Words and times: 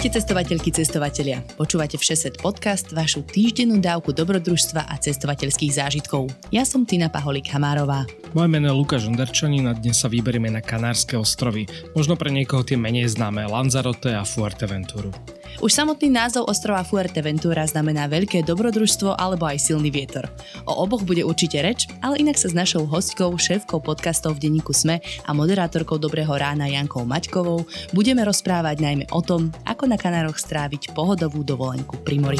Ahojte 0.00 0.16
cestovateľky, 0.16 0.72
cestovatelia. 0.72 1.44
Počúvate 1.60 2.00
Všeset 2.00 2.40
podcast, 2.40 2.88
vašu 2.88 3.20
týždennú 3.20 3.84
dávku 3.84 4.16
dobrodružstva 4.16 4.88
a 4.88 4.96
cestovateľských 4.96 5.76
zážitkov. 5.76 6.32
Ja 6.48 6.64
som 6.64 6.88
Tina 6.88 7.12
Paholik 7.12 7.52
Hamárová. 7.52 8.08
Moje 8.32 8.48
meno 8.48 8.72
je 8.72 8.78
Lukáš 8.80 9.04
Onderčanin 9.04 9.68
a 9.68 9.76
dnes 9.76 10.00
sa 10.00 10.08
vyberieme 10.08 10.48
na 10.48 10.64
Kanárske 10.64 11.20
ostrovy. 11.20 11.68
Možno 11.92 12.16
pre 12.16 12.32
niekoho 12.32 12.64
tie 12.64 12.80
menej 12.80 13.12
známe 13.12 13.44
Lanzarote 13.44 14.16
a 14.16 14.24
Fuerteventuru. 14.24 15.12
Už 15.58 15.74
samotný 15.74 16.08
názov 16.14 16.46
ostrova 16.46 16.86
Fuerteventura 16.86 17.66
znamená 17.66 18.06
veľké 18.06 18.46
dobrodružstvo 18.46 19.18
alebo 19.18 19.50
aj 19.50 19.58
silný 19.58 19.90
vietor. 19.90 20.30
O 20.64 20.72
oboch 20.86 21.02
bude 21.02 21.26
určite 21.26 21.58
reč, 21.58 21.90
ale 22.00 22.22
inak 22.22 22.38
sa 22.38 22.48
s 22.48 22.54
našou 22.54 22.86
hostkou, 22.86 23.34
šéfkou 23.34 23.82
podcastov 23.82 24.38
v 24.38 24.48
denníku 24.48 24.70
SME 24.70 25.02
a 25.26 25.30
moderátorkou 25.34 25.98
Dobrého 25.98 26.30
rána 26.30 26.70
Jankou 26.70 27.02
Maťkovou 27.02 27.66
budeme 27.90 28.22
rozprávať 28.22 28.78
najmä 28.78 29.04
o 29.10 29.20
tom, 29.26 29.50
ako 29.66 29.89
na 29.90 29.98
Kanároch 29.98 30.38
stráviť 30.38 30.94
pohodovú 30.94 31.42
dovolenku 31.42 31.98
pri 32.06 32.16
mori. 32.22 32.38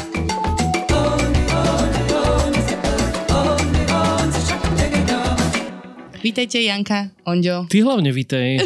Vítajte 6.21 6.61
Janka, 6.61 7.09
Onďo. 7.25 7.65
Ty 7.65 7.77
hlavne 7.81 8.13
vítej. 8.13 8.61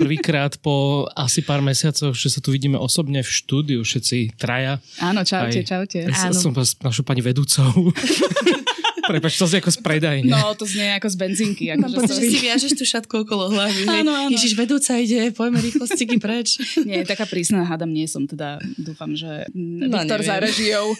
Prvýkrát 0.00 0.56
po 0.58 1.04
asi 1.12 1.44
pár 1.44 1.60
mesiacoch, 1.60 2.16
že 2.16 2.32
sa 2.32 2.40
tu 2.40 2.50
vidíme 2.50 2.80
osobne 2.80 3.20
v 3.20 3.28
štúdiu, 3.28 3.84
všetci 3.84 4.40
traja. 4.40 4.80
Áno, 4.98 5.20
čaute, 5.22 5.62
Aj, 5.62 5.68
čaute. 5.68 6.08
Ja 6.08 6.32
som 6.32 6.56
našu 6.56 7.04
pani 7.04 7.20
vedúcou. 7.20 7.70
Prepač, 9.08 9.40
to 9.40 9.48
znie 9.48 9.64
ako 9.64 9.72
z 9.72 9.78
predajne. 9.80 10.28
No, 10.28 10.52
to 10.52 10.68
znie 10.68 10.92
ako 10.92 11.08
z 11.08 11.16
benzínky. 11.16 11.64
Ako 11.72 11.88
no, 11.88 12.04
že 12.04 12.20
si 12.20 12.38
viažeš 12.44 12.76
tú 12.76 12.84
šatku 12.84 13.24
okolo 13.24 13.48
hlavy. 13.48 13.88
Áno, 13.88 14.12
áno. 14.12 14.30
Ježiš, 14.36 14.52
vedúca 14.52 15.00
ide, 15.00 15.32
poďme 15.32 15.64
rýchlo 15.64 15.88
stiky 15.88 16.20
preč. 16.20 16.60
Nie, 16.88 17.08
taká 17.08 17.24
prísna 17.24 17.64
hádam 17.64 17.88
nie 17.88 18.04
som, 18.04 18.28
teda 18.28 18.60
dúfam, 18.76 19.16
že 19.16 19.48
no, 19.56 19.88
Viktor 19.88 20.20
za 20.20 20.36
režiou 20.38 20.92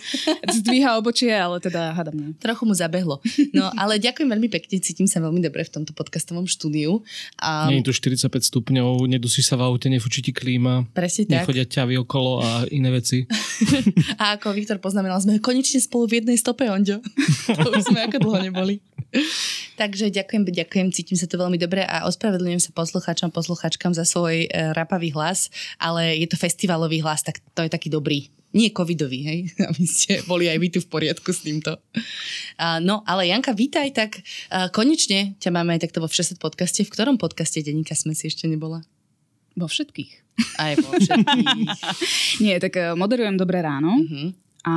zdvíha 0.48 0.96
obočie, 0.96 1.30
ale 1.32 1.60
teda 1.60 1.92
hádam 1.92 2.16
nie. 2.16 2.30
Trochu 2.40 2.64
mu 2.64 2.74
zabehlo. 2.74 3.20
No, 3.52 3.68
ale 3.76 4.00
ďakujem 4.00 4.28
veľmi 4.28 4.48
pekne, 4.48 4.80
cítim 4.80 5.04
sa 5.04 5.20
veľmi 5.20 5.44
dobre 5.44 5.64
v 5.64 5.70
tomto 5.70 5.92
podcastovom 5.92 6.48
štúdiu. 6.48 7.04
A... 7.40 7.68
Nie 7.68 7.84
je 7.84 7.90
tu 7.90 7.92
45 7.92 8.28
stupňov, 8.48 9.04
nedusí 9.04 9.44
sa 9.44 9.60
v 9.60 9.68
aute, 9.68 9.86
nefučí 9.92 10.24
ti 10.24 10.32
klíma. 10.32 10.88
Presne 10.96 11.28
tak. 11.28 11.44
Nechodia 11.44 11.64
ťavy 11.68 12.00
okolo 12.00 12.40
a 12.40 12.48
iné 12.72 12.88
veci. 12.88 13.28
a 14.22 14.38
ako 14.38 14.54
Viktor 14.54 14.78
poznamenal, 14.80 15.20
sme 15.20 15.42
konečne 15.42 15.80
spolu 15.82 16.08
v 16.08 16.22
jednej 16.22 16.38
stope, 16.38 16.64
Onďo. 16.68 17.02
to 17.64 17.68
už 17.74 17.90
sme 17.90 17.97
ako 18.06 18.16
dlho 18.22 18.38
neboli. 18.50 18.74
Takže 19.80 20.12
ďakujem, 20.12 20.42
ďakujem, 20.48 20.86
cítim 20.92 21.16
sa 21.16 21.24
to 21.24 21.40
veľmi 21.40 21.56
dobre 21.56 21.86
a 21.86 22.04
ospravedlňujem 22.10 22.60
sa 22.60 22.70
poslucháčom, 22.76 23.32
poslucháčkam 23.32 23.96
za 23.96 24.04
svoj 24.04 24.44
e, 24.44 24.48
rapavý 24.76 25.14
hlas, 25.14 25.48
ale 25.80 26.18
je 26.18 26.26
to 26.28 26.36
festivalový 26.36 27.00
hlas, 27.00 27.24
tak 27.24 27.40
to 27.54 27.64
je 27.64 27.70
taký 27.72 27.88
dobrý. 27.88 28.28
Nie 28.56 28.72
covidový, 28.72 29.20
hej, 29.28 29.40
aby 29.70 29.84
ste 29.84 30.24
boli 30.24 30.48
aj 30.48 30.58
vy 30.60 30.68
tu 30.72 30.80
v 30.80 30.88
poriadku 30.88 31.30
s 31.32 31.44
týmto. 31.44 31.76
Uh, 32.56 32.80
no, 32.80 33.04
ale 33.04 33.28
Janka, 33.28 33.52
vítaj, 33.52 33.92
tak 33.92 34.24
uh, 34.24 34.72
konečne 34.72 35.36
ťa 35.36 35.52
máme 35.52 35.76
aj 35.76 35.88
takto 35.88 36.00
vo 36.00 36.08
Všeset 36.08 36.40
podcaste. 36.40 36.80
V 36.80 36.92
ktorom 36.92 37.20
podcaste 37.20 37.60
denníka 37.60 37.92
sme 37.92 38.16
si 38.16 38.32
ešte 38.32 38.48
nebola? 38.48 38.80
Vo 39.52 39.68
všetkých. 39.68 40.12
Aj 40.56 40.80
vo 40.80 40.90
všetkých. 40.96 41.68
Nie, 42.44 42.56
tak 42.56 42.72
uh, 42.80 42.96
moderujem 42.96 43.36
Dobré 43.36 43.60
ráno. 43.60 44.00
Uh-huh. 44.00 44.32
A 44.66 44.76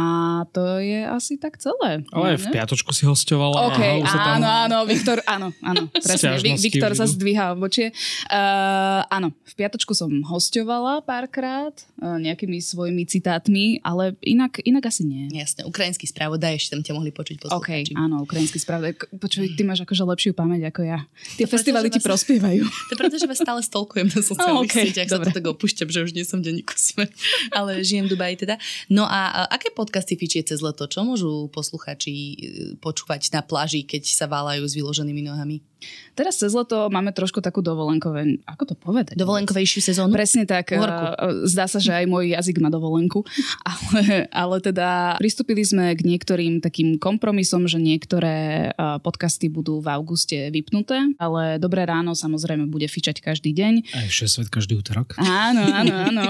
to 0.53 0.77
je 0.77 1.01
asi 1.01 1.41
tak 1.41 1.57
celé. 1.57 2.05
Ale 2.13 2.37
aj 2.37 2.45
v 2.45 2.47
piatočku 2.53 2.93
si 2.93 3.09
hostovala. 3.09 3.73
OK, 3.73 3.81
áno, 4.05 4.45
tam... 4.45 4.61
áno, 4.69 4.77
Viktor, 4.85 5.17
áno, 5.25 5.49
áno, 5.65 5.89
presne. 6.05 6.37
Viktor 6.37 6.93
sa 6.93 7.09
zdvíha 7.09 7.57
obočie. 7.57 7.89
Uh, 8.29 9.01
áno, 9.09 9.33
v 9.33 9.53
piatočku 9.57 9.97
som 9.97 10.13
hostovala 10.29 11.01
párkrát 11.01 11.73
uh, 11.97 12.21
nejakými 12.21 12.61
svojimi 12.61 13.09
citátmi, 13.09 13.81
ale 13.81 14.13
inak, 14.21 14.61
inak 14.61 14.85
asi 14.85 15.01
nie. 15.01 15.33
Jasne, 15.33 15.65
ukrajinský 15.65 16.05
spravodaj, 16.05 16.61
ešte 16.61 16.77
tam 16.77 16.81
ťa 16.85 16.93
mohli 16.93 17.09
počuť 17.09 17.49
poslucháči. 17.49 17.97
OK, 17.97 17.97
áno, 17.97 18.21
ukrajinský 18.21 18.61
spravodaj. 18.61 19.17
Počuj, 19.17 19.57
ty 19.57 19.65
máš 19.65 19.81
akože 19.81 20.05
lepšiu 20.05 20.31
pamäť 20.37 20.69
ako 20.69 20.81
ja. 20.85 21.09
Tie 21.41 21.49
to 21.49 21.57
festivaly 21.57 21.89
ti 21.89 21.97
vás... 21.97 22.05
prospievajú. 22.05 22.63
To 22.91 22.99
preto, 22.99 23.15
že 23.15 23.23
vás 23.23 23.39
stále 23.39 23.63
stolkujem 23.63 24.11
na 24.11 24.19
sociálnych 24.19 24.67
oh, 24.67 24.75
okay, 24.75 24.91
sieťach, 24.91 25.07
sa 25.07 25.23
to 25.23 25.31
tak 25.31 25.47
opúšťam, 25.47 25.87
že 25.87 26.03
už 26.03 26.11
nie 26.11 26.27
som 26.27 26.43
denníku 26.43 26.75
sme, 26.75 27.07
ale 27.57 27.79
žijem 27.87 28.11
v 28.11 28.19
Dubaji 28.19 28.35
teda. 28.35 28.59
No 28.91 29.07
a, 29.07 29.31
a 29.31 29.41
aké 29.55 29.71
podcasty 29.81 30.13
fičie 30.13 30.45
cez 30.45 30.61
leto? 30.61 30.85
Čo 30.85 31.01
môžu 31.01 31.49
posluchači 31.49 32.13
e, 32.13 32.35
počúvať 32.77 33.33
na 33.33 33.41
pláži, 33.41 33.81
keď 33.81 34.05
sa 34.05 34.29
válajú 34.29 34.61
s 34.61 34.77
vyloženými 34.77 35.25
nohami? 35.25 35.65
Teraz 36.13 36.37
cez 36.37 36.53
leto 36.53 36.93
máme 36.93 37.09
trošku 37.09 37.41
takú 37.41 37.65
dovolenkové, 37.65 38.37
ako 38.45 38.63
to 38.69 38.75
povedať? 38.77 39.17
Dovolenkovejšiu 39.17 39.81
sezónu? 39.81 40.13
Presne 40.13 40.45
tak. 40.45 40.77
Uhorku. 40.77 41.05
E, 41.09 41.49
zdá 41.49 41.65
sa, 41.65 41.81
že 41.81 41.89
aj 41.89 42.05
môj 42.05 42.37
jazyk 42.37 42.61
má 42.61 42.69
dovolenku. 42.69 43.25
Ale, 43.71 44.27
ale 44.33 44.55
teda 44.59 45.15
pristúpili 45.15 45.63
sme 45.63 45.95
k 45.95 46.01
niektorým 46.03 46.59
takým 46.59 46.99
kompromisom, 46.99 47.69
že 47.69 47.79
niektoré 47.79 48.69
podcasty 48.99 49.47
budú 49.47 49.79
v 49.79 49.87
auguste 49.95 50.49
vypnuté, 50.51 50.97
ale 51.21 51.61
Dobré 51.61 51.87
ráno 51.87 52.17
samozrejme 52.17 52.67
bude 52.67 52.89
fičať 52.89 53.23
každý 53.23 53.55
deň. 53.55 53.73
Aj 53.95 54.07
svet 54.09 54.49
každý 54.51 54.75
útorok. 54.75 55.15
Áno, 55.21 55.63
áno, 55.71 55.93
áno. 56.09 56.25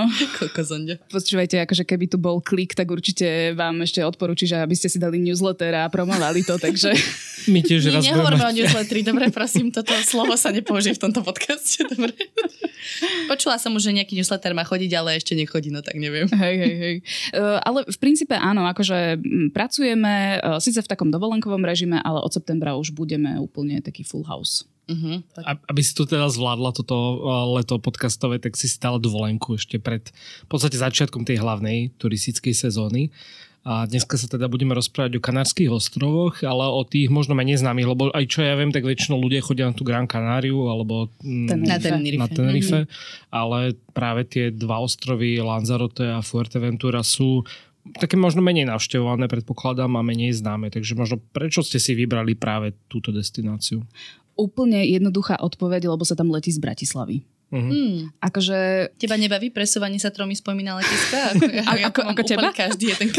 Počúvajte, 1.15 1.63
akože 1.65 1.83
keby 1.87 2.05
tu 2.11 2.17
bol 2.21 2.43
klik, 2.43 2.77
tak 2.77 2.91
určite 2.91 3.25
vám 3.57 3.83
ešte 3.83 4.03
odporúči, 4.05 4.47
že 4.47 4.59
aby 4.59 4.75
ste 4.77 4.87
si 4.87 4.97
dali 5.01 5.19
newsletter 5.19 5.73
a 5.75 5.89
promovali 5.91 6.45
to, 6.45 6.55
takže... 6.55 6.93
My 7.49 7.65
tiež 7.65 7.89
raz 7.89 8.05
budeme... 8.05 8.37
o 8.37 8.53
newsletteri, 8.53 9.01
dobre, 9.01 9.33
prosím, 9.33 9.73
toto 9.73 9.89
slovo 10.05 10.37
sa 10.37 10.53
nepoužije 10.53 10.93
v 10.97 11.01
tomto 11.09 11.25
podcaste, 11.25 11.81
dobre. 11.89 12.13
Počula 13.25 13.57
som 13.57 13.73
už, 13.73 13.89
že 13.89 13.97
nejaký 13.97 14.13
newsletter 14.13 14.53
má 14.53 14.61
chodiť, 14.61 14.91
ale 14.93 15.17
ešte 15.17 15.33
nechodí, 15.33 15.73
no 15.73 15.81
tak 15.81 15.97
neviem. 15.97 16.29
Hej, 16.29 16.55
hej, 16.61 16.75
hej. 16.77 16.95
Uh, 17.33 17.57
ale 17.65 17.81
v 17.89 17.97
princípe 17.97 18.37
áno, 18.37 18.69
akože 18.69 19.17
pracujeme 19.57 20.37
uh, 20.37 20.61
síce 20.61 20.85
v 20.85 20.89
takom 20.89 21.09
dovolenkovom 21.09 21.65
režime, 21.65 21.97
ale 21.97 22.21
od 22.21 22.29
septembra 22.29 22.77
už 22.77 22.93
budeme 22.93 23.41
úplne 23.41 23.81
taký 23.81 24.05
full 24.05 24.25
house. 24.25 24.69
Uh-huh, 24.91 25.23
tak. 25.31 25.63
Aby 25.71 25.81
si 25.81 25.95
tu 25.95 26.03
teda 26.03 26.27
zvládla 26.27 26.75
toto 26.75 26.95
leto 27.55 27.79
podcastové, 27.79 28.43
tak 28.43 28.59
si 28.59 28.67
stala 28.67 28.99
dovolenku 28.99 29.55
ešte 29.55 29.79
pred 29.79 30.11
v 30.43 30.49
podstate 30.51 30.75
začiatkom 30.75 31.23
tej 31.23 31.39
hlavnej 31.39 31.95
turistickej 31.95 32.51
sezóny. 32.51 33.07
A 33.61 33.85
dneska 33.85 34.17
sa 34.17 34.25
teda 34.25 34.49
budeme 34.49 34.73
rozprávať 34.73 35.21
o 35.21 35.21
Kanárskych 35.21 35.69
ostrovoch, 35.69 36.41
ale 36.41 36.65
o 36.65 36.81
tých 36.81 37.13
možno 37.13 37.37
menej 37.37 37.61
známych, 37.61 37.93
lebo 37.93 38.09
aj 38.09 38.25
čo 38.25 38.41
ja 38.41 38.57
viem, 38.57 38.73
tak 38.73 38.81
väčšinou 38.81 39.21
ľudia 39.21 39.45
chodia 39.45 39.69
na 39.69 39.77
tú 39.77 39.85
Gran 39.85 40.09
Canáriu 40.09 40.65
alebo 40.65 41.13
mm, 41.21 41.61
na 41.61 41.77
Tenerife, 41.77 42.21
na 42.25 42.27
Tenerife 42.27 42.79
mm-hmm. 42.89 43.29
ale 43.29 43.77
práve 43.93 44.25
tie 44.25 44.49
dva 44.49 44.81
ostrovy 44.81 45.37
Lanzarote 45.37 46.09
a 46.09 46.25
Fuerteventura 46.25 47.05
sú 47.05 47.45
také 47.97 48.17
možno 48.17 48.45
menej 48.45 48.69
navštevované, 48.69 49.25
predpokladám, 49.25 49.93
a 49.97 50.01
menej 50.05 50.37
známe. 50.37 50.69
Takže 50.69 50.93
možno 50.93 51.17
prečo 51.33 51.65
ste 51.65 51.81
si 51.81 51.97
vybrali 51.97 52.37
práve 52.37 52.77
túto 52.89 53.09
destináciu? 53.09 53.81
Úplne 54.35 54.87
jednoduchá 54.87 55.39
odpoveď, 55.39 55.91
lebo 55.91 56.03
sa 56.07 56.15
tam 56.17 56.31
letí 56.31 56.49
z 56.51 56.59
Bratislavy. 56.59 57.23
Uh-huh. 57.51 57.67
Hmm. 57.67 57.97
Akože... 58.23 58.91
Teba 58.95 59.19
nebaví 59.19 59.51
presovanie 59.51 59.99
sa 59.99 60.07
tromi 60.07 60.39
spomína 60.39 60.79
letiska? 60.79 61.35
Ako, 61.35 61.43
ja, 61.59 61.63
ako, 61.91 61.99
ja 61.99 62.09
ako 62.15 62.21
teba? 62.23 62.49
každý 62.55 62.95
jeden 62.95 63.11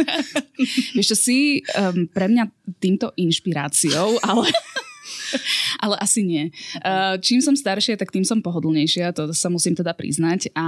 Vieš 0.96 1.06
čo, 1.12 1.16
si 1.20 1.36
um, 1.76 2.08
pre 2.08 2.32
mňa 2.32 2.48
týmto 2.80 3.12
inšpiráciou, 3.12 4.16
ale 4.24 4.48
ale 5.84 5.94
asi 5.98 6.22
nie. 6.22 6.50
Uh, 6.80 7.18
čím 7.18 7.40
som 7.40 7.56
staršia, 7.56 7.98
tak 7.98 8.12
tým 8.12 8.26
som 8.26 8.40
pohodlnejšia, 8.42 9.14
to 9.14 9.30
sa 9.32 9.48
musím 9.48 9.76
teda 9.78 9.94
priznať. 9.94 10.52
A 10.56 10.66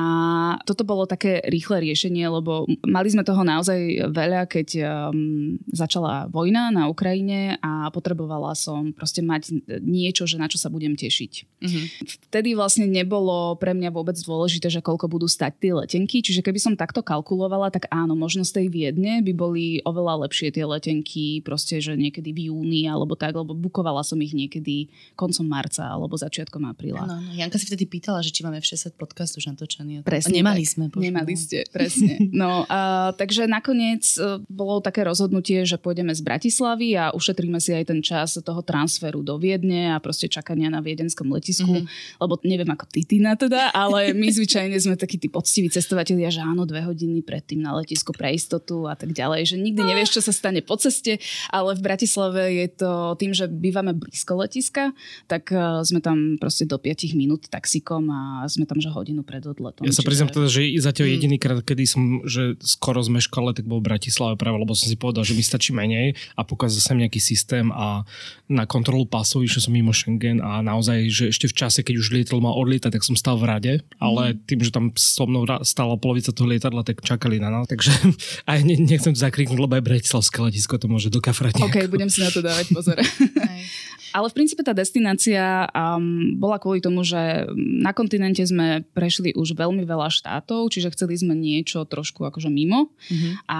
toto 0.65 0.87
bolo 0.87 1.05
také 1.09 1.43
rýchle 1.49 1.83
riešenie, 1.83 2.25
lebo 2.29 2.69
mali 2.87 3.09
sme 3.11 3.27
toho 3.27 3.43
naozaj 3.43 4.11
veľa, 4.13 4.47
keď 4.47 4.69
um, 5.11 5.59
začala 5.73 6.31
vojna 6.31 6.71
na 6.71 6.87
Ukrajine 6.87 7.59
a 7.61 7.91
potrebovala 7.91 8.55
som 8.55 8.95
proste 8.95 9.21
mať 9.21 9.65
niečo, 9.83 10.25
že 10.25 10.39
na 10.39 10.47
čo 10.47 10.57
sa 10.57 10.71
budem 10.71 10.95
tešiť. 10.95 11.33
Uh-huh. 11.61 11.85
Vtedy 12.31 12.55
vlastne 12.55 12.87
nebolo 12.87 13.59
pre 13.59 13.75
mňa 13.75 13.91
vôbec 13.91 14.17
dôležité, 14.17 14.71
že 14.71 14.85
koľko 14.85 15.11
budú 15.11 15.27
stať 15.27 15.53
tie 15.59 15.73
letenky, 15.75 16.23
čiže 16.23 16.45
keby 16.45 16.59
som 16.63 16.79
takto 16.79 17.03
kalkulovala, 17.03 17.75
tak 17.75 17.91
áno, 17.91 18.15
možno 18.15 18.47
z 18.47 18.63
tej 18.63 18.67
Viedne 18.71 19.23
by 19.23 19.33
boli 19.35 19.79
oveľa 19.83 20.27
lepšie 20.27 20.55
tie 20.55 20.65
letenky, 20.67 21.43
proste, 21.43 21.83
že 21.83 21.99
niekedy 21.99 22.31
v 22.31 22.51
júni 22.51 22.87
alebo 22.87 23.19
tak, 23.19 23.35
lebo 23.35 23.55
bukovala 23.55 24.07
som 24.07 24.19
ich 24.23 24.35
niekedy 24.35 24.54
niekedy 24.55 24.87
koncom 25.19 25.43
marca 25.51 25.91
alebo 25.91 26.15
začiatkom 26.15 26.63
apríla. 26.71 27.03
No, 27.03 27.19
no, 27.19 27.35
Janka 27.35 27.59
si 27.59 27.67
vtedy 27.67 27.91
pýtala, 27.91 28.23
že 28.23 28.31
či 28.31 28.47
máme 28.47 28.63
v 28.63 28.67
60 28.71 28.95
podcast 28.95 29.35
už 29.35 29.51
natočený. 29.51 30.07
Presne. 30.07 30.39
Nemali 30.39 30.63
tak. 30.63 30.71
sme. 30.71 30.85
Bože, 30.95 31.03
Nemali 31.11 31.35
ste, 31.35 31.59
presne. 31.75 32.15
No, 32.31 32.67
a, 32.67 33.11
takže 33.15 33.47
nakoniec 33.47 34.05
e, 34.19 34.43
bolo 34.47 34.79
také 34.79 35.03
rozhodnutie, 35.07 35.63
že 35.67 35.79
pôjdeme 35.79 36.11
z 36.15 36.21
Bratislavy 36.23 36.99
a 36.99 37.11
ušetríme 37.15 37.59
si 37.59 37.75
aj 37.75 37.91
ten 37.91 38.01
čas 38.03 38.39
toho 38.39 38.61
transferu 38.63 39.23
do 39.23 39.39
Viedne 39.39 39.95
a 39.95 39.99
proste 39.99 40.27
čakania 40.27 40.71
na 40.71 40.83
viedenskom 40.83 41.31
letisku, 41.31 41.67
mm-hmm. 41.67 42.19
lebo 42.23 42.35
neviem 42.43 42.69
ako 42.69 42.85
ty, 42.91 43.07
Tina 43.07 43.39
teda, 43.39 43.71
ale 43.71 44.13
my 44.13 44.29
zvyčajne 44.35 44.75
sme 44.77 44.99
takí 44.99 45.17
tí 45.17 45.31
poctiví 45.31 45.71
cestovatelia, 45.71 46.29
že 46.29 46.43
áno, 46.43 46.67
dve 46.67 46.83
hodiny 46.83 47.23
predtým 47.23 47.63
na 47.63 47.73
letisku 47.79 48.11
pre 48.11 48.35
istotu 48.35 48.91
a 48.91 48.99
tak 48.99 49.15
ďalej, 49.15 49.55
že 49.55 49.57
nikdy 49.57 49.81
nevieš, 49.81 50.19
čo 50.19 50.21
sa 50.27 50.33
stane 50.35 50.61
po 50.61 50.75
ceste, 50.77 51.23
ale 51.55 51.79
v 51.79 51.81
Bratislave 51.87 52.43
je 52.51 52.69
to 52.75 53.15
tým, 53.17 53.31
že 53.31 53.47
bývame 53.47 53.95
blízko 53.95 54.37
letiska, 54.45 54.93
tak 55.27 55.49
e, 55.49 55.57
sme 55.83 55.99
tam 55.99 56.37
proste 56.37 56.65
do 56.65 56.77
5 56.77 57.13
minút 57.13 57.49
taxikom 57.49 58.05
a 58.09 58.21
sme 58.47 58.65
tam 58.65 58.79
že 58.79 58.89
hodinu 58.89 59.25
pred 59.25 59.41
odletom. 59.41 59.83
Ja 59.83 59.91
sa 59.91 60.01
čiže- 60.01 60.09
priznám 60.09 60.31
teda, 60.31 60.47
že 60.47 60.61
zatiaľ 60.79 61.07
Mm. 61.09 61.15
jediný 61.17 61.37
krát, 61.39 61.59
kedy 61.61 61.85
som 61.85 62.03
že 62.25 62.55
skoro 62.61 63.01
zmeškal 63.01 63.51
tak 63.53 63.65
bol 63.65 63.81
v 63.81 63.89
Bratislave 63.89 64.35
práve, 64.37 64.57
lebo 64.57 64.73
som 64.73 64.87
si 64.87 64.95
povedal, 64.95 65.23
že 65.23 65.33
mi 65.33 65.41
stačí 65.41 65.73
menej 65.73 66.13
a 66.35 66.45
pokazal 66.45 66.81
som 66.81 66.97
nejaký 66.97 67.19
systém 67.19 67.69
a 67.71 68.05
na 68.47 68.65
kontrolu 68.65 69.05
pasov 69.05 69.41
išiel 69.41 69.65
som 69.65 69.73
mimo 69.73 69.93
Schengen 69.93 70.41
a 70.41 70.61
naozaj, 70.61 71.09
že 71.09 71.25
ešte 71.33 71.47
v 71.49 71.55
čase, 71.55 71.81
keď 71.81 71.95
už 72.01 72.07
lietadlo 72.11 72.41
mal 72.41 72.55
odlietať, 72.57 72.91
tak 72.93 73.05
som 73.05 73.17
stal 73.17 73.37
v 73.37 73.45
rade, 73.49 73.73
ale 73.99 74.35
Mm. 74.35 74.39
tým, 74.45 74.61
že 74.61 74.71
tam 74.71 74.85
so 74.97 75.25
mnou 75.25 75.45
stála 75.65 75.97
polovica 75.97 76.33
toho 76.33 76.49
lietadla, 76.51 76.85
tak 76.85 77.01
čakali 77.01 77.41
na 77.41 77.49
nás, 77.49 77.65
takže 77.69 77.91
aj 78.51 78.59
ne, 78.65 78.75
nechcem 78.77 79.13
to 79.13 79.21
zakriknúť, 79.21 79.57
lebo 79.57 79.77
aj 79.77 79.85
Bratislavské 79.85 80.39
letisko 80.43 80.77
to 80.77 80.89
môže 80.89 81.09
dokafrať 81.09 81.57
nejako. 81.57 81.69
OK, 81.71 81.77
budem 81.89 82.11
si 82.11 82.21
na 82.21 82.29
to 82.29 82.41
dávať 82.41 82.67
pozor. 82.75 82.97
Ale 84.15 84.31
v 84.31 84.37
princípe 84.39 84.63
tá 84.63 84.71
destinácia 84.71 85.67
um, 85.75 86.39
bola 86.39 86.63
kvôli 86.63 86.79
tomu, 86.79 87.03
že 87.03 87.51
na 87.59 87.91
kontinente 87.91 88.47
sme 88.47 88.87
prešli 88.95 89.35
už 89.35 89.59
veľmi 89.59 89.83
veľa 89.83 90.07
štátov, 90.07 90.71
čiže 90.71 90.95
chceli 90.95 91.19
sme 91.19 91.35
niečo 91.35 91.83
trošku 91.83 92.23
akože 92.23 92.47
mimo. 92.47 92.95
Mhm. 93.11 93.29
A 93.51 93.59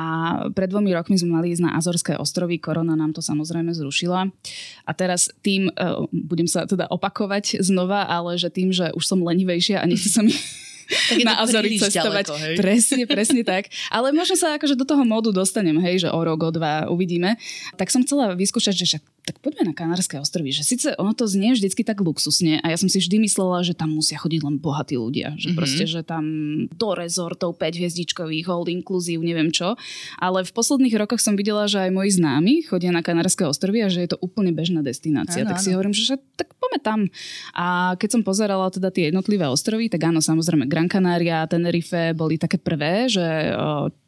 pred 0.55 0.71
dvomi 0.71 0.95
rokmi 0.95 1.19
sme 1.19 1.43
mali 1.43 1.51
ísť 1.51 1.67
na 1.67 1.75
Azorské 1.75 2.15
ostrovy, 2.15 2.63
korona 2.63 2.95
nám 2.95 3.11
to 3.11 3.19
samozrejme 3.19 3.75
zrušila. 3.75 4.31
A 4.87 4.91
teraz 4.95 5.27
tým, 5.43 5.75
uh, 5.75 6.07
budem 6.15 6.47
sa 6.47 6.71
teda 6.71 6.87
opakovať 6.87 7.59
znova, 7.59 8.07
ale 8.07 8.39
že 8.39 8.47
tým, 8.47 8.71
že 8.71 8.95
už 8.95 9.03
som 9.03 9.19
lenivejšia 9.27 9.83
a 9.83 9.89
nechce 9.91 10.07
sa 10.15 10.23
mi 10.23 10.31
Tak 10.85 11.19
na 11.25 11.41
Azory 11.41 11.81
cestovať. 11.81 12.29
ďaleko, 12.29 12.35
hej? 12.37 12.55
Presne, 12.61 13.03
presne 13.09 13.43
tak. 13.43 13.73
Ale 13.89 14.13
možno 14.13 14.37
sa 14.37 14.57
akože 14.57 14.77
do 14.77 14.85
toho 14.85 15.03
módu 15.05 15.33
dostanem, 15.33 15.77
hej, 15.81 16.07
že 16.07 16.09
o 16.13 16.21
rok, 16.21 16.45
o 16.45 16.51
dva 16.53 16.87
uvidíme. 16.93 17.41
Tak 17.81 17.89
som 17.89 18.05
chcela 18.05 18.37
vyskúšať, 18.37 18.75
že 18.77 18.85
však 18.85 19.03
tak 19.25 19.41
poďme 19.41 19.73
na 19.73 19.75
Kanárske 19.75 20.15
ostrovy, 20.15 20.53
že 20.53 20.63
síce 20.63 20.93
ono 20.95 21.11
to 21.11 21.25
znie 21.25 21.53
vždycky 21.53 21.81
tak 21.81 21.99
luxusne 21.99 22.61
a 22.61 22.69
ja 22.69 22.77
som 22.77 22.87
si 22.87 23.01
vždy 23.01 23.25
myslela, 23.25 23.65
že 23.65 23.73
tam 23.73 23.91
musia 23.91 24.15
chodiť 24.15 24.41
len 24.45 24.57
bohatí 24.57 24.95
ľudia, 24.95 25.33
že 25.35 25.51
Mhm. 25.51 25.57
proste, 25.57 25.85
že 25.85 26.05
tam 26.05 26.25
do 26.69 26.91
rezortov 26.93 27.57
5 27.57 27.75
hviezdičkových, 27.75 28.47
all 28.47 28.69
inclusive, 28.69 29.19
neviem 29.19 29.49
čo. 29.49 29.81
Ale 30.17 30.45
v 30.45 30.53
posledných 30.53 30.95
rokoch 30.95 31.19
som 31.19 31.35
videla, 31.35 31.65
že 31.65 31.81
aj 31.81 31.91
moji 31.91 32.11
známi 32.15 32.55
chodia 32.65 32.93
na 32.93 33.01
Kanárske 33.01 33.43
ostrovy 33.43 33.81
a 33.81 33.89
že 33.89 34.05
je 34.05 34.13
to 34.13 34.21
úplne 34.21 34.53
bežná 34.53 34.85
destinácia. 34.85 35.41
Áno, 35.43 35.51
tak 35.51 35.59
si 35.59 35.73
áno. 35.73 35.81
hovorím, 35.81 35.97
že, 35.97 36.21
tak 36.37 36.53
poďme 36.61 36.79
tam. 36.79 37.01
A 37.53 37.65
keď 37.97 38.09
som 38.13 38.23
pozerala 38.23 38.69
teda 38.69 38.93
tie 38.93 39.09
jednotlivé 39.09 39.49
ostrovy, 39.49 39.89
tak 39.89 40.05
áno, 40.05 40.21
samozrejme 40.21 40.69
Gran 40.69 40.93
Canaria 40.93 41.49
Tenerife 41.49 42.13
boli 42.13 42.37
také 42.37 42.61
prvé, 42.61 43.09
že 43.09 43.25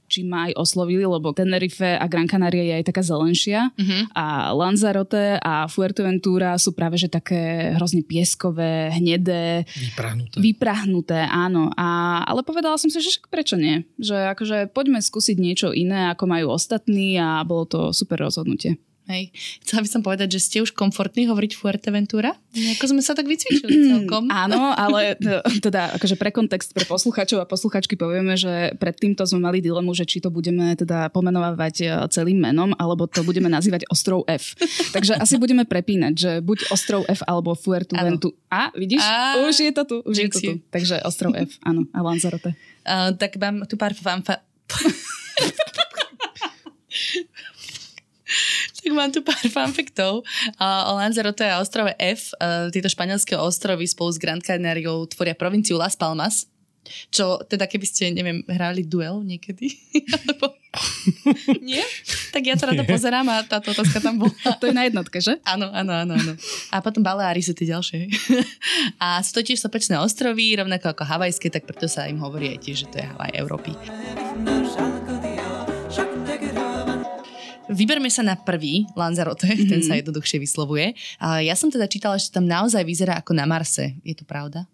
či 0.07 0.23
ma 0.23 0.47
aj 0.47 0.57
oslovili, 0.57 1.03
lebo 1.03 1.31
Tenerife 1.31 1.95
a 1.95 2.07
Gran 2.07 2.27
Canaria 2.27 2.63
je 2.63 2.75
aj 2.79 2.87
taká 2.87 3.03
zelenšia 3.03 3.71
Mhm. 3.75 4.15
a 4.15 4.51
Lanzarote 4.51 5.39
a 5.39 5.67
Fuerteventura 5.67 6.55
sú 6.57 6.73
práve 6.73 6.97
že 6.97 7.07
také 7.07 7.75
hrozne 7.75 8.01
pieskové, 8.01 8.89
hnedé, 8.95 9.67
Vyprahnuté. 9.69 10.37
vyprahnuté, 10.41 11.21
áno. 11.27 11.69
A, 11.75 11.87
ale 12.23 12.41
povedala 12.41 12.79
som 12.79 12.89
si, 12.89 12.99
že 12.99 13.11
však 13.13 13.29
prečo 13.29 13.55
nie? 13.55 13.85
Že 13.99 14.33
akože 14.33 14.57
poďme 14.71 14.99
skúsiť 14.99 15.37
niečo 15.37 15.69
iné, 15.71 16.11
ako 16.11 16.25
majú 16.25 16.47
ostatní 16.51 17.19
a 17.19 17.43
bolo 17.43 17.65
to 17.65 17.81
super 17.93 18.19
rozhodnutie. 18.19 18.79
Hej. 19.07 19.31
Chcela 19.63 19.87
by 19.87 19.89
som 19.89 20.03
povedať, 20.03 20.35
že 20.35 20.41
ste 20.43 20.59
už 20.67 20.75
komfortní 20.75 21.31
hovoriť 21.31 21.55
Fuerteventura? 21.55 22.35
Ako 22.75 22.91
sme 22.91 22.99
sa 22.99 23.15
tak 23.15 23.31
vycvičili 23.31 23.71
celkom. 23.95 24.27
Áno, 24.35 24.75
ale 24.75 25.15
teda 25.63 25.95
akože 25.95 26.19
pre 26.19 26.35
kontext 26.35 26.75
pre 26.75 26.83
posluchačov 26.83 27.39
a 27.39 27.47
posluchačky 27.47 27.95
povieme, 27.95 28.35
že 28.35 28.75
pred 28.83 28.99
týmto 28.99 29.23
sme 29.23 29.47
mali 29.47 29.63
dilemu, 29.63 29.95
že 29.95 30.11
či 30.11 30.19
to 30.19 30.35
budeme 30.35 30.75
teda 30.75 31.15
pomenovať 31.15 31.75
e, 31.83 31.87
celým 32.11 32.43
menom, 32.43 32.75
alebo 32.75 33.07
to 33.07 33.23
budeme 33.23 33.47
nazývať 33.47 33.87
ostrov 33.87 34.27
F. 34.27 34.59
Takže 34.97 35.15
asi 35.15 35.39
budeme 35.39 35.63
prepínať, 35.63 36.13
že 36.19 36.31
buď 36.43 36.75
ostrov 36.75 37.07
F 37.07 37.23
alebo 37.31 37.55
Fuerteventu. 37.55 38.35
A 38.51 38.75
vidíš? 38.75 39.07
Á, 39.07 39.39
už 39.47 39.55
je 39.55 39.71
to 39.71 39.83
tu, 39.87 39.97
už 40.03 40.17
je 40.19 40.29
to 40.35 40.39
tu. 40.43 40.53
Takže 40.75 40.99
ostrov 41.07 41.31
F, 41.39 41.63
áno, 41.63 41.87
a 41.95 42.03
Lanzarote. 42.03 42.59
Uh, 42.87 43.11
tak 43.19 43.35
mám 43.43 43.67
tu 43.67 43.75
pár 43.75 43.99
fanfa... 43.99 44.47
tak 48.87 48.95
mám 48.95 49.11
tu 49.11 49.19
pár 49.19 49.43
fanfaktov 49.51 50.23
uh, 50.63 50.95
o 50.95 50.95
Lanzarote 50.95 51.43
a 51.43 51.59
ostrove 51.59 51.91
F. 51.99 52.31
Uh, 52.39 52.71
tieto 52.71 52.87
španielské 52.87 53.35
ostrovy 53.35 53.91
spolu 53.91 54.15
s 54.15 54.23
Gran 54.23 54.39
Canariou 54.39 55.11
tvoria 55.11 55.35
provinciu 55.35 55.75
Las 55.75 55.99
Palmas. 55.99 56.47
Čo 57.11 57.43
teda 57.43 57.67
keby 57.67 57.83
ste, 57.83 58.15
neviem, 58.15 58.47
hrali 58.47 58.87
duel 58.87 59.27
niekedy? 59.27 59.75
Alebo... 60.23 60.55
Nie? 61.59 61.83
Tak 62.31 62.47
ja 62.47 62.55
to 62.55 62.71
rada 62.71 62.87
pozerám 62.87 63.27
a 63.27 63.43
táto 63.43 63.75
otázka 63.75 63.99
tam 63.99 64.23
bola. 64.23 64.31
To 64.63 64.71
je 64.71 64.77
na 64.77 64.87
jednotke, 64.87 65.19
že? 65.19 65.43
Áno, 65.43 65.67
áno, 65.75 65.91
áno, 65.91 66.15
áno. 66.15 66.33
A 66.71 66.79
potom 66.79 67.03
Baleári 67.03 67.43
sú 67.43 67.59
tie 67.59 67.67
ďalšie. 67.75 68.07
A 69.03 69.19
sú 69.27 69.35
to 69.35 69.43
tiež 69.43 69.59
sopečné 69.59 69.99
ostrovy, 69.99 70.55
rovnako 70.55 70.95
ako 70.95 71.03
havajské, 71.03 71.51
tak 71.51 71.67
preto 71.67 71.91
sa 71.91 72.07
im 72.07 72.23
hovorí 72.23 72.55
aj 72.55 72.63
tiež, 72.63 72.87
že 72.87 72.91
to 72.93 73.03
je 73.03 73.07
Havaj 73.09 73.35
Európy. 73.35 73.75
Vyberme 77.77 78.09
sa 78.09 78.25
na 78.25 78.35
prvý 78.35 78.89
Lanzarote, 78.97 79.45
mm-hmm. 79.45 79.69
ten 79.73 79.81
sa 79.85 79.95
jednoduchšie 80.01 80.41
vyslovuje. 80.41 80.97
A 81.21 81.45
ja 81.45 81.53
som 81.53 81.69
teda 81.69 81.85
čítala, 81.85 82.17
že 82.17 82.33
tam 82.33 82.49
naozaj 82.49 82.83
vyzerá 82.83 83.21
ako 83.21 83.37
na 83.37 83.45
Marse. 83.45 83.95
Je 84.01 84.17
to 84.17 84.25
pravda? 84.25 84.65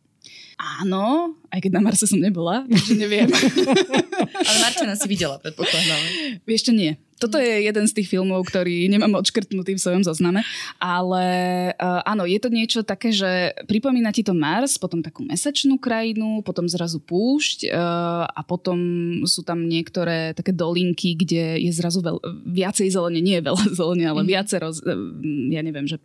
Áno, 0.63 1.35
aj 1.51 1.59
keď 1.59 1.71
na 1.75 1.83
Marse 1.83 2.07
som 2.07 2.23
nebola, 2.23 2.63
takže 2.71 2.95
neviem. 2.95 3.27
Ale 4.49 4.59
Marčana 4.63 4.95
si 4.95 5.11
videla, 5.11 5.43
predpokladám. 5.43 6.03
Čo, 6.47 6.71
nie. 6.71 6.95
Toto 7.23 7.39
je 7.39 7.63
jeden 7.63 7.87
z 7.87 7.95
tých 7.95 8.11
filmov, 8.11 8.43
ktorý 8.45 8.91
nemám 8.91 9.15
odškrtnutý 9.17 9.79
v 9.79 9.81
svojom 9.81 10.03
zozname, 10.03 10.43
ale 10.77 11.25
uh, 11.73 12.03
áno, 12.03 12.27
je 12.27 12.37
to 12.37 12.49
niečo 12.49 12.81
také, 12.83 13.09
že 13.09 13.31
pripomína 13.65 14.11
ti 14.11 14.21
to 14.21 14.35
Mars, 14.35 14.75
potom 14.75 14.99
takú 14.99 15.23
mesačnú 15.23 15.79
krajinu, 15.79 16.43
potom 16.43 16.67
zrazu 16.67 16.99
púšť 16.99 17.71
uh, 17.71 18.27
a 18.27 18.41
potom 18.43 18.79
sú 19.23 19.41
tam 19.41 19.65
niektoré 19.65 20.35
také 20.35 20.51
dolinky, 20.51 21.15
kde 21.15 21.63
je 21.63 21.71
zrazu 21.71 22.03
veľ, 22.03 22.19
viacej 22.45 22.91
zelene, 22.91 23.21
nie 23.21 23.39
je 23.39 23.45
veľa 23.45 23.65
zelene, 23.79 24.05
ale 24.05 24.21
Mhm. 24.23 24.29
viacero, 24.29 24.67
z- 24.69 24.83
ja 25.49 25.61
neviem, 25.61 25.87
že 25.87 26.03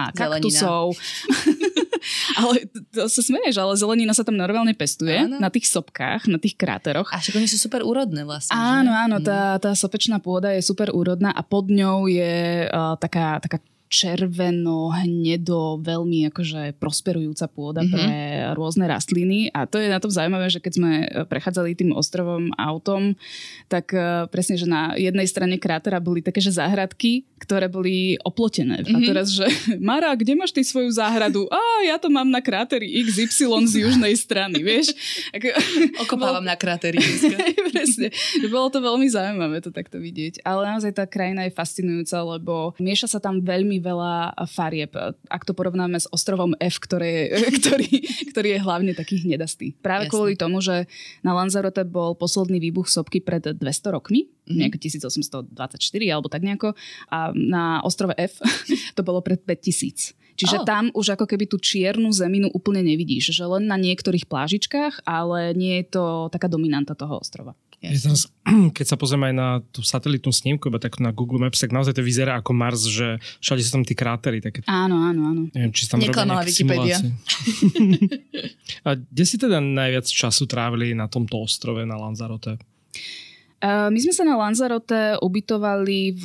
a 0.00 0.08
Zelenina. 0.10 0.40
kaktusov. 0.40 0.96
ale 2.40 2.66
to 2.90 3.06
sa 3.06 3.20
smeješ, 3.20 3.56
ale 3.56 3.72
zelenina 3.74 4.12
sa 4.12 4.22
tam 4.22 4.34
normálne 4.34 4.72
pestuje 4.72 5.26
Áno. 5.26 5.38
na 5.38 5.48
tých 5.48 5.66
sopkách, 5.66 6.26
na 6.26 6.38
tých 6.38 6.54
kráteroch. 6.54 7.10
A 7.10 7.18
však 7.18 7.36
oni 7.36 7.46
sú 7.46 7.56
super 7.56 7.82
úrodné 7.82 8.22
vlastne. 8.22 8.54
Áno, 8.54 8.90
že? 8.90 8.98
áno, 8.98 9.16
Mm. 9.16 9.24
tá, 9.24 9.40
tá 9.58 9.70
sopečná 9.72 10.20
pôda 10.20 10.52
je 10.52 10.60
super 10.60 10.92
úrodná 10.92 11.32
a 11.32 11.40
pod 11.40 11.66
ňou 11.66 12.04
je 12.06 12.66
uh, 12.68 12.94
taká, 12.96 13.40
taká 13.40 13.58
červeno, 13.88 14.90
hnedo, 14.92 15.78
veľmi 15.78 16.28
akože 16.28 16.76
prosperujúca 16.76 17.46
pôda 17.46 17.80
Mhm. 17.80 17.86
mm-hmm. 17.86 17.94
pre 17.96 18.18
rôzne 18.52 18.84
rastliny 18.84 19.50
a 19.50 19.64
to 19.64 19.76
je 19.76 19.86
na 19.86 19.98
tom 19.98 20.08
zaujímavé, 20.08 20.46
že 20.46 20.58
keď 20.58 20.72
sme 20.72 20.90
eh, 21.00 21.24
prechádzali 21.24 21.74
tým 21.74 21.90
ostrovom 21.92 22.50
autom, 22.54 23.14
tak 23.66 23.90
uh, 23.90 24.26
presne, 24.26 24.54
že 24.54 24.64
na 24.64 24.94
jednej 24.94 25.24
strane 25.24 25.56
krátera 25.56 25.98
boli 25.98 26.20
také, 26.20 26.38
že 26.38 26.50
záhradky, 26.50 27.26
ktoré 27.36 27.66
boli 27.66 28.14
oplotené. 28.20 28.80
Mm-hmm. 28.80 28.94
A 28.94 28.98
Mhm. 28.98 29.06
teraz, 29.06 29.26
že 29.28 29.46
Mara, 29.82 30.12
kde 30.12 30.34
máš 30.34 30.50
ty 30.50 30.62
svoju 30.62 30.88
záhradu? 30.88 31.46
A 31.48 31.58
ja 31.84 31.96
to 31.96 32.08
mám 32.08 32.26
na 32.26 32.38
kráteri 32.38 32.86
XY 33.02 33.66
z 33.66 33.74
južnej 33.82 34.14
strany, 34.14 34.60
vieš? 34.60 34.94
Ako, 35.30 35.46
Okopávam 36.02 36.42
na 36.42 36.54
krátery. 36.54 36.98
Presne. 37.70 38.08
Bolo 38.46 38.68
to 38.68 38.78
veľmi 38.78 39.06
zaujímavé 39.06 39.58
to 39.58 39.68
takto 39.68 39.98
vidieť. 39.98 40.40
Ale 40.42 40.64
naozaj 40.66 40.92
tá 40.92 41.04
krajina 41.04 41.44
je 41.44 41.52
fascinujúca, 41.52 42.16
lebo 42.28 42.54
mieša 42.78 43.06
sa 43.08 43.20
tam 43.20 43.38
veľmi 43.38 43.75
veľa 43.78 44.34
farieb. 44.46 44.92
Ak 45.26 45.42
to 45.42 45.52
porovnáme 45.52 45.96
s 45.96 46.08
ostrovom 46.08 46.52
F, 46.56 46.78
ktoré, 46.78 47.32
ktorý, 47.62 47.88
ktorý 48.30 48.48
je 48.54 48.60
hlavne 48.60 48.92
taký 48.92 49.22
hnedastý. 49.22 49.72
Práve 49.78 50.06
Jasne. 50.06 50.12
kvôli 50.12 50.34
tomu, 50.34 50.58
že 50.60 50.84
na 51.20 51.32
Lanzarote 51.32 51.82
bol 51.82 52.14
posledný 52.14 52.58
výbuch 52.58 52.86
sopky 52.86 53.20
pred 53.20 53.42
200 53.42 53.60
rokmi, 53.90 54.28
Mhm. 54.46 54.56
nejak 54.62 54.78
1824 54.78 56.06
alebo 56.06 56.30
tak 56.30 56.46
nejako. 56.46 56.78
A 57.10 57.34
na 57.34 57.82
ostrove 57.82 58.14
F 58.14 58.38
to 58.96 59.02
bolo 59.02 59.18
pred 59.18 59.42
5000. 59.42 60.14
Čiže 60.36 60.62
Oh. 60.62 60.68
tam 60.68 60.92
už 60.92 61.16
ako 61.16 61.24
keby 61.24 61.48
tú 61.48 61.56
čiernu 61.56 62.12
zeminu 62.12 62.52
úplne 62.52 62.84
nevidíš, 62.84 63.32
že 63.32 63.44
len 63.48 63.64
na 63.64 63.74
niektorých 63.74 64.28
plážičkách, 64.28 65.02
ale 65.02 65.56
nie 65.56 65.80
je 65.80 65.96
to 65.96 66.04
taká 66.28 66.44
dominanta 66.46 66.92
toho 66.92 67.16
ostrova. 67.18 67.56
Je 67.84 68.00
teraz, 68.00 68.26
keď 68.76 68.86
sa 68.88 68.96
pozrieme 68.96 69.30
aj 69.30 69.36
na 69.36 69.48
tú 69.70 69.84
satelitnú 69.84 70.32
snímku, 70.32 70.72
iba 70.72 70.80
tak 70.80 70.96
na 70.98 71.12
Google 71.12 71.38
Maps, 71.44 71.60
tak 71.60 71.76
naozaj 71.76 71.92
to 71.94 72.02
vyzerá 72.02 72.40
ako 72.40 72.56
Mars, 72.56 72.88
že 72.88 73.20
všade 73.44 73.62
sú 73.62 73.70
tam 73.76 73.84
tí 73.84 73.92
krátery. 73.92 74.40
Také, 74.40 74.64
Áno, 74.64 74.96
áno, 75.04 75.20
áno. 75.28 75.42
neviem, 75.52 75.72
či 75.76 75.84
tam 75.86 76.00
Neklamala 76.00 76.42
Wikipedia. 76.48 76.96
A 78.86 78.96
kde 78.96 79.24
si 79.28 79.36
teda 79.36 79.60
najviac 79.60 80.08
času 80.08 80.48
trávili 80.48 80.96
na 80.96 81.06
tomto 81.06 81.36
ostrove, 81.36 81.84
na 81.84 82.00
Lanzarote? 82.00 82.56
Uh, 83.60 83.88
my 83.88 83.98
sme 84.00 84.12
sa 84.12 84.24
na 84.24 84.36
Lanzarote 84.36 85.16
ubytovali 85.20 86.16
v 86.16 86.24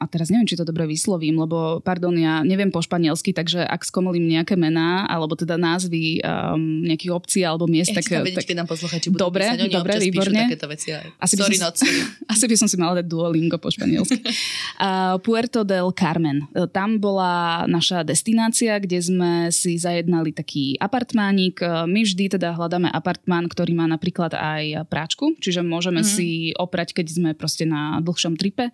a 0.00 0.08
teraz 0.08 0.32
neviem, 0.32 0.48
či 0.48 0.56
to 0.56 0.64
dobre 0.64 0.88
vyslovím, 0.88 1.36
lebo, 1.36 1.84
pardon, 1.84 2.16
ja 2.16 2.40
neviem 2.40 2.72
po 2.72 2.80
španielsky, 2.80 3.30
takže 3.30 3.60
ak 3.60 3.84
skomolím 3.84 4.24
nejaké 4.26 4.56
mená, 4.56 5.04
alebo 5.04 5.36
teda 5.36 5.54
názvy 5.54 6.24
um, 6.24 6.56
nejakých 6.82 7.12
obcí 7.12 7.40
alebo 7.44 7.68
miest, 7.68 7.92
Ja 7.92 8.00
tak... 8.00 8.08
tak, 8.08 8.24
vedieť, 8.24 8.48
tak 8.48 8.56
nám 8.56 8.64
posluchači 8.64 9.12
budú 9.12 9.28
Dobre, 9.28 9.44
písať. 9.44 9.58
Oni 9.60 9.74
dobre, 9.76 9.92
výborne. 10.00 10.40
takéto 10.48 10.66
veci. 10.66 10.88
ale 10.96 11.12
Asi 11.20 11.36
by 11.36 11.42
sorry, 11.44 11.54
som 11.54 11.64
not 11.68 11.74
sorry. 11.76 12.00
Asi 12.32 12.44
by 12.48 12.56
som 12.56 12.66
si 12.66 12.76
mala 12.76 12.92
dať 12.98 13.06
Duolingo 13.06 13.60
po 13.60 13.68
španielsky. 13.68 14.24
Uh, 14.80 15.20
Puerto 15.20 15.60
del 15.60 15.92
Carmen. 15.92 16.48
Uh, 16.56 16.64
Tam 16.64 16.96
bola 16.96 17.68
naša 17.68 18.00
destinácia, 18.00 18.80
kde 18.80 18.96
sme 18.96 19.32
si 19.52 19.76
zajednali 19.76 20.32
taký 20.32 20.80
apartmánik. 20.80 21.60
Uh, 21.60 21.84
My 21.84 22.00
vždy 22.00 22.32
teda 22.32 22.56
hľadáme 22.56 22.88
apartmán, 22.88 23.44
ktorý 23.44 23.76
má 23.76 23.84
napríklad 23.84 24.32
aj 24.32 24.88
práčku, 24.88 25.36
čiže 25.36 25.60
môžeme 25.60 26.00
Mhm. 26.00 26.06
mm-hmm. 26.06 26.16
si 26.16 26.28
oprať, 26.56 26.96
keď 26.96 27.06
sme 27.12 27.30
proste 27.36 27.68
na 27.68 28.00
dlhšom 28.00 28.40
tripe. 28.40 28.72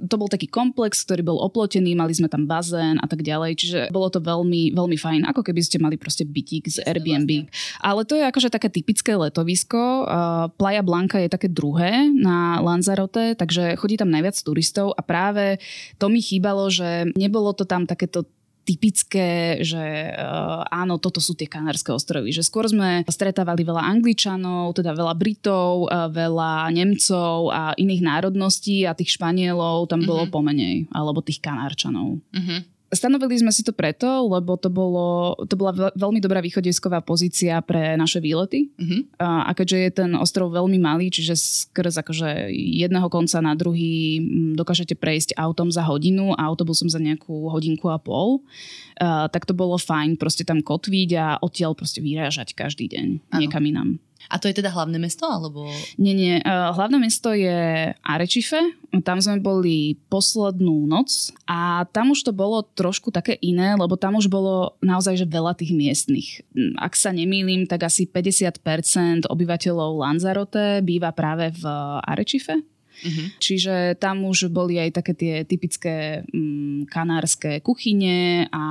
To 0.00 0.16
bol 0.16 0.32
taký 0.32 0.48
komplex, 0.62 1.02
ktorý 1.02 1.26
bol 1.26 1.38
oplotený, 1.42 1.98
mali 1.98 2.14
sme 2.14 2.30
tam 2.30 2.46
bazén 2.46 3.02
a 3.02 3.10
tak 3.10 3.26
ďalej, 3.26 3.58
čiže 3.58 3.80
bolo 3.90 4.06
to 4.06 4.22
veľmi, 4.22 4.70
veľmi 4.70 4.94
fajn, 4.94 5.26
ako 5.26 5.42
keby 5.42 5.58
ste 5.58 5.82
mali 5.82 5.98
proste 5.98 6.22
bytík 6.22 6.70
z 6.70 6.78
Airbnb. 6.86 7.50
Ale 7.82 8.06
to 8.06 8.14
je 8.14 8.22
akože 8.22 8.54
také 8.54 8.70
typické 8.70 9.18
letovisko. 9.18 10.06
Uh, 10.06 10.46
Playa 10.54 10.86
Blanca 10.86 11.18
je 11.18 11.26
také 11.26 11.50
druhé 11.50 12.06
na 12.14 12.62
Lanzarote, 12.62 13.34
takže 13.34 13.74
chodí 13.74 13.98
tam 13.98 14.14
najviac 14.14 14.38
turistov 14.38 14.94
a 14.94 15.02
práve 15.02 15.58
to 15.98 16.06
mi 16.06 16.22
chýbalo, 16.22 16.70
že 16.70 17.10
nebolo 17.18 17.50
to 17.50 17.66
tam 17.66 17.90
takéto 17.90 18.22
typické, 18.62 19.58
že 19.60 19.82
uh, 20.14 20.62
áno, 20.70 21.02
toto 21.02 21.18
sú 21.18 21.34
tie 21.34 21.50
Kanárske 21.50 21.90
ostrovy. 21.90 22.30
Že 22.30 22.46
skôr 22.46 22.64
sme 22.70 23.02
stretávali 23.06 23.66
veľa 23.66 23.82
Angličanov, 23.82 24.78
teda 24.78 24.94
veľa 24.94 25.14
Britov, 25.18 25.90
uh, 25.90 26.06
veľa 26.06 26.70
Nemcov 26.70 27.50
a 27.50 27.74
iných 27.74 28.02
národností 28.02 28.86
a 28.86 28.94
tých 28.94 29.18
Španielov 29.18 29.90
tam 29.90 30.06
bolo 30.06 30.24
Mhm. 30.26 30.32
pomenej, 30.32 30.76
alebo 30.94 31.20
tých 31.20 31.42
Kanárčanov. 31.42 32.22
Mhm. 32.32 32.56
Stanovili 32.92 33.40
sme 33.40 33.52
si 33.52 33.64
to 33.64 33.72
preto, 33.72 34.06
lebo 34.28 34.56
to, 34.60 34.68
bolo, 34.68 35.32
to 35.48 35.56
bola 35.56 35.72
veľ- 35.72 35.96
veľmi 35.96 36.20
dobrá 36.20 36.44
východisková 36.44 37.00
pozícia 37.00 37.58
pre 37.64 37.96
naše 37.96 38.20
výlety. 38.20 38.72
Mhm. 38.76 38.98
A 39.20 39.42
a 39.42 39.50
keďže 39.52 39.78
je 39.78 39.90
ten 39.92 40.10
ostrov 40.16 40.48
veľmi 40.48 40.80
malý, 40.80 41.12
čiže 41.12 41.36
skrz 41.36 42.00
akože 42.00 42.48
jedného 42.52 43.08
konca 43.12 43.42
na 43.44 43.52
druhý 43.52 44.22
mm, 44.22 44.56
dokážete 44.56 44.96
prejsť 44.96 45.36
autom 45.36 45.68
za 45.68 45.84
hodinu 45.84 46.32
a 46.32 46.48
autobusom 46.48 46.88
za 46.88 46.96
nejakú 46.96 47.52
hodinku 47.52 47.92
a 47.92 48.00
pol, 48.00 48.40
uh, 48.40 49.28
tak 49.28 49.44
to 49.44 49.52
bolo 49.52 49.76
fajn 49.76 50.16
proste 50.16 50.48
tam 50.48 50.64
kotviť 50.64 51.10
a 51.20 51.26
odtiaľ 51.42 51.76
proste 51.76 52.00
vyrážať 52.00 52.56
každý 52.56 52.88
deň 52.88 53.06
Áno. 53.28 53.40
niekam 53.44 53.64
inam. 53.66 53.88
A 54.32 54.40
to 54.40 54.48
je 54.48 54.56
teda 54.56 54.72
hlavné 54.72 54.96
mesto, 54.96 55.28
alebo... 55.28 55.68
Nie, 56.00 56.16
nie. 56.16 56.40
Uh, 56.40 56.72
hlavné 56.72 56.96
mesto 56.96 57.36
je 57.36 57.92
Arečife. 58.00 58.56
Tam 59.04 59.20
sme 59.20 59.44
boli 59.44 60.00
poslednú 60.08 60.88
noc 60.88 61.32
a 61.44 61.84
tam 61.92 62.16
už 62.16 62.24
to 62.28 62.32
bolo 62.32 62.64
trošku 62.64 63.12
také 63.12 63.36
iné, 63.44 63.76
lebo 63.76 64.00
tam 64.00 64.16
už 64.16 64.32
bolo 64.32 64.76
naozaj 64.80 65.20
že 65.20 65.26
veľa 65.28 65.52
tých 65.56 65.76
miestnych. 65.76 66.40
Mm, 66.56 66.80
Ak 66.80 66.96
sa 66.96 67.12
nemýlim, 67.12 67.68
tak 67.68 67.84
asi 67.84 68.08
50% 68.08 69.28
obyvateľov 69.28 70.00
Lanzarote 70.00 70.80
býva 70.80 71.12
práve 71.12 71.52
v 71.52 71.64
Arečife. 72.08 72.71
Mhm. 73.02 73.24
Čiže 73.42 73.74
tam 73.98 74.24
už 74.24 74.48
boli 74.48 74.78
aj 74.78 74.90
také 75.02 75.12
tie 75.12 75.34
typické 75.42 76.22
mm, 76.30 76.86
kanárske 76.86 77.58
kuchyne 77.60 78.46
a 78.48 78.64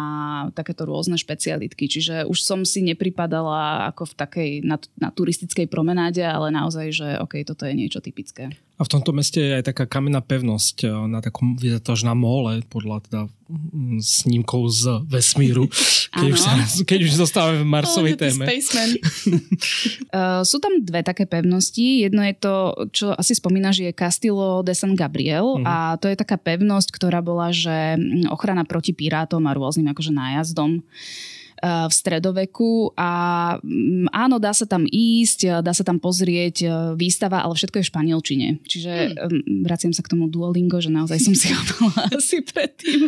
takéto 0.55 0.87
rôzne 0.87 1.19
špecialitky. 1.19 1.91
Čiže 1.91 2.25
už 2.25 2.39
som 2.39 2.63
si 2.63 2.81
nepripadala 2.81 3.91
ako 3.91 4.11
v 4.11 4.13
takej 4.15 4.49
na, 4.63 4.79
na 4.97 5.11
turistickej 5.11 5.67
promenáde, 5.67 6.23
ale 6.23 6.49
naozaj, 6.49 6.87
že 6.91 7.07
OK, 7.19 7.43
toto 7.43 7.67
je 7.67 7.75
niečo 7.75 7.99
typické. 7.99 8.49
A 8.81 8.83
v 8.83 8.89
tomto 8.97 9.13
meste 9.13 9.37
je 9.37 9.61
aj 9.61 9.69
taká 9.69 9.85
kamenná 9.85 10.25
pevnosť 10.25 10.77
eh, 10.83 10.89
na 11.05 11.21
takom, 11.21 11.53
vyzerá 11.53 11.77
to 11.77 11.93
až 11.93 12.09
na 12.09 12.17
mole, 12.17 12.65
podľa 12.65 13.05
teda 13.05 13.21
mm, 13.45 14.01
snímkov 14.01 14.73
z 14.73 15.05
vesmíru, 15.05 15.69
keď, 16.17 16.27
už, 16.33 16.39
sa, 16.41 16.51
keď 16.81 16.99
už 17.05 17.11
zostávame 17.13 17.61
v 17.61 17.69
Marsovej 17.69 18.17
Oh, 18.17 18.21
téme. 18.25 18.43
Spaceman. 18.49 18.89
Uh, 20.09 20.41
sú 20.49 20.57
tam 20.57 20.81
dve 20.81 21.05
také 21.05 21.29
pevnosti. 21.29 22.01
Jedno 22.01 22.25
je 22.25 22.33
to, 22.33 22.55
čo 22.89 23.13
asi 23.13 23.37
spomínaš, 23.37 23.85
je 23.85 23.93
Castillo 23.93 24.65
de 24.65 24.73
San 24.73 24.97
Gabriel 24.97 25.61
Mhm. 25.61 25.65
a 25.69 25.75
to 26.01 26.09
je 26.09 26.17
taká 26.17 26.41
pevnosť, 26.41 26.89
ktorá 26.89 27.21
bola, 27.21 27.53
že 27.53 28.01
mm, 28.01 28.33
ochrana 28.33 28.65
proti 28.65 28.97
pirátom 28.97 29.45
a 29.45 29.53
rôznym 29.53 29.93
akože 29.93 30.09
nájazdom 30.09 30.81
uh, 30.81 31.40
v 31.61 31.93
stredoveku 31.93 32.97
a 32.97 33.11
mm, 33.61 34.09
áno, 34.09 34.41
dá 34.41 34.49
sa 34.49 34.65
tam 34.65 34.89
ísť, 34.89 35.39
uh, 35.45 35.51
dá 35.61 35.77
sa 35.77 35.85
tam 35.85 36.01
pozrieť 36.01 36.55
uh, 36.65 36.71
výstava, 36.97 37.45
ale 37.45 37.53
všetko 37.53 37.77
je 37.77 37.85
v 37.85 37.91
španielčine. 37.93 38.47
Čiže 38.65 38.91
um, 39.21 39.61
vraciam 39.61 39.93
sa 39.93 40.01
k 40.01 40.11
tomu 40.17 40.25
Duolingo, 40.25 40.81
že 40.81 40.89
naozaj 40.89 41.21
som 41.21 41.37
si 41.37 41.51
ho 41.53 41.61
asi 42.09 42.41
predtým 42.41 43.05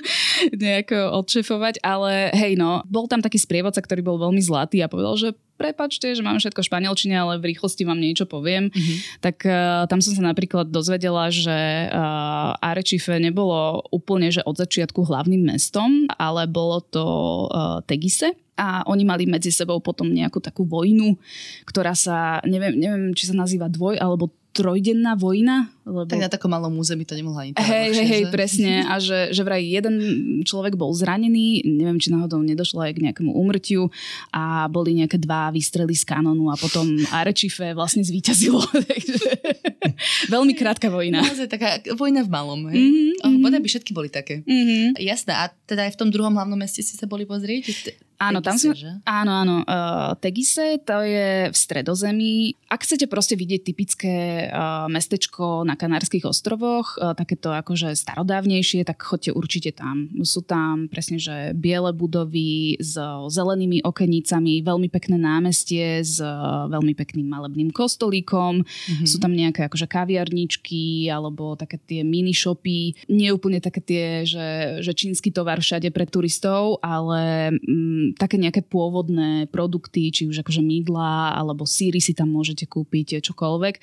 nejako 0.54 1.18
odšefovať, 1.26 1.82
ale 1.82 2.30
hej 2.38 2.54
no, 2.54 2.86
bol 2.86 3.10
tam 3.10 3.26
taký 3.26 3.42
sprievodca, 3.42 3.82
ktorý 3.82 4.06
bol 4.06 4.22
veľmi 4.22 4.40
zlatý 4.40 4.86
a 4.86 4.92
povedal, 4.92 5.18
že 5.18 5.30
prepačte, 5.58 6.12
že 6.12 6.26
mám 6.26 6.42
všetko 6.42 6.62
v 6.62 6.70
španielčine, 6.70 7.16
ale 7.16 7.40
v 7.40 7.54
rýchlosti 7.54 7.86
vám 7.86 8.02
niečo 8.02 8.26
poviem. 8.26 8.74
Mhm. 8.74 8.94
Tak 9.22 9.38
uh, 9.46 9.54
tam 9.88 10.00
som 10.02 10.14
sa 10.18 10.24
napríklad 10.24 10.70
dozvedela, 10.70 11.30
že 11.30 11.90
uh, 11.90 12.58
Arečife 12.60 13.16
nebolo 13.18 13.86
úplne, 13.94 14.30
že 14.34 14.44
od 14.44 14.58
začiatku 14.58 15.06
hlavným 15.06 15.54
mestom, 15.54 16.10
ale 16.18 16.50
bolo 16.50 16.82
to 16.84 17.06
uh, 17.50 17.80
Tegise 17.86 18.34
a 18.54 18.86
oni 18.86 19.02
mali 19.02 19.26
medzi 19.26 19.50
sebou 19.50 19.82
potom 19.82 20.14
nejakú 20.14 20.38
takú 20.38 20.62
vojnu, 20.66 21.18
ktorá 21.66 21.98
sa, 21.98 22.38
neviem, 22.46 22.78
neviem 22.78 23.18
či 23.18 23.26
sa 23.26 23.34
nazýva 23.34 23.66
dvoj 23.66 23.98
alebo 23.98 24.30
trojdenná 24.54 25.18
vojna. 25.18 25.74
Lebo... 25.84 26.06
Tak 26.06 26.22
na 26.22 26.30
takom 26.30 26.54
malom 26.54 26.78
území 26.78 27.04
to 27.04 27.18
nemohla 27.18 27.50
ani 27.50 27.52
tak 27.58 27.66
Hej, 27.66 27.90
hej, 27.98 28.08
hej, 28.08 28.24
presne. 28.30 28.74
A 28.92 29.02
že, 29.02 29.34
že 29.34 29.42
vraj 29.42 29.66
jeden 29.66 30.00
človek 30.46 30.78
bol 30.78 30.94
zranený, 30.94 31.66
neviem, 31.66 31.98
či 31.98 32.14
náhodou 32.14 32.40
nedošlo 32.40 32.86
aj 32.86 32.94
k 32.96 33.04
nejakému 33.10 33.34
úmrtiu 33.34 33.90
a 34.30 34.70
boli 34.70 34.96
nejaké 35.02 35.18
dva 35.18 35.50
výstrely 35.50 35.98
z 35.98 36.06
kanónu 36.06 36.54
a 36.54 36.56
potom 36.56 36.86
Arečife 37.12 37.74
vlastne 37.74 38.06
zvíťazilo. 38.06 38.62
Veľmi 40.34 40.54
krátka 40.54 40.88
vojna. 40.88 41.26
Naozaj 41.26 41.50
taká 41.50 41.82
vojna 41.98 42.24
v 42.24 42.30
malom. 42.30 42.62
Hej? 42.70 42.78
Mhm, 42.80 43.02
Oh, 43.24 43.32
by 43.40 43.68
všetky 43.72 43.96
boli 43.96 44.12
také. 44.12 44.44
Mhm. 44.46 45.00
Jasné, 45.00 45.34
a 45.34 45.50
teda 45.66 45.88
aj 45.88 45.96
v 45.96 46.00
tom 46.00 46.10
druhom 46.12 46.36
hlavnom 46.36 46.60
meste 46.60 46.84
si 46.84 46.94
sa 47.00 47.08
boli 47.08 47.24
pozrieť? 47.24 47.96
Áno, 48.30 48.40
tam 48.40 48.56
sme, 48.56 48.76
že? 48.76 48.92
áno, 49.04 49.32
áno. 49.44 49.56
Uh, 49.68 50.16
Tegise, 50.20 50.80
to 50.80 51.04
je 51.04 51.52
v 51.52 51.56
stredozemí. 51.56 52.56
Ak 52.72 52.88
chcete 52.88 53.12
proste 53.12 53.36
vidieť 53.36 53.62
typické 53.68 54.16
uh, 54.48 54.88
mestečko 54.88 55.68
na 55.68 55.76
Kanárskych 55.76 56.24
ostrovoch, 56.24 56.96
uh, 56.96 57.12
takéto 57.12 57.52
akože 57.52 57.92
starodávnejšie, 58.00 58.88
tak 58.88 59.04
choďte 59.04 59.36
určite 59.36 59.72
tam. 59.76 60.08
Sú 60.24 60.40
tam 60.46 60.88
presne, 60.88 61.20
že 61.20 61.52
biele 61.52 61.92
budovy 61.92 62.80
s 62.80 62.96
zelenými 63.30 63.84
okenicami, 63.84 64.64
veľmi 64.64 64.88
pekné 64.88 65.20
námestie 65.20 66.00
s 66.00 66.24
uh, 66.24 66.72
veľmi 66.72 66.96
pekným 66.96 67.28
malebným 67.28 67.76
kostolíkom. 67.76 68.64
Mhm. 68.64 69.06
Sú 69.06 69.20
tam 69.20 69.36
nejaké 69.36 69.68
akože 69.68 69.90
kaviarničky 69.90 71.12
alebo 71.12 71.60
také 71.60 71.78
tie 71.82 72.02
mini 72.08 72.32
shopy. 72.32 72.96
Nie 73.12 73.36
úplne 73.36 73.60
také 73.60 73.84
tie, 73.84 74.06
že, 74.24 74.80
že 74.80 74.92
čínsky 74.96 75.34
tovar 75.34 75.60
všade 75.60 75.90
pre 75.92 76.06
turistov, 76.08 76.80
ale 76.80 77.54
mm, 77.58 78.13
také 78.16 78.40
nejaké 78.40 78.64
pôvodné 78.66 79.50
produkty, 79.50 80.10
či 80.10 80.30
už 80.30 80.42
akože 80.46 80.62
mydla 80.64 81.38
alebo 81.38 81.68
síry 81.68 82.00
si 82.00 82.16
tam 82.16 82.32
môžete 82.32 82.66
kúpiť, 82.70 83.20
čokoľvek. 83.22 83.76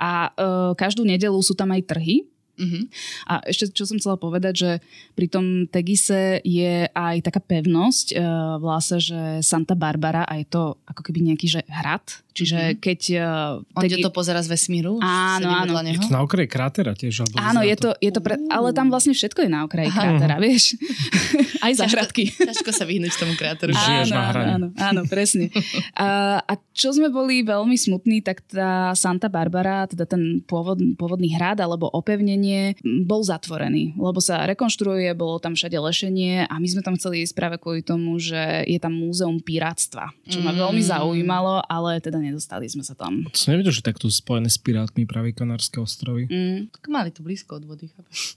A 0.00 0.10
e, 0.28 0.30
každú 0.74 1.06
nedelu 1.06 1.38
sú 1.42 1.52
tam 1.52 1.74
aj 1.74 1.82
trhy. 1.86 2.26
Mhm. 2.60 2.92
A 3.32 3.40
ešte, 3.48 3.72
čo 3.72 3.88
som 3.88 3.96
chcela 3.96 4.20
povedať, 4.20 4.54
že 4.54 4.70
pri 5.16 5.26
tom 5.32 5.64
Tegise 5.66 6.44
je 6.44 6.84
aj 6.92 7.24
taká 7.24 7.40
pevnosť, 7.40 8.12
e, 8.12 8.16
volá 8.60 8.78
sa, 8.84 9.00
že 9.00 9.40
Santa 9.40 9.72
Barbara 9.72 10.28
a 10.28 10.36
je 10.36 10.46
to 10.46 10.76
ako 10.84 11.00
keby 11.00 11.32
nejaký, 11.32 11.46
že 11.48 11.60
hrad. 11.66 12.04
Čiže 12.32 12.80
keď... 12.80 13.00
e, 13.12 13.28
On 13.76 13.82
Tegi- 13.84 14.04
to 14.04 14.12
pozera 14.12 14.40
z 14.40 14.48
vesmíru? 14.52 14.96
Áno, 15.00 15.48
áno. 15.48 15.80
Je 15.84 16.00
to 16.00 16.12
na 16.12 16.24
okraji 16.24 16.48
krátera 16.48 16.92
tiež? 16.96 17.24
Alebo 17.24 17.36
Áno, 17.40 17.60
je 17.64 17.76
to, 17.76 17.90
je 18.00 18.10
to 18.12 18.20
pre, 18.24 18.36
ale 18.48 18.72
tam 18.72 18.88
vlastne 18.88 19.12
všetko 19.12 19.48
je 19.48 19.50
na 19.52 19.64
okraji 19.64 19.88
krátera, 19.92 20.36
vieš. 20.40 20.76
Aj 21.64 21.72
záhradky. 21.76 22.32
Ťažko 22.32 22.70
sa 22.72 22.84
vyhnúť 22.88 23.16
tomu 23.16 23.36
kráteru. 23.36 23.76
Žiješ 23.76 24.12
áno, 24.12 24.16
na 24.16 24.24
hrane. 24.28 24.48
Áno, 24.52 24.66
áno, 24.76 25.00
presne. 25.08 25.52
A, 25.92 26.40
a 26.40 26.52
čo 26.72 26.92
sme 26.96 27.12
boli 27.12 27.44
veľmi 27.44 27.76
smutní, 27.76 28.24
tak 28.24 28.44
tá 28.48 28.96
Santa 28.96 29.28
Barbara, 29.28 29.84
teda 29.88 30.08
ten 30.08 30.40
pôvod, 30.44 30.80
pôvodný 30.96 31.36
hrad 31.36 31.60
alebo 31.60 31.92
opevnenie 31.92 32.51
lešenie 32.52 32.76
bol 33.08 33.24
zatvorený, 33.24 33.96
lebo 33.96 34.20
sa 34.20 34.44
rekonštruuje, 34.44 35.08
bolo 35.16 35.40
tam 35.40 35.56
všade 35.56 35.74
lešenie 35.74 36.44
a 36.46 36.54
my 36.56 36.68
sme 36.68 36.82
tam 36.84 36.94
chceli 36.96 37.24
ísť 37.24 37.34
práve 37.34 37.56
kvôli 37.56 37.80
tomu, 37.80 38.20
že 38.20 38.36
je 38.68 38.76
tam 38.76 38.92
múzeum 38.92 39.40
pirátstva, 39.40 40.12
čo 40.28 40.40
ma 40.40 40.52
veľmi 40.52 40.80
Mm. 40.82 40.88
zaujímalo, 40.88 41.62
ale 41.64 41.98
teda 41.98 42.18
nedostali 42.18 42.66
sme 42.66 42.82
sa 42.82 42.92
tam. 42.92 43.24
To 43.24 43.38
som 43.38 43.54
nevedel, 43.54 43.72
že 43.72 43.80
takto 43.80 44.08
spojené 44.08 44.48
s 44.48 44.58
pirátmi 44.58 45.06
práve 45.06 45.32
Kanárske 45.32 45.78
ostrovy. 45.78 46.26
Mm. 46.28 46.68
Tak 46.70 46.84
mali 46.88 47.08
to 47.08 47.22
blízko 47.22 47.56
od 47.56 47.64
vody, 47.64 47.88
chápeš? 47.88 48.36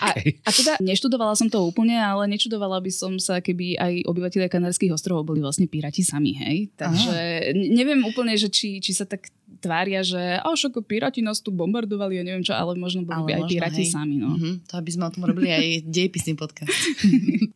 A, 0.00 0.12
a 0.16 0.50
teda 0.50 0.78
neštudovala 0.78 1.34
som 1.34 1.48
to 1.48 1.58
úplne, 1.62 1.96
ale 1.96 2.28
nečudovala 2.28 2.78
by 2.78 2.90
som 2.90 3.16
sa, 3.18 3.40
keby 3.40 3.76
aj 3.76 3.92
obyvateľia 4.06 4.48
Kanárskych 4.48 4.92
ostrovov 4.92 5.26
boli 5.26 5.40
vlastne 5.40 5.66
piráti 5.66 6.00
sami, 6.00 6.36
hej. 6.36 6.70
Takže 6.74 7.16
ne- 7.52 7.70
neviem 7.74 8.00
úplne, 8.02 8.36
že 8.36 8.48
či, 8.48 8.78
či 8.78 8.92
sa 8.92 9.04
tak 9.04 9.28
tvária, 9.66 10.00
že 10.06 10.38
a 10.38 10.46
však 10.46 10.78
piráti 10.86 11.20
nás 11.20 11.42
tu 11.42 11.50
bombardovali 11.50 12.16
a 12.18 12.22
neviem 12.22 12.46
čo, 12.46 12.54
ale 12.54 12.78
možno 12.78 13.02
boli 13.02 13.18
Ale 13.18 13.26
by 13.26 13.32
aj 13.34 13.42
možno, 13.42 13.52
piráti 13.52 13.82
hej. 13.82 13.90
sami, 13.90 14.16
no. 14.16 14.38
Mhm, 14.38 14.70
to 14.70 14.72
aby 14.78 14.90
sme 14.94 15.04
o 15.04 15.12
tom 15.12 15.22
robili 15.26 15.50
aj 15.50 15.66
dejpisný 15.98 16.38
podcast. 16.38 16.70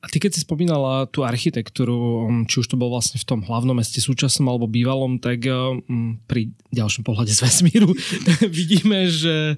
A 0.03 0.07
ty 0.11 0.19
keď 0.19 0.35
si 0.35 0.41
spomínala 0.43 1.07
tú 1.07 1.23
architektúru, 1.23 2.27
um, 2.27 2.43
či 2.51 2.59
už 2.59 2.67
to 2.67 2.77
bol 2.77 2.91
vlastne 2.91 3.23
v 3.23 3.27
tom 3.27 3.41
hlavnom 3.47 3.79
meste 3.79 4.03
súčasnom 4.03 4.51
alebo 4.51 4.67
bývalom, 4.67 5.23
tak 5.23 5.47
um, 5.47 6.19
pri 6.27 6.51
ďalšom 6.75 7.07
pohľade 7.07 7.31
z 7.31 7.41
vesmíru 7.47 7.95
vidíme, 8.59 9.07
že 9.07 9.55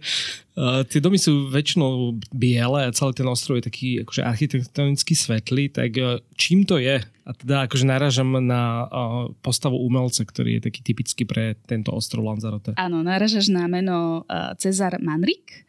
uh, 0.56 0.82
tie 0.84 1.00
domy 1.00 1.16
sú 1.16 1.48
väčšinou 1.48 2.20
biele 2.32 2.88
a 2.88 2.94
celý 2.94 3.12
ten 3.16 3.28
ostrov 3.28 3.60
je 3.60 3.68
taký 3.68 3.88
akože 4.04 4.22
architektonicky 4.24 5.12
svetlý, 5.16 5.72
tak 5.72 5.90
uh, 5.96 6.20
čím 6.36 6.68
to 6.68 6.76
je? 6.76 7.00
A 7.22 7.30
teda 7.38 7.70
akože 7.70 7.86
narážam 7.86 8.34
na 8.42 8.90
uh, 8.90 9.30
postavu 9.46 9.78
umelca, 9.78 10.26
ktorý 10.26 10.58
je 10.58 10.66
taký 10.66 10.80
typický 10.82 11.22
pre 11.22 11.54
tento 11.70 11.94
ostrov 11.94 12.26
Lanzarote. 12.26 12.74
Áno, 12.74 12.98
naražaš 13.06 13.46
na 13.46 13.70
meno 13.70 14.26
uh, 14.26 14.58
Cezar 14.58 14.98
Manrik 14.98 15.62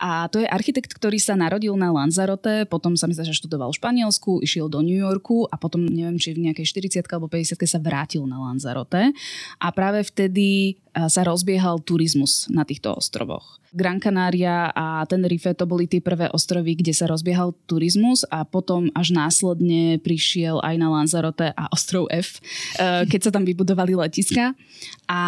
a 0.00 0.26
to 0.32 0.40
je 0.40 0.48
architekt, 0.48 0.96
ktorý 0.96 1.20
sa 1.20 1.36
narodil 1.36 1.76
na 1.76 1.92
Lanzarote, 1.92 2.64
potom 2.66 2.96
sa 2.96 3.04
mi 3.04 3.14
že 3.14 3.36
študoval 3.36 3.70
v 3.70 3.78
Španielsku, 3.78 4.42
išiel 4.42 4.66
do 4.66 4.82
New 4.82 4.96
Yorku 4.96 5.46
a 5.48 5.54
potom 5.60 5.86
neviem, 5.86 6.18
či 6.18 6.34
v 6.34 6.50
nejakej 6.50 6.66
40 6.98 7.06
alebo 7.14 7.30
50 7.30 7.60
sa 7.64 7.78
vrátil 7.78 8.26
na 8.26 8.40
Lanzarote 8.40 9.14
a 9.60 9.66
práve 9.70 10.02
vtedy 10.08 10.80
sa 10.94 11.22
rozbiehal 11.26 11.82
turizmus 11.82 12.46
na 12.48 12.62
týchto 12.62 12.94
ostrovoch. 12.94 13.58
Gran 13.74 13.98
Canaria 13.98 14.70
a 14.70 15.02
Tenerife 15.10 15.50
to 15.58 15.66
boli 15.66 15.90
tie 15.90 15.98
prvé 15.98 16.30
ostrovy, 16.30 16.78
kde 16.78 16.94
sa 16.94 17.10
rozbiehal 17.10 17.58
turizmus 17.66 18.22
a 18.30 18.46
potom 18.46 18.86
až 18.94 19.10
následne 19.10 19.98
prišiel 19.98 20.62
aj 20.62 20.74
na 20.78 20.88
Lanzarote 20.94 21.50
a 21.50 21.64
ostrov 21.74 22.06
F, 22.14 22.38
eh, 22.78 23.02
keď 23.10 23.20
sa 23.28 23.30
tam 23.34 23.42
vybudovali 23.42 23.98
letiska. 23.98 24.54
A 25.10 25.22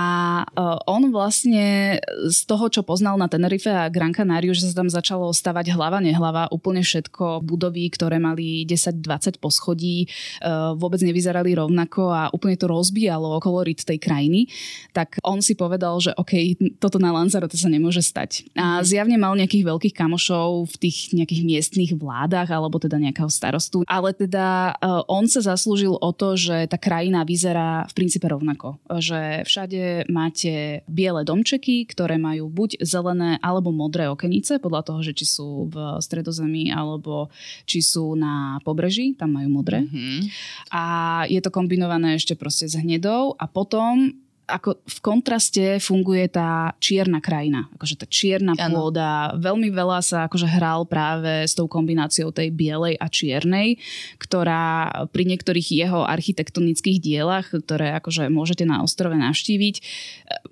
eh, 0.46 0.78
on 0.86 1.10
vlastne 1.10 1.98
z 2.30 2.40
toho, 2.46 2.70
čo 2.70 2.86
poznal 2.86 3.18
na 3.18 3.26
Tenerife 3.26 3.66
a 3.66 3.90
Gran 3.90 4.14
Canariu, 4.14 4.54
že 4.54 4.70
sa 4.70 4.78
tam 4.78 4.86
začalo 4.86 5.34
stavať 5.34 5.74
hlava, 5.74 5.98
nehlava, 5.98 6.46
úplne 6.54 6.86
všetko 6.86 7.42
budovy, 7.42 7.90
ktoré 7.90 8.22
mali 8.22 8.62
10-20 8.62 9.42
poschodí, 9.42 10.06
eh, 10.06 10.70
vôbec 10.78 11.02
nevyzerali 11.02 11.58
rovnako 11.58 12.14
a 12.14 12.30
úplne 12.30 12.54
to 12.54 12.70
rozbíjalo 12.70 13.42
kolorit 13.42 13.82
tej 13.82 13.98
krajiny, 13.98 14.46
tak 14.94 15.18
on 15.26 15.42
si 15.42 15.55
povedal, 15.56 15.96
že 15.98 16.12
OK, 16.14 16.54
toto 16.76 17.00
na 17.00 17.10
Lanzarote 17.10 17.56
sa 17.56 17.72
nemôže 17.72 18.04
stať. 18.04 18.44
A 18.54 18.84
zjavne 18.84 19.16
mal 19.16 19.32
nejakých 19.34 19.64
veľkých 19.64 19.94
kamošov 19.96 20.70
v 20.70 20.76
tých 20.76 21.16
nejakých 21.16 21.42
miestnych 21.42 21.90
vládach 21.96 22.52
alebo 22.52 22.76
teda 22.76 23.00
nejakého 23.00 23.32
starostu, 23.32 23.82
ale 23.88 24.12
teda 24.12 24.76
eh, 24.76 25.02
on 25.08 25.24
sa 25.26 25.40
zaslúžil 25.40 25.96
o 25.96 26.10
to, 26.12 26.36
že 26.36 26.68
tá 26.68 26.76
krajina 26.76 27.24
vyzerá 27.24 27.88
v 27.88 27.92
princípe 27.96 28.28
rovnako. 28.28 28.76
Že 28.92 29.48
všade 29.48 30.06
máte 30.12 30.84
biele 30.84 31.24
domčeky, 31.24 31.88
ktoré 31.88 32.20
majú 32.20 32.52
buď 32.52 32.84
zelené 32.84 33.40
alebo 33.40 33.72
modré 33.72 34.06
okenice, 34.12 34.60
podľa 34.60 34.92
toho, 34.92 35.00
že 35.00 35.16
či 35.16 35.24
sú 35.24 35.72
v 35.72 35.96
stredozemí 36.04 36.68
alebo 36.68 37.32
či 37.64 37.80
sú 37.80 38.12
na 38.12 38.60
pobreží, 38.60 39.16
tam 39.16 39.40
majú 39.40 39.48
modré 39.48 39.80
Mhm. 39.86 40.28
a 40.74 40.84
je 41.30 41.40
to 41.40 41.48
kombinované 41.48 42.18
ešte 42.18 42.34
proste 42.34 42.66
s 42.66 42.74
hnedou 42.74 43.38
a 43.38 43.46
potom 43.46 44.10
ako 44.46 44.78
v 44.78 44.98
kontraste 45.02 45.82
funguje 45.82 46.30
tá 46.30 46.70
čierna 46.78 47.18
krajina, 47.18 47.66
akože 47.74 47.98
tá 47.98 48.06
čierna 48.06 48.54
Áno. 48.54 48.78
pôda. 48.78 49.34
Veľmi 49.42 49.74
veľa 49.74 49.98
sa 50.06 50.30
akože 50.30 50.46
hral 50.46 50.86
práve 50.86 51.50
s 51.50 51.58
tou 51.58 51.66
kombináciou 51.66 52.30
tej 52.30 52.54
bielej 52.54 52.94
a 53.02 53.10
čiernej, 53.10 53.82
ktorá 54.22 54.86
pri 55.10 55.26
niektorých 55.26 55.74
jeho 55.74 56.06
architektonických 56.06 57.02
dielach, 57.02 57.50
ktoré 57.50 57.98
akože 57.98 58.30
môžete 58.30 58.62
na 58.62 58.86
ostrove 58.86 59.18
navštíviť, 59.18 59.82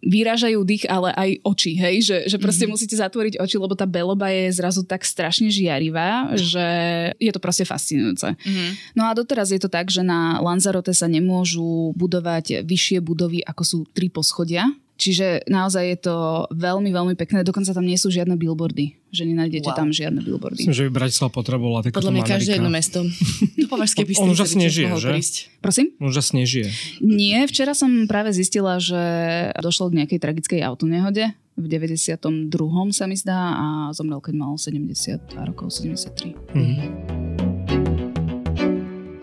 vyrážajú 0.03 0.59
dých, 0.67 0.85
ale 0.91 1.15
aj 1.15 1.31
oči, 1.47 1.73
hej, 1.79 1.97
že, 2.03 2.17
že 2.27 2.37
proste 2.43 2.67
mm-hmm. 2.67 2.75
musíte 2.75 2.99
zatvoriť 2.99 3.39
oči, 3.39 3.57
lebo 3.63 3.79
tá 3.79 3.87
beloba 3.87 4.27
je 4.35 4.51
zrazu 4.59 4.83
tak 4.83 5.07
strašne 5.07 5.55
žiarivá, 5.55 6.35
že 6.35 6.66
je 7.23 7.31
to 7.31 7.38
proste 7.38 7.62
fascinujúce. 7.62 8.35
Mhm. 8.42 8.99
No 8.99 9.07
a 9.07 9.14
doteraz 9.14 9.55
je 9.55 9.62
to 9.62 9.71
tak, 9.71 9.87
že 9.87 10.03
na 10.03 10.42
Lanzarote 10.42 10.90
sa 10.90 11.07
nemôžu 11.07 11.95
budovať 11.95 12.66
vyššie 12.66 12.99
budovy, 12.99 13.38
ako 13.47 13.62
sú 13.62 13.84
tri 13.92 14.09
poschodia. 14.09 14.64
Čiže 14.94 15.51
naozaj 15.51 15.85
je 15.90 15.99
to 16.07 16.16
veľmi, 16.55 16.87
veľmi 16.87 17.18
pekné. 17.18 17.42
Dokonca 17.42 17.75
tam 17.75 17.83
nie 17.83 17.99
sú 17.99 18.14
žiadne 18.14 18.38
billboardy. 18.38 18.94
Že 19.11 19.27
nenájdete 19.27 19.66
Wow. 19.66 19.75
tam 19.75 19.88
žiadne 19.90 20.23
billboardy. 20.23 20.62
Myslím, 20.62 20.70
že 20.73 20.87
by 20.87 20.90
Bratislava 20.94 21.35
potrebovala 21.35 21.83
takéto 21.83 21.99
Podľa 21.99 22.14
mňa 22.14 22.23
každé 22.23 22.38
Amerika. 22.47 22.55
jedno 22.55 22.70
mesto. 22.70 22.99
On- 23.75 23.83
on 23.83 24.29
už 24.31 24.38
by 24.38 24.47
asi 24.47 24.55
tiež 24.55 24.62
nežije, 24.62 24.87
mohol 24.87 25.03
že? 25.03 25.11
prísť. 25.11 25.35
Prosím? 25.59 25.87
Už 25.99 26.14
asi 26.14 26.33
nežije. 26.38 26.66
Nie, 27.03 27.42
včera 27.44 27.75
som 27.75 28.07
práve 28.07 28.31
zistila, 28.31 28.79
že 28.79 29.03
došlo 29.59 29.90
k 29.90 29.99
nejakej 29.99 30.18
tragickej 30.23 30.61
autonehode. 30.62 31.27
V 31.55 31.66
92. 31.66 32.55
sa 32.90 33.05
mi 33.05 33.14
zdá 33.14 33.38
a 33.53 33.66
zomrel, 33.90 34.23
keď 34.23 34.35
mal 34.37 34.55
72 34.55 35.11
rokov, 35.42 35.75
73. 35.75 36.38
Mhm. 36.55 37.24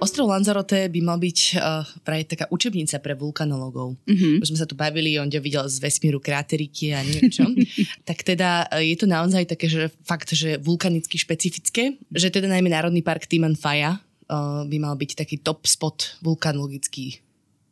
Ostrov 0.01 0.33
Lanzarote 0.33 0.89
by 0.89 0.97
mal 1.05 1.21
byť 1.21 1.61
uh, 1.61 1.85
vraj 2.01 2.25
taká 2.25 2.49
učebnica 2.49 2.97
pre 2.97 3.13
vulkanologov. 3.13 4.01
Mhm. 4.09 4.41
Už 4.41 4.49
sme 4.49 4.57
sa 4.57 4.65
tu 4.65 4.73
bavili, 4.73 5.21
on 5.21 5.29
videl 5.29 5.61
z 5.69 5.77
vesmíru 5.77 6.17
kráteriky 6.17 6.97
a 6.97 7.05
neviem 7.05 7.29
čo. 7.29 7.45
tak 8.09 8.25
teda 8.25 8.65
uh, 8.65 8.81
je 8.81 8.97
to 8.97 9.05
naozaj 9.05 9.45
také, 9.45 9.69
že 9.69 9.93
fakt, 10.01 10.33
že 10.33 10.57
vulkanicky 10.57 11.21
špecifické, 11.21 12.01
že 12.09 12.33
teda 12.33 12.49
najmä 12.49 12.73
Národný 12.73 13.05
park 13.05 13.29
Timanfaya 13.29 14.01
uh, 14.25 14.65
by 14.65 14.77
mal 14.81 14.97
byť 14.97 15.21
taký 15.21 15.37
top 15.37 15.69
spot, 15.69 16.17
vulkanologický 16.25 17.21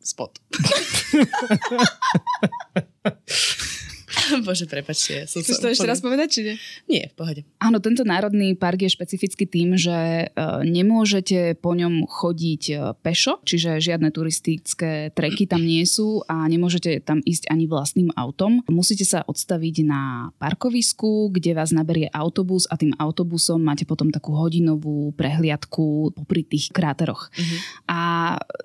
spot. 0.05 0.37
Bože, 4.45 4.65
prepačte. 4.65 5.23
Ja 5.23 5.25
som 5.29 5.41
Chceš 5.41 5.61
to 5.61 5.69
ešte 5.71 5.87
raz 5.87 6.01
povedať, 6.01 6.27
či 6.29 6.39
nie? 6.45 6.55
Nie, 6.89 7.03
v 7.11 7.15
pohode. 7.15 7.41
Áno, 7.61 7.77
tento 7.77 8.01
národný 8.01 8.57
park 8.57 8.81
je 8.85 8.91
špecifický 8.91 9.45
tým, 9.45 9.77
že 9.77 9.93
e, 9.93 10.25
nemôžete 10.65 11.57
po 11.61 11.77
ňom 11.77 12.09
chodiť 12.09 12.63
e, 12.69 12.75
pešo, 12.99 13.41
čiže 13.45 13.77
žiadne 13.77 14.09
turistické 14.09 15.13
treky 15.13 15.45
tam 15.45 15.61
nie 15.61 15.85
sú 15.85 16.25
a 16.25 16.45
nemôžete 16.49 17.05
tam 17.05 17.21
ísť 17.21 17.49
ani 17.53 17.69
vlastným 17.69 18.09
autom. 18.17 18.65
Musíte 18.69 19.05
sa 19.05 19.21
odstaviť 19.25 19.75
na 19.85 20.33
parkovisku, 20.41 21.29
kde 21.29 21.53
vás 21.53 21.69
naberie 21.69 22.09
autobus 22.09 22.65
a 22.67 22.75
tým 22.75 22.95
autobusom 22.97 23.61
máte 23.61 23.85
potom 23.85 24.09
takú 24.09 24.33
hodinovú 24.33 25.13
prehliadku 25.13 26.15
popri 26.17 26.41
tých 26.45 26.73
kráteroch. 26.73 27.29
Mhm. 27.37 27.57
A 27.89 27.99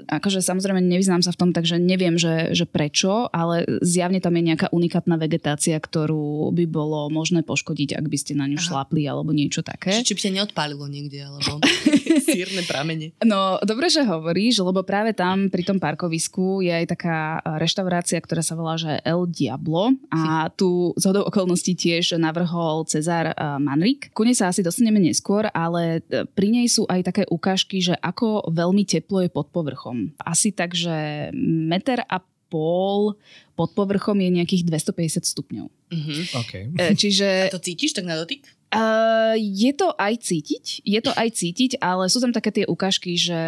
akože 0.09 0.41
samozrejme 0.41 0.81
nevyznám 0.81 1.21
sa 1.21 1.33
v 1.33 1.41
tom, 1.41 1.51
takže 1.53 1.77
neviem, 1.77 2.17
že, 2.17 2.53
že 2.57 2.65
prečo, 2.65 3.29
ale 3.31 3.65
zjavne 3.85 4.21
tam 4.21 4.37
je 4.37 4.43
nejaká 4.55 4.69
unikátna 4.73 5.17
vegetácia, 5.35 5.75
ktorú 5.83 6.55
by 6.55 6.65
bolo 6.71 7.11
možné 7.11 7.43
poškodiť, 7.43 7.99
ak 7.99 8.07
by 8.07 8.15
ste 8.15 8.39
na 8.39 8.47
ňu 8.47 8.63
Aha. 8.63 8.67
šlápli 8.71 9.03
alebo 9.11 9.35
niečo 9.35 9.67
také. 9.67 9.91
Či, 9.91 10.07
či 10.07 10.15
by 10.15 10.21
ťa 10.23 10.35
neodpálilo 10.39 10.87
niekde, 10.87 11.27
alebo 11.27 11.59
sírne 12.31 12.63
pramene. 12.63 13.11
No, 13.27 13.59
dobre, 13.67 13.91
že 13.91 14.07
hovoríš, 14.07 14.63
lebo 14.63 14.87
práve 14.87 15.11
tam 15.11 15.51
pri 15.51 15.67
tom 15.67 15.83
parkovisku 15.83 16.63
je 16.63 16.71
aj 16.71 16.87
taká 16.95 17.43
reštaurácia, 17.59 18.23
ktorá 18.23 18.47
sa 18.47 18.55
volá, 18.55 18.79
že 18.79 19.03
El 19.03 19.27
Diablo 19.27 19.99
a 20.15 20.47
tu 20.55 20.95
z 20.95 21.05
hodou 21.11 21.27
okolností 21.27 21.75
tiež 21.75 22.15
navrhol 22.15 22.87
Cezar 22.87 23.35
Manrik. 23.59 24.15
Ku 24.15 24.23
nej 24.23 24.39
sa 24.39 24.55
asi 24.55 24.63
dostaneme 24.63 25.03
neskôr, 25.03 25.51
ale 25.51 26.07
eh, 26.07 26.23
pri 26.23 26.55
nej 26.55 26.71
sú 26.71 26.87
aj 26.87 27.11
také 27.11 27.23
ukážky, 27.27 27.83
že 27.83 27.99
ako 27.99 28.55
veľmi 28.55 28.87
teplo 28.87 29.27
je 29.27 29.31
pod 29.33 29.51
povrchom. 29.51 30.15
Asi 30.23 30.55
tak, 30.55 30.79
že 30.79 31.29
meter 31.35 32.07
a 32.07 32.23
pol 32.55 33.19
pod 33.59 33.75
povrchom 33.75 34.15
je 34.23 34.31
nejakých 34.31 34.63
250 34.63 35.27
stupňov. 35.27 35.67
Mhm. 35.91 36.15
OK. 36.39 36.53
Eh, 36.79 36.95
Čiže 36.95 37.51
To 37.51 37.59
cítiš 37.59 37.99
tak 37.99 38.07
na 38.07 38.15
dotyk? 38.15 38.47
Uh, 38.75 39.39
je 39.39 39.71
to 39.71 39.95
aj 39.95 40.19
cítiť, 40.19 40.83
je 40.83 41.01
to 41.01 41.15
aj 41.15 41.29
cítiť, 41.31 41.79
ale 41.79 42.11
sú 42.11 42.19
tam 42.19 42.35
také 42.35 42.51
tie 42.51 42.65
ukážky, 42.67 43.15
že 43.15 43.39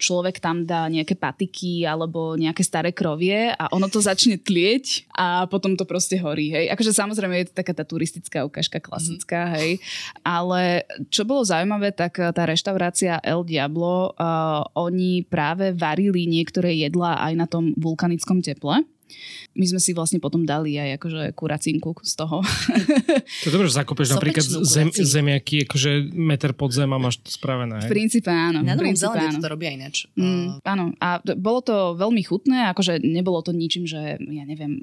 človek 0.00 0.40
tam 0.40 0.64
dá 0.64 0.88
nejaké 0.88 1.20
patiky 1.20 1.84
alebo 1.84 2.32
nejaké 2.40 2.64
staré 2.64 2.88
krovie 2.96 3.52
a 3.52 3.68
ono 3.76 3.92
to 3.92 4.00
začne 4.00 4.40
tlieť 4.40 5.04
a 5.12 5.44
potom 5.52 5.76
to 5.76 5.84
proste 5.84 6.16
horí, 6.16 6.48
hej. 6.48 6.72
Akože 6.72 6.96
samozrejme 6.96 7.44
je 7.44 7.46
to 7.52 7.60
taká 7.60 7.76
tá 7.76 7.84
turistická 7.84 8.48
ukážka 8.48 8.80
klasická, 8.80 9.52
mm-hmm. 9.52 9.56
hej. 9.60 9.70
Ale 10.24 10.88
čo 11.12 11.28
bolo 11.28 11.44
zaujímavé, 11.44 11.92
tak 11.92 12.16
tá 12.16 12.42
reštaurácia 12.48 13.20
El 13.20 13.44
Diablo, 13.44 14.16
uh, 14.16 14.64
oni 14.80 15.28
práve 15.28 15.76
varili 15.76 16.24
niektoré 16.24 16.72
jedlá 16.72 17.20
aj 17.20 17.32
na 17.36 17.44
tom 17.44 17.76
vulkanickom 17.76 18.40
teple. 18.40 18.80
My 19.56 19.66
sme 19.66 19.80
si 19.82 19.90
vlastne 19.92 20.22
potom 20.22 20.46
dali 20.46 20.78
aj 20.78 21.00
akože 21.00 21.22
kuracinku 21.34 21.98
z 22.02 22.12
toho. 22.14 22.40
To 23.42 23.44
je 23.48 23.52
dobré, 23.52 23.66
že 23.66 23.76
zakopeš 23.82 24.14
napríklad 24.14 24.46
zem, 24.62 24.88
zemiaky, 24.94 25.66
akože 25.66 26.14
meter 26.14 26.54
pod 26.54 26.70
zem 26.70 26.90
a 26.90 26.98
máš 26.98 27.18
to 27.22 27.30
spravené. 27.34 27.82
V 27.86 27.92
princípe 27.92 28.30
áno. 28.30 28.62
Na 28.62 28.78
Novom 28.78 28.94
Zelande 28.94 29.42
to 29.42 29.48
robia 29.50 29.74
ináč. 29.74 30.06
Mm, 30.14 30.62
áno, 30.62 30.94
a 31.02 31.18
bolo 31.34 31.60
to 31.62 31.74
veľmi 31.98 32.22
chutné, 32.22 32.70
akože 32.70 33.02
nebolo 33.02 33.42
to 33.42 33.50
ničím, 33.50 33.88
že 33.88 34.20
ja 34.20 34.44
neviem, 34.46 34.78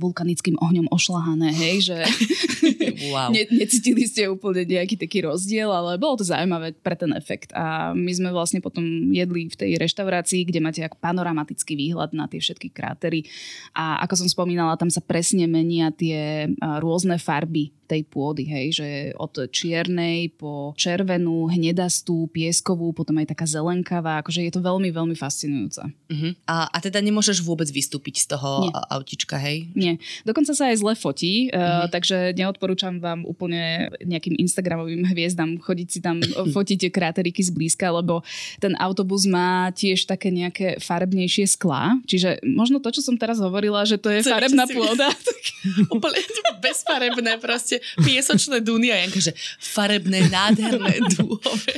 vulkanickým 0.00 0.60
ohňom 0.60 0.92
ošlahané, 0.92 1.54
hej, 1.54 1.92
že 1.92 1.96
wow. 3.12 3.28
ne, 3.34 3.48
necítili 3.50 4.04
ste 4.06 4.28
úplne 4.28 4.66
nejaký 4.66 5.00
taký 5.00 5.24
rozdiel, 5.24 5.70
ale 5.72 5.96
bolo 5.96 6.20
to 6.20 6.24
zaujímavé 6.26 6.76
pre 6.76 6.94
ten 6.94 7.10
efekt. 7.16 7.50
A 7.56 7.96
my 7.96 8.12
sme 8.12 8.30
vlastne 8.30 8.62
potom 8.62 9.10
jedli 9.10 9.48
v 9.48 9.56
tej 9.56 9.70
reštaurácii, 9.80 10.46
kde 10.46 10.60
máte 10.62 10.80
ako 10.84 10.98
panoramatický 11.00 11.74
výhľad 11.74 12.14
na 12.14 12.28
tie 12.28 12.38
všetky 12.38 12.70
krátery. 12.70 13.26
A 13.70 14.02
ako 14.02 14.24
som 14.24 14.28
spomínala, 14.28 14.74
tam 14.74 14.90
sa 14.90 15.00
presne 15.00 15.46
menia 15.46 15.94
tie 15.94 16.50
rôzne 16.82 17.16
farby 17.16 17.70
tej 17.92 18.08
pôdy, 18.08 18.48
hej, 18.48 18.80
že 18.80 18.88
od 19.20 19.36
čiernej 19.52 20.32
po 20.32 20.72
červenú, 20.80 21.52
hnedastú, 21.52 22.24
pieskovú, 22.32 22.96
potom 22.96 23.20
aj 23.20 23.36
taká 23.36 23.44
zelenkavá, 23.44 24.24
akože 24.24 24.48
je 24.48 24.52
to 24.56 24.64
veľmi, 24.64 24.88
veľmi 24.88 25.12
fascinujúce. 25.12 25.84
Uh-huh. 25.84 26.32
A, 26.48 26.72
a 26.72 26.78
teda 26.80 27.04
nemôžeš 27.04 27.44
vôbec 27.44 27.68
vystúpiť 27.68 28.24
z 28.24 28.26
toho 28.32 28.64
Nie. 28.64 28.72
autička, 28.96 29.36
hej? 29.36 29.68
Nie. 29.76 30.00
Dokonca 30.24 30.56
sa 30.56 30.72
aj 30.72 30.80
zle 30.80 30.96
fotí, 30.96 31.52
uh-huh. 31.52 31.84
uh, 31.84 31.86
takže 31.92 32.32
neodporúčam 32.32 32.96
vám 32.96 33.28
úplne 33.28 33.92
nejakým 34.00 34.40
Instagramovým 34.40 35.12
hviezdam 35.12 35.60
chodiť 35.60 35.88
si 35.92 36.00
tam 36.00 36.24
fotiť 36.56 36.88
kráteriky 36.88 37.44
zblízka, 37.44 37.92
lebo 37.92 38.24
ten 38.56 38.72
autobus 38.80 39.28
má 39.28 39.68
tiež 39.76 40.08
také 40.08 40.32
nejaké 40.32 40.80
farebnejšie 40.80 41.44
sklá, 41.44 42.00
čiže 42.08 42.40
možno 42.40 42.80
to, 42.80 42.88
čo 42.88 43.04
som 43.04 43.20
teraz 43.20 43.36
hovorila, 43.36 43.84
že 43.84 44.00
to 44.00 44.08
je 44.08 44.24
Co, 44.24 44.32
farebná 44.32 44.64
pôda. 44.64 45.12
Úplne 45.94 46.20
bezfarebné 46.62 47.36
proste 47.42 47.81
piesočné 48.00 48.60
duny 48.62 48.90
a 48.92 49.00
Janka, 49.02 49.20
že 49.20 49.32
farebné, 49.58 50.28
nádherné 50.30 51.02
dúhové. 51.16 51.76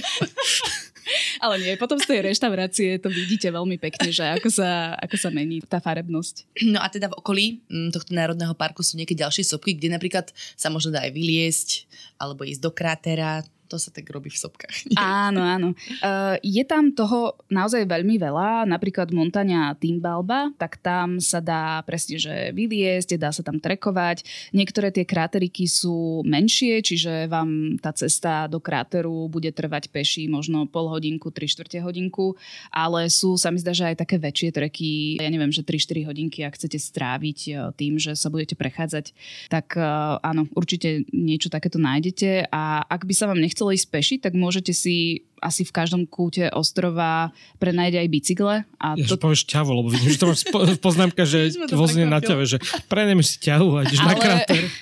Ale 1.40 1.60
nie, 1.60 1.76
potom 1.76 2.00
z 2.00 2.08
tej 2.08 2.24
reštaurácie 2.24 2.96
to 2.96 3.12
vidíte 3.12 3.52
veľmi 3.52 3.76
pekne, 3.76 4.08
že 4.08 4.24
ako 4.24 4.48
sa, 4.48 4.96
ako 4.96 5.16
sa 5.20 5.28
mení 5.28 5.60
tá 5.60 5.76
farebnosť. 5.76 6.64
No 6.64 6.80
a 6.80 6.88
teda 6.88 7.12
v 7.12 7.18
okolí 7.20 7.44
mm, 7.68 7.92
tohto 7.92 8.16
národného 8.16 8.56
parku 8.56 8.80
sú 8.80 8.96
nejaké 8.96 9.12
ďalšie 9.12 9.44
sopky, 9.44 9.76
kde 9.76 9.92
napríklad 9.92 10.32
sa 10.56 10.72
možno 10.72 10.96
dá 10.96 11.04
aj 11.04 11.12
vyliesť, 11.12 11.68
alebo 12.16 12.48
ísť 12.48 12.62
do 12.64 12.72
krátera, 12.72 13.44
to 13.68 13.80
sa 13.80 13.88
tak 13.88 14.04
robí 14.12 14.28
v 14.28 14.38
sopkách. 14.38 14.92
Áno, 15.00 15.40
áno. 15.40 15.68
Uh, 16.04 16.36
je 16.44 16.60
tam 16.68 16.92
toho 16.92 17.40
naozaj 17.48 17.88
veľmi 17.88 18.20
veľa, 18.20 18.68
napríklad 18.68 19.08
montania 19.10 19.72
Timbalba, 19.80 20.52
tak 20.60 20.78
tam 20.84 21.16
sa 21.18 21.40
dá 21.40 21.80
presne, 21.88 22.20
že 22.20 22.52
vyliesť, 22.52 23.16
dá 23.16 23.32
sa 23.32 23.40
tam 23.40 23.58
trekovať. 23.58 24.22
Niektoré 24.52 24.92
tie 24.92 25.08
kráteriky 25.08 25.64
sú 25.64 26.20
menšie, 26.28 26.84
čiže 26.84 27.26
vám 27.32 27.80
tá 27.80 27.96
cesta 27.96 28.44
do 28.46 28.60
kráteru 28.60 29.32
bude 29.32 29.48
trvať 29.48 29.88
peši 29.88 30.28
možno 30.28 30.68
pol 30.68 30.92
hodinku, 30.92 31.32
3 31.32 31.48
čtvrte 31.48 31.80
hodinku, 31.80 32.36
ale 32.68 33.08
sú, 33.08 33.40
sa 33.40 33.48
mi 33.48 33.60
zdá, 33.60 33.72
že 33.72 33.88
aj 33.88 34.04
také 34.04 34.20
väčšie 34.20 34.50
treky, 34.52 35.16
ja 35.20 35.30
neviem, 35.32 35.52
že 35.52 35.64
3-4 35.64 36.08
hodinky, 36.08 36.44
ak 36.44 36.56
chcete 36.60 36.76
stráviť 36.76 37.38
e, 37.48 37.52
tým, 37.74 37.96
že 37.96 38.12
sa 38.12 38.28
budete 38.28 38.58
prechádzať, 38.58 39.16
tak 39.48 39.76
uh, 39.78 40.18
áno, 40.20 40.46
určite 40.52 41.06
niečo 41.10 41.48
takéto 41.48 41.78
nájdete 41.78 42.50
a 42.50 42.82
ak 42.84 43.06
by 43.06 43.14
sa 43.14 43.30
vám 43.30 43.38
nech 43.40 43.53
nechcelo 43.53 43.53
ísť 43.70 43.86
peši, 43.90 44.16
tak 44.18 44.34
môžete 44.34 44.74
si 44.74 45.22
asi 45.44 45.68
v 45.68 45.72
každom 45.76 46.08
kúte 46.08 46.48
ostrova 46.56 47.36
prenajde 47.60 48.00
aj 48.00 48.08
bicykle. 48.08 48.54
A 48.80 48.86
ja, 48.96 49.04
to... 49.04 49.20
povieš 49.20 49.44
ťavu, 49.44 49.70
lebo 49.76 49.92
vidím, 49.92 50.16
že 50.16 50.18
to 50.24 50.32
máš 50.32 50.48
poznámka, 50.80 51.28
že 51.28 51.52
vozne 51.76 52.08
na 52.08 52.24
ťave, 52.24 52.48
že 52.48 52.56
prenajme 52.88 53.20
si 53.20 53.36
ťavu 53.44 53.68
a 53.76 53.80
ideš 53.84 54.00
ale... 54.00 54.08
na 54.08 54.14
kráter. 54.16 54.62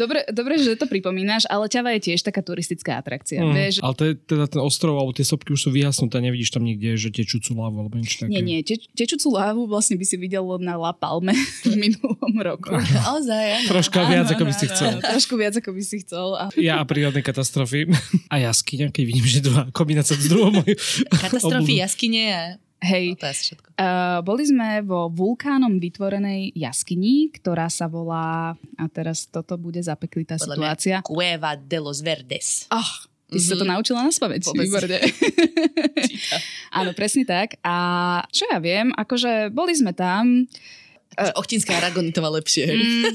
Dobre, 0.00 0.24
dobre, 0.30 0.60
že 0.60 0.76
to 0.76 0.86
pripomínaš, 0.86 1.48
ale 1.48 1.66
ťava 1.66 1.96
je 1.96 2.10
tiež 2.12 2.20
taká 2.24 2.44
turistická 2.44 3.00
atrakcia. 3.00 3.40
Mm, 3.40 3.54
vieš? 3.54 3.74
Ale 3.80 3.94
to 3.96 4.04
je 4.04 4.12
teda 4.16 4.44
ten 4.46 4.60
ostrov, 4.60 5.00
alebo 5.00 5.12
tie 5.16 5.24
sopky 5.24 5.54
už 5.54 5.68
sú 5.68 5.70
vyhasnuté, 5.72 6.20
nevidíš 6.20 6.54
tam 6.54 6.64
nikde, 6.64 6.96
že 6.96 7.08
tečúcu 7.12 7.56
lávu 7.56 7.76
alebo 7.84 7.94
niečo 7.98 8.24
také. 8.24 8.30
Nie, 8.32 8.42
nie, 8.42 8.58
teč, 8.64 8.88
tečúcu 8.94 9.28
lávu 9.36 9.64
vlastne 9.68 9.96
by 9.96 10.04
si 10.06 10.16
videl 10.20 10.44
na 10.60 10.74
La 10.76 10.92
Palme 10.94 11.34
v 11.68 11.74
minulom 11.76 12.34
roku. 12.40 12.72
Ozaj, 13.18 13.68
Troška 13.68 14.06
viac, 14.08 14.28
ako 14.32 14.44
by 14.48 14.54
si 14.54 14.66
chcel. 14.70 14.92
Trošku 15.02 15.34
viac, 15.36 15.54
ako 15.58 15.70
by 15.74 15.82
si 15.82 15.96
chcel. 16.04 16.26
A... 16.38 16.44
Ja 16.56 16.80
a 16.80 16.84
prírodné 16.88 17.20
katastrofy. 17.20 17.90
A 18.32 18.40
jaskyňa, 18.40 18.88
keď 18.94 19.02
vidím, 19.04 19.26
že 19.26 19.44
dva 19.44 19.68
kombinácia 19.72 20.07
sa 20.08 20.16
z 20.16 20.26
druhou 20.32 20.50
moju 20.50 20.74
Katastrofy, 21.12 21.84
jaskyne 21.84 22.22
a 22.32 22.42
Hej, 22.78 23.18
no, 23.18 23.18
to 23.18 23.26
je 23.26 23.36
všetko. 23.42 23.68
Uh, 23.74 24.22
boli 24.22 24.46
sme 24.46 24.86
vo 24.86 25.10
vulkánom 25.10 25.82
vytvorenej 25.82 26.54
jaskyni, 26.54 27.34
ktorá 27.34 27.66
sa 27.66 27.90
volá, 27.90 28.54
a 28.54 28.84
teraz 28.86 29.26
toto 29.26 29.58
bude 29.58 29.82
zapeklitá 29.82 30.38
Podľa 30.38 30.54
situácia. 30.54 30.96
Mňa, 31.02 31.06
Cueva 31.06 31.52
de 31.58 31.78
los 31.82 31.98
Verdes. 31.98 32.70
Oh, 32.70 32.78
ty 33.26 33.34
mm-hmm. 33.34 33.42
si 33.42 33.46
sa 33.50 33.58
to 33.58 33.66
mhm. 33.66 33.72
naučila 33.74 34.06
na 34.06 34.14
spameť. 34.14 34.54
Výborne. 34.54 34.98
Áno, 36.78 36.94
presne 36.94 37.26
tak. 37.26 37.58
A 37.66 37.74
čo 38.30 38.46
ja 38.46 38.62
viem, 38.62 38.94
akože 38.94 39.50
boli 39.50 39.74
sme 39.74 39.90
tam... 39.90 40.46
Uh, 41.18 41.34
Ochtinská 41.34 41.82
Aragonitová 41.82 42.30
lepšie. 42.30 42.78
Mm, 42.78 43.10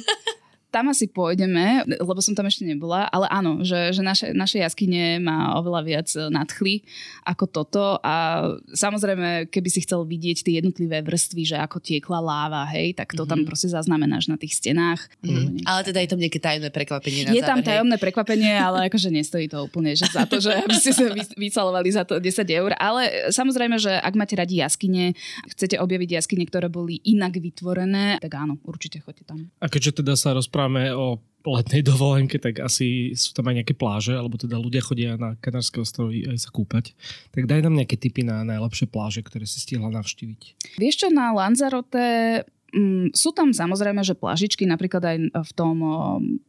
tam 0.73 0.89
asi 0.89 1.05
pôjdeme, 1.05 1.85
lebo 1.85 2.17
som 2.17 2.33
tam 2.33 2.49
ešte 2.49 2.65
nebola, 2.65 3.05
ale 3.13 3.29
áno, 3.29 3.61
že, 3.61 3.93
že 3.93 4.01
naše, 4.01 4.33
naše 4.33 4.57
jaskyne 4.57 5.21
má 5.21 5.53
oveľa 5.61 5.81
viac 5.85 6.09
e, 6.17 6.33
nadchly 6.33 6.81
ako 7.29 7.45
toto 7.45 7.85
a 8.01 8.49
samozrejme, 8.73 9.53
keby 9.53 9.69
si 9.69 9.85
chcel 9.85 10.01
vidieť 10.01 10.41
tie 10.41 10.53
jednotlivé 10.57 11.05
vrstvy, 11.05 11.53
že 11.53 11.57
ako 11.61 11.77
tiekla 11.77 12.17
láva, 12.17 12.65
hej, 12.73 12.97
tak 12.97 13.13
to 13.13 13.21
mm-hmm. 13.21 13.29
tam 13.29 13.39
mhm. 13.45 13.47
proste 13.47 13.69
zaznamenáš 13.69 14.33
na 14.33 14.41
tých 14.41 14.57
stenách. 14.57 15.05
Mm-hmm. 15.21 15.63
Ale 15.69 15.81
teda 15.85 16.01
je 16.01 16.09
tam 16.09 16.19
nejaké 16.19 16.39
tajomné 16.41 16.69
prekvapenie 16.73 17.21
na 17.29 17.37
Je 17.37 17.45
záver, 17.45 17.49
tam 17.53 17.59
tajomné 17.61 17.95
hej. 18.01 18.03
prekvapenie, 18.09 18.53
ale 18.57 18.77
akože 18.89 19.13
nestojí 19.13 19.45
to 19.45 19.61
úplne 19.61 19.93
že 19.93 20.09
za 20.09 20.25
to, 20.25 20.41
že 20.41 20.57
aby 20.65 20.73
ste 20.73 20.89
sa 20.89 21.05
vycalovali 21.37 21.89
za 21.93 22.01
to 22.01 22.17
10 22.17 22.49
eur, 22.49 22.73
ale 22.81 23.29
samozrejme, 23.29 23.77
že 23.77 23.93
ak 23.93 24.13
máte 24.17 24.33
radi 24.33 24.57
jaskyne, 24.57 25.13
chcete 25.53 25.77
objaviť 25.77 26.17
jaskyne, 26.17 26.49
ktoré 26.49 26.65
boli 26.65 26.97
inak 27.05 27.37
vytvorené, 27.37 28.17
tak 28.17 28.33
áno, 28.41 28.57
určite 28.65 28.97
choďte 29.05 29.29
tam. 29.29 29.53
A 29.61 29.69
keďže 29.69 30.01
teda 30.01 30.17
sa 30.17 30.33
rozprávame 30.33 30.62
rozprávame 30.63 30.95
o 30.95 31.19
letnej 31.43 31.83
dovolenke, 31.83 32.39
tak 32.39 32.63
asi 32.63 33.11
sú 33.19 33.35
tam 33.35 33.51
aj 33.51 33.59
nejaké 33.59 33.75
pláže, 33.75 34.15
alebo 34.15 34.39
teda 34.39 34.55
ľudia 34.55 34.79
chodia 34.79 35.19
na 35.19 35.35
Kanárske 35.43 35.83
ostrovy 35.83 36.23
aj 36.23 36.39
sa 36.39 36.49
kúpať. 36.55 36.95
Tak 37.35 37.51
daj 37.51 37.67
nám 37.67 37.75
nejaké 37.75 37.99
tipy 37.99 38.23
na 38.23 38.47
najlepšie 38.47 38.87
pláže, 38.87 39.19
ktoré 39.27 39.43
si 39.43 39.59
stihla 39.59 39.91
navštíviť. 39.91 40.71
Vieš 40.79 40.95
čo, 41.03 41.07
na 41.11 41.35
Lanzarote 41.35 42.47
Mm, 42.73 43.13
sú 43.13 43.29
tam 43.37 43.53
samozrejme, 43.53 44.01
že 44.01 44.17
plážičky, 44.17 44.65
napríklad 44.65 45.05
aj 45.05 45.17
v 45.29 45.51
tom 45.53 45.77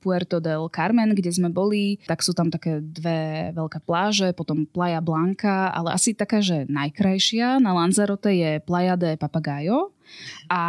Puerto 0.00 0.40
del 0.40 0.72
Carmen, 0.72 1.12
kde 1.12 1.28
sme 1.28 1.52
boli, 1.52 2.00
tak 2.08 2.24
sú 2.24 2.32
tam 2.32 2.48
také 2.48 2.80
dve 2.80 3.52
veľké 3.52 3.84
pláže, 3.84 4.32
potom 4.32 4.64
Playa 4.64 5.04
Blanca, 5.04 5.68
ale 5.68 5.92
asi 5.92 6.16
taká, 6.16 6.40
že 6.40 6.64
najkrajšia 6.64 7.60
na 7.60 7.76
Lanzarote 7.76 8.32
je 8.32 8.56
Playa 8.64 8.96
de 8.96 9.20
Papagayo, 9.20 9.92
a 10.48 10.60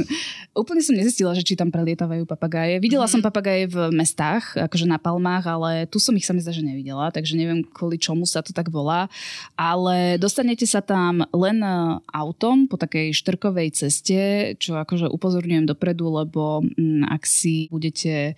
úplne 0.60 0.82
som 0.82 0.96
nezistila, 0.96 1.32
že 1.32 1.46
či 1.46 1.54
tam 1.54 1.70
prelietavajú 1.70 2.26
papagáje. 2.26 2.82
Videla 2.82 3.06
mm. 3.06 3.12
som 3.12 3.20
papagáje 3.22 3.70
v 3.70 3.90
mestách, 3.94 4.58
akože 4.58 4.86
na 4.86 4.98
Palmách, 4.98 5.46
ale 5.46 5.70
tu 5.86 6.02
som 6.02 6.14
ich 6.18 6.26
sa 6.26 6.34
mi 6.34 6.42
zdá, 6.42 6.50
že 6.50 6.66
nevidela, 6.66 7.08
takže 7.14 7.38
neviem, 7.38 7.62
kvôli 7.62 7.96
čomu 7.96 8.26
sa 8.26 8.42
to 8.42 8.50
tak 8.50 8.68
volá. 8.68 9.06
Ale 9.54 10.18
dostanete 10.18 10.66
sa 10.66 10.82
tam 10.82 11.22
len 11.30 11.62
e, 11.62 12.02
autom 12.10 12.66
po 12.66 12.76
takej 12.76 13.14
štrkovej 13.14 13.74
ceste, 13.74 14.20
čo 14.58 14.76
akože 14.76 15.06
upozorňujem 15.08 15.70
dopredu, 15.70 16.10
lebo 16.10 16.62
m, 16.62 17.02
mm, 17.02 17.02
ak 17.10 17.22
si 17.24 17.70
budete 17.70 18.34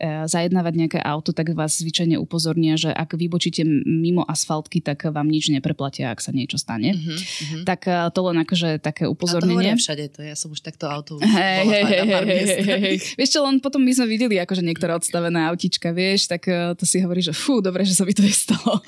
zajednávať 0.00 0.74
nejaké 0.74 0.98
auto, 1.02 1.34
tak 1.34 1.54
vás 1.54 1.78
zvyčajne 1.78 2.18
upozornia, 2.18 2.78
že 2.78 2.90
ak 2.90 3.18
vybočíte 3.18 3.66
mimo 3.86 4.22
asfaltky, 4.26 4.82
tak 4.82 5.06
vám 5.10 5.26
nič 5.26 5.50
nepreplatia, 5.50 6.14
ak 6.14 6.22
sa 6.22 6.30
niečo 6.30 6.58
stane. 6.58 6.94
Mm-hmm. 6.94 7.62
Tak 7.66 7.80
e, 7.86 7.92
to 8.14 8.20
len 8.30 8.36
akože 8.42 8.78
také 8.78 9.10
upozornenie 9.10 9.28
upozornenie. 9.28 9.74
to 9.74 9.82
všade, 9.82 10.04
to 10.14 10.20
ja 10.24 10.34
som 10.34 10.48
už 10.52 10.60
takto 10.60 10.84
auto 10.88 11.18
hey, 11.22 11.64
hey, 11.66 11.84
hey, 11.84 12.02
hey, 12.06 12.22
hey, 12.62 12.80
hey. 12.80 12.96
Vieš 12.98 13.38
čo, 13.38 13.40
len 13.44 13.60
potom 13.62 13.80
my 13.82 13.92
sme 13.94 14.06
videli 14.08 14.36
akože 14.40 14.62
niektoré 14.64 14.94
odstavené 14.94 15.46
autička, 15.48 15.92
vieš, 15.94 16.30
tak 16.30 16.46
uh, 16.48 16.74
to 16.74 16.84
si 16.86 17.00
hovorí, 17.02 17.22
že 17.22 17.34
fú, 17.34 17.60
dobre, 17.62 17.84
že 17.84 17.94
sa 17.94 18.06
mi 18.06 18.14
to 18.14 18.24
nestalo. 18.24 18.80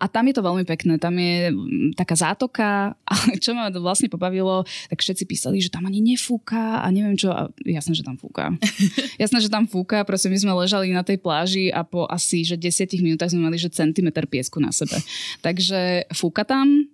A 0.00 0.04
tam 0.08 0.24
je 0.28 0.34
to 0.34 0.42
veľmi 0.44 0.64
pekné, 0.64 0.96
tam 0.96 1.16
je 1.16 1.52
taká 1.96 2.14
zátoka 2.16 2.94
a 2.94 3.14
čo 3.42 3.52
ma 3.52 3.68
vlastne 3.72 4.08
pobavilo, 4.08 4.64
tak 4.88 5.00
všetci 5.00 5.24
písali, 5.26 5.58
že 5.60 5.72
tam 5.72 5.86
ani 5.86 6.00
nefúka 6.00 6.82
a 6.82 6.86
neviem 6.88 7.16
čo, 7.16 7.32
a 7.32 7.50
jasné, 7.64 7.96
že 7.96 8.06
tam 8.06 8.16
fúka. 8.16 8.54
jasné, 9.22 9.38
že 9.42 9.50
tam 9.52 9.66
fúka, 9.66 10.02
proste 10.10 10.26
my 10.26 10.34
sme 10.42 10.58
ležali 10.58 10.90
na 10.90 11.06
tej 11.06 11.22
pláži 11.22 11.70
a 11.70 11.86
po 11.86 12.10
asi, 12.10 12.42
že 12.42 12.58
desiatich 12.58 12.98
minútach 12.98 13.30
sme 13.30 13.46
mali, 13.46 13.54
že 13.62 13.70
centimetr 13.70 14.26
piesku 14.26 14.58
na 14.58 14.74
sebe. 14.74 14.98
Takže 15.38 16.10
fúka 16.10 16.42
tam, 16.42 16.90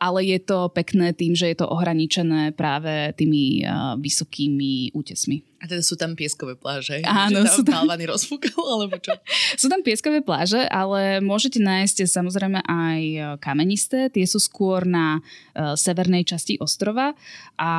ale 0.00 0.24
je 0.24 0.40
to 0.40 0.72
pekné 0.72 1.12
tým, 1.12 1.36
že 1.36 1.52
je 1.52 1.60
to 1.60 1.68
ohraničené 1.68 2.56
práve 2.56 3.12
tými 3.20 3.68
vysokými 4.00 4.96
útesmi. 4.96 5.57
A 5.58 5.66
teda 5.66 5.82
sú 5.82 5.98
tam 5.98 6.14
pieskové 6.14 6.54
pláže? 6.54 7.02
Áno, 7.02 7.42
že 7.42 7.50
sú 7.50 7.62
tam. 7.66 7.82
Balvany 7.82 8.06
rozfúkal, 8.06 8.54
alebo 8.78 8.94
čo? 9.02 9.18
Sú 9.58 9.66
tam 9.66 9.82
pieskové 9.82 10.22
pláže, 10.22 10.62
ale 10.70 11.18
môžete 11.18 11.58
nájsť 11.58 12.06
samozrejme 12.06 12.62
aj 12.62 13.00
e, 13.02 13.18
kamenisté. 13.42 14.06
Tie 14.06 14.22
sú 14.22 14.38
skôr 14.38 14.86
na 14.86 15.18
uh, 15.18 15.74
severnej 15.74 16.22
časti 16.22 16.62
ostrova. 16.62 17.10
A 17.58 17.70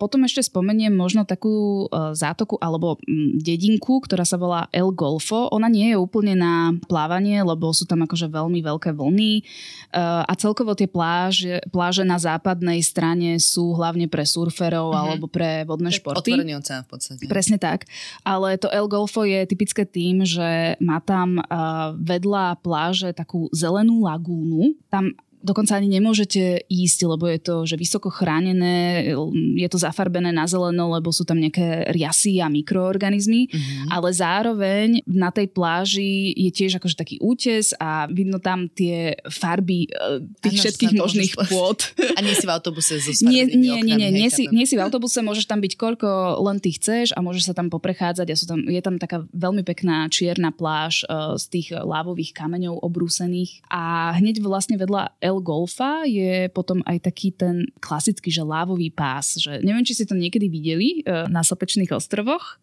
potom 0.00 0.24
ešte 0.24 0.40
spomeniem 0.40 0.96
možno 0.96 1.28
takú 1.28 1.86
uh, 1.92 2.16
zátoku 2.16 2.56
alebo 2.56 2.96
um, 2.96 3.36
dedinku, 3.36 4.00
ktorá 4.00 4.24
sa 4.24 4.40
volá 4.40 4.72
El 4.72 4.96
Golfo. 4.96 5.52
Ona 5.52 5.68
nie 5.68 5.92
je 5.92 6.00
úplne 6.00 6.32
na 6.32 6.72
plávanie, 6.88 7.36
lebo 7.44 7.68
sú 7.76 7.84
tam 7.84 8.00
akože 8.00 8.32
veľmi 8.32 8.64
veľké 8.64 8.96
vlny. 8.96 9.44
Uh, 9.92 10.24
a 10.24 10.32
celkovo 10.40 10.72
tie 10.72 10.88
pláže, 10.88 11.60
pláže 11.68 12.00
na 12.00 12.16
západnej 12.16 12.80
strane 12.80 13.36
sú 13.36 13.76
hlavne 13.76 14.08
pre 14.08 14.24
surferov 14.24 14.96
Mhm. 14.96 14.96
alebo 14.96 15.26
pre 15.28 15.68
vodné 15.68 15.92
športy. 15.92 16.32
Otvorený 16.32 16.56
oceán 16.56 16.82
v 16.86 16.96
podstate. 16.96 17.25
Presne 17.26 17.58
tak. 17.58 17.84
Ale 18.22 18.56
to 18.56 18.70
El 18.70 18.86
Golfo 18.88 19.26
je 19.26 19.44
typické 19.44 19.84
tým, 19.84 20.22
že 20.22 20.78
má 20.80 21.02
tam 21.02 21.42
uh, 21.42 21.94
vedľa 21.98 22.62
pláže 22.62 23.10
takú 23.12 23.50
zelenú 23.50 24.06
lagúnu. 24.06 24.78
Tam 24.88 25.12
dokonca 25.46 25.78
ani 25.78 25.86
nemôžete 25.86 26.66
ísť, 26.66 26.98
lebo 27.06 27.30
je 27.30 27.38
to 27.38 27.54
že 27.62 27.78
vysoko 27.78 28.10
chránené, 28.10 29.06
je 29.54 29.68
to 29.70 29.78
zafarbené 29.78 30.34
na 30.34 30.50
zeleno, 30.50 30.90
lebo 30.90 31.14
sú 31.14 31.22
tam 31.22 31.38
nejaké 31.38 31.86
riasy 31.94 32.42
a 32.42 32.50
mikroorganizmy, 32.50 33.46
Mhm. 33.46 33.94
ale 33.94 34.08
zároveň 34.10 34.88
na 35.06 35.30
tej 35.30 35.46
pláži 35.54 36.34
je 36.34 36.50
tiež 36.50 36.82
akože 36.82 36.96
taký 36.98 37.16
útes 37.22 37.70
a 37.78 38.10
vidno 38.10 38.42
tam 38.42 38.66
tie 38.66 39.14
farby 39.30 39.86
eh, 39.86 40.24
tých 40.42 40.58
že 40.58 40.62
všetkých 40.66 40.92
možných 40.96 41.32
môžeš 41.36 41.50
pôd. 41.52 41.78
A 42.16 42.20
nie 42.24 42.34
si 42.34 42.44
v 42.48 42.52
autobuse 42.52 42.98
so 42.98 43.12
Nie, 43.26 43.46
nie, 43.46 43.82
nie, 43.84 43.94
nie, 43.96 44.10
nie, 44.10 44.28
si, 44.32 44.48
nie 44.50 44.64
si 44.66 44.74
v 44.74 44.82
autobuse, 44.82 45.20
môžeš 45.22 45.46
tam 45.46 45.60
byť 45.60 45.72
koľko 45.76 46.40
len 46.42 46.58
ty 46.58 46.72
chceš 46.72 47.12
a 47.12 47.20
môžeš 47.20 47.52
sa 47.52 47.54
tam 47.54 47.68
poprechádzať 47.68 48.26
a 48.26 48.34
sú 48.34 48.46
tam, 48.48 48.64
je 48.64 48.80
tam 48.80 48.96
taká 48.96 49.22
veľmi 49.30 49.62
pekná 49.62 50.08
čierna 50.08 50.50
pláž 50.50 51.04
uh, 51.06 51.36
z 51.36 51.44
tých 51.52 51.68
lávových 51.76 52.32
kameňov 52.32 52.80
obrúsených 52.80 53.60
a 53.68 54.14
hneď 54.16 54.40
vlastne 54.40 54.80
vedľa 54.80 55.20
El 55.20 55.35
Golfa 55.40 56.04
je 56.04 56.48
potom 56.52 56.80
aj 56.84 57.08
taký 57.08 57.32
ten 57.32 57.68
klasický, 57.80 58.28
že 58.28 58.44
lávový 58.44 58.92
pás, 58.92 59.36
že 59.40 59.60
neviem, 59.64 59.84
či 59.84 59.96
ste 59.96 60.08
to 60.08 60.16
niekedy 60.16 60.46
videli 60.50 61.02
uh, 61.02 61.26
na 61.26 61.40
Sopečných 61.40 61.90
ostrovoch, 61.92 62.58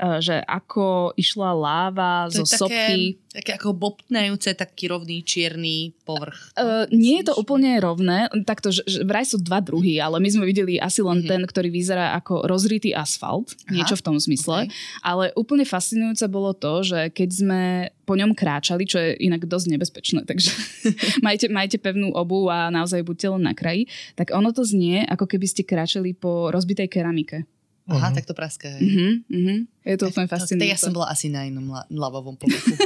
uh, 0.00 0.18
že 0.18 0.40
ako 0.44 1.12
išla 1.16 1.50
láva 1.54 2.28
To 2.32 2.42
zo 2.42 2.44
je 2.44 2.48
také, 2.48 2.58
sopky. 2.58 3.00
Také 3.38 3.54
ako 3.54 3.70
bobtnajúce, 3.70 4.50
taký 4.52 4.90
rovný 4.90 5.22
čierny 5.22 5.94
povrch. 6.02 6.50
Uh, 6.52 6.90
nie 6.90 7.22
je 7.22 7.30
to 7.30 7.38
úplne 7.38 7.78
rovné, 7.78 8.26
takto, 8.42 8.74
že, 8.74 8.82
že 8.82 9.06
vraj 9.06 9.22
sú 9.22 9.38
dva 9.38 9.62
druhy, 9.62 9.96
ale 9.96 10.18
my 10.18 10.26
sme 10.26 10.42
videli 10.42 10.74
asi 10.76 10.98
len 11.00 11.22
Mhm. 11.22 11.28
ten, 11.28 11.42
ktorý 11.46 11.70
vyzerá 11.70 12.18
ako 12.18 12.42
rozritý 12.44 12.90
asfalt, 12.90 13.54
Aha, 13.64 13.78
niečo 13.78 13.94
v 13.94 14.02
tom 14.02 14.16
zmysle. 14.18 14.66
okej. 14.66 14.74
Ale 15.00 15.30
úplne 15.34 15.62
fascinujúce 15.62 16.26
bolo 16.26 16.50
to, 16.50 16.82
že 16.82 17.14
keď 17.14 17.28
sme 17.30 17.62
po 18.02 18.16
ňom 18.16 18.32
kráčali, 18.32 18.88
čo 18.88 18.98
je 18.98 19.20
inak 19.20 19.44
dosť 19.44 19.66
nebezpečné, 19.70 20.20
takže 20.24 20.50
majte, 21.26 21.46
majte 21.46 21.76
pevnú 21.76 22.10
obu 22.10 22.48
a 22.48 22.68
naozaj 22.68 23.04
buďte 23.04 23.28
len 23.30 23.44
na 23.44 23.52
kraji, 23.52 23.86
tak 24.16 24.32
ono 24.32 24.50
to 24.50 24.64
znie, 24.64 25.04
ako 25.04 25.28
keby 25.28 25.44
ste 25.44 25.62
kráčali 25.62 26.10
po 26.12 26.48
rozbitej 26.48 26.88
keramike. 26.88 27.44
Aha, 27.88 27.98
Mhm. 28.04 28.14
tak 28.14 28.24
to 28.24 28.32
praské. 28.32 28.68
hej. 28.70 28.82
Mhm, 28.82 29.08
mhm. 29.26 29.56
Je 29.82 29.96
to 29.96 30.06
úplne 30.06 30.26
fascinujúce. 30.26 30.68
ja 30.68 30.78
som 30.78 30.92
bola 30.92 31.08
asi 31.08 31.26
na 31.26 31.42
inom 31.42 31.64
la- 31.66 31.88
lavovom 31.88 32.34
povrchu. 32.34 32.76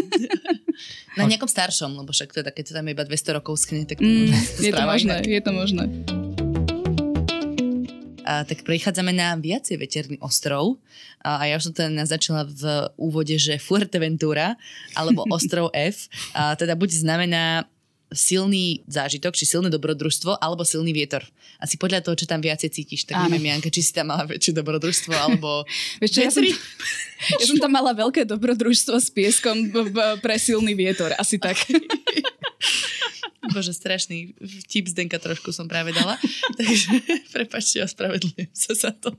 na 1.19 1.25
nejakom 1.25 1.47
staršom, 1.47 1.91
lebo 1.93 2.09
však 2.09 2.31
teda, 2.33 2.49
keď 2.49 2.65
to 2.65 2.73
tam 2.73 2.87
iba 2.87 3.03
200 3.03 3.11
rokov 3.35 3.59
schne, 3.59 3.83
tak 3.83 3.99
to, 3.99 4.07
Mm, 4.07 4.31
to 4.31 4.63
je 4.63 4.71
to 4.71 4.83
možné, 4.85 5.15
inak. 5.17 5.27
je 5.27 5.41
to 5.41 5.53
možné. 5.53 5.85
A, 8.23 8.47
tak 8.47 8.63
prichádzame 8.63 9.11
na 9.11 9.35
viacej 9.35 9.75
veterný 9.77 10.17
ostrov. 10.21 10.79
A, 11.19 11.37
a 11.37 11.51
ja 11.51 11.59
už 11.59 11.67
som 11.67 11.75
teda 11.75 11.91
naznačila 11.91 12.47
v 12.47 12.63
úvode, 12.95 13.35
že 13.35 13.59
Fuerteventura 13.59 14.55
alebo 14.95 15.27
ostrov 15.35 15.75
F, 15.75 16.07
a 16.31 16.55
teda 16.55 16.73
buď 16.73 16.91
znamená 16.97 17.67
silný 18.13 18.85
zážitok, 18.89 19.35
či 19.37 19.45
silné 19.45 19.69
dobrodružstvo, 19.69 20.39
alebo 20.39 20.63
silný 20.63 20.93
vietor. 20.95 21.25
Asi 21.59 21.77
podľa 21.77 22.05
toho, 22.05 22.17
čo 22.17 22.29
tam 22.29 22.41
viacej 22.41 22.71
cítiš. 22.71 23.09
Tak 23.09 23.17
Áno. 23.17 23.33
neviem, 23.33 23.53
Janka, 23.53 23.73
či 23.73 23.83
si 23.83 23.93
tam 23.93 24.13
mala 24.13 24.29
väčšie 24.29 24.53
dobrodružstvo, 24.57 25.13
alebo... 25.13 25.65
Vieš 26.01 26.11
čo, 26.15 26.21
ja 26.23 26.31
som, 26.31 26.45
ja 27.41 27.45
som 27.49 27.59
tam 27.59 27.73
mala 27.73 27.93
veľké 27.97 28.25
dobrodružstvo 28.29 28.97
s 29.01 29.09
pieskom 29.11 29.73
b- 29.73 29.91
b- 29.91 30.17
pre 30.21 30.39
silný 30.39 30.73
vietor, 30.77 31.13
asi 31.19 31.37
tak. 31.41 31.59
Bože, 33.53 33.75
strašný 33.75 34.39
vtip 34.39 34.87
Zdenka 34.87 35.19
trošku 35.19 35.51
som 35.51 35.67
práve 35.67 35.91
dala. 35.91 36.15
Takže, 36.59 36.89
prepačte, 37.35 37.83
ospravedlňujem 37.83 38.55
sa 38.55 38.73
za 38.73 38.91
to. 38.95 39.13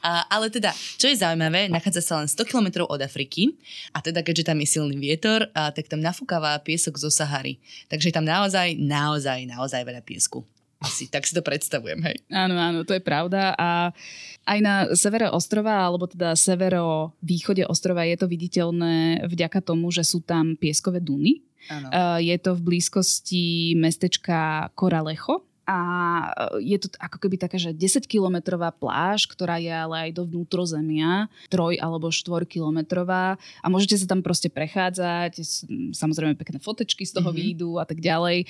A, 0.00 0.24
ale 0.32 0.48
teda, 0.48 0.72
čo 0.96 1.12
je 1.12 1.20
zaujímavé, 1.20 1.68
nachádza 1.68 2.00
sa 2.00 2.14
len 2.24 2.28
100 2.32 2.48
km 2.48 2.88
od 2.88 2.96
Afriky 3.04 3.54
a 3.92 4.00
teda, 4.00 4.24
keďže 4.24 4.48
tam 4.48 4.58
je 4.64 4.68
silný 4.68 4.96
vietor, 4.96 5.52
a, 5.52 5.68
tak 5.68 5.86
tam 5.86 6.00
nafúkava 6.00 6.56
piesok 6.64 6.96
zo 6.96 7.12
Sahary. 7.12 7.60
Takže 7.96 8.12
je 8.12 8.16
tam 8.20 8.28
naozaj, 8.28 8.76
naozaj, 8.76 9.48
naozaj 9.48 9.80
veľa 9.88 10.04
piesku. 10.04 10.44
Asi, 10.84 11.08
tak 11.08 11.24
si 11.24 11.32
to 11.32 11.40
predstavujem, 11.40 11.96
hej. 12.04 12.20
Áno, 12.28 12.52
áno, 12.60 12.84
to 12.84 12.92
je 12.92 13.00
pravda. 13.00 13.56
A 13.56 13.88
aj 14.44 14.58
na 14.60 14.74
severe 14.92 15.32
ostrova, 15.32 15.80
alebo 15.80 16.04
teda 16.04 16.36
severo-východe 16.36 17.64
ostrova 17.64 18.04
je 18.04 18.20
to 18.20 18.28
viditeľné 18.28 19.24
vďaka 19.24 19.64
tomu, 19.64 19.88
že 19.88 20.04
sú 20.04 20.20
tam 20.20 20.52
pieskové 20.60 21.00
duny. 21.00 21.40
Áno. 21.72 21.88
Uh, 21.88 22.20
je 22.20 22.36
to 22.36 22.52
v 22.52 22.76
blízkosti 22.76 23.72
mestečka 23.80 24.68
Koralecho 24.76 25.40
a 25.66 25.78
uh, 26.24 26.58
je 26.58 26.78
to 26.78 26.88
ako 26.96 27.18
keby 27.18 27.36
taká, 27.36 27.58
že 27.58 27.74
10-kilometrová 27.74 28.70
pláž, 28.72 29.26
ktorá 29.26 29.58
je 29.58 29.68
ale 29.68 30.08
aj 30.08 30.10
do 30.14 30.22
vnútrozemia, 30.24 31.26
troj 31.46 31.76
alebo 31.76 32.08
štvorkilometrová 32.08 33.34
a 33.36 33.66
môžete 33.66 33.98
sa 33.98 34.06
tam 34.06 34.22
proste 34.22 34.46
prechádzať, 34.46 35.42
samozrejme 35.92 36.34
pekné 36.34 36.58
fotečky 36.58 37.02
z 37.02 37.12
toho 37.12 37.26
Mhm. 37.26 37.34
mm-hmm. 37.34 37.42
výjdu 37.42 37.70
a 37.76 37.84
tak 37.84 37.98
ďalej. 37.98 38.38
E, 38.40 38.46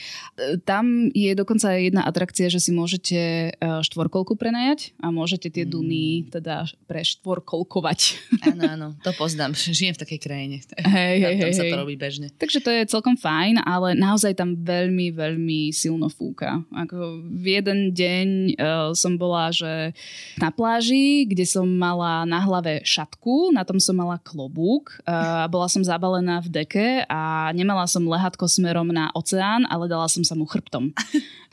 Tam 0.63 0.85
je 1.11 1.33
dokonca 1.33 1.73
jedna 1.75 2.05
atrakcia, 2.05 2.47
že 2.47 2.61
si 2.61 2.71
môžete 2.71 3.19
e, 3.51 3.51
štvorkolku 3.83 4.37
prenajať 4.37 4.93
a 5.01 5.09
môžete 5.09 5.49
tie 5.49 5.65
Mm. 5.65 5.71
duny 5.73 6.03
teda 6.29 6.69
preštvorkolkovať. 6.87 8.01
áno, 8.45 8.63
áno, 8.69 8.87
to 9.01 9.11
poznám. 9.15 9.57
Žijem 9.79 9.97
v 9.97 10.01
takej 10.03 10.21
krajine. 10.21 10.57
Hej, 10.77 11.15
hej, 11.19 11.35
tam 11.41 11.49
hej, 11.51 11.57
sa 11.57 11.65
to 11.65 11.77
robí 11.77 11.97
bežne. 11.97 12.29
Takže 12.31 12.59
to 12.61 12.71
je 12.71 12.83
celkom 12.87 13.17
fajn, 13.17 13.63
ale 13.63 13.95
naozaj 13.95 14.37
tam 14.37 14.55
veľmi, 14.55 15.11
veľmi 15.11 15.73
silno 15.73 16.07
fúka. 16.07 16.61
Ako 16.73 17.06
v 17.23 17.61
jeden 17.61 17.93
deň 17.95 18.29
uh, 18.57 18.91
som 18.93 19.15
bola, 19.15 19.55
že 19.55 19.95
na 20.41 20.51
pláži, 20.51 21.27
kde 21.29 21.45
som 21.47 21.67
mala 21.67 22.27
na 22.29 22.43
hlave 22.43 22.83
šatku, 22.83 23.55
na 23.55 23.63
tom 23.63 23.79
som 23.79 23.97
mala 23.97 24.19
klobúk, 24.23 24.99
uh, 25.07 25.47
bola 25.47 25.71
som 25.71 25.85
zabalená 25.85 26.43
v 26.43 26.49
deke 26.63 26.89
a 27.07 27.51
nemala 27.55 27.87
som 27.87 28.05
lehatko 28.05 28.51
smerom 28.51 28.91
na 28.91 29.11
oceán, 29.15 29.65
ale 29.71 29.87
dala 29.87 30.11
som 30.11 30.27
sa 30.27 30.35
mu 30.35 30.49
chrbtom. 30.49 30.91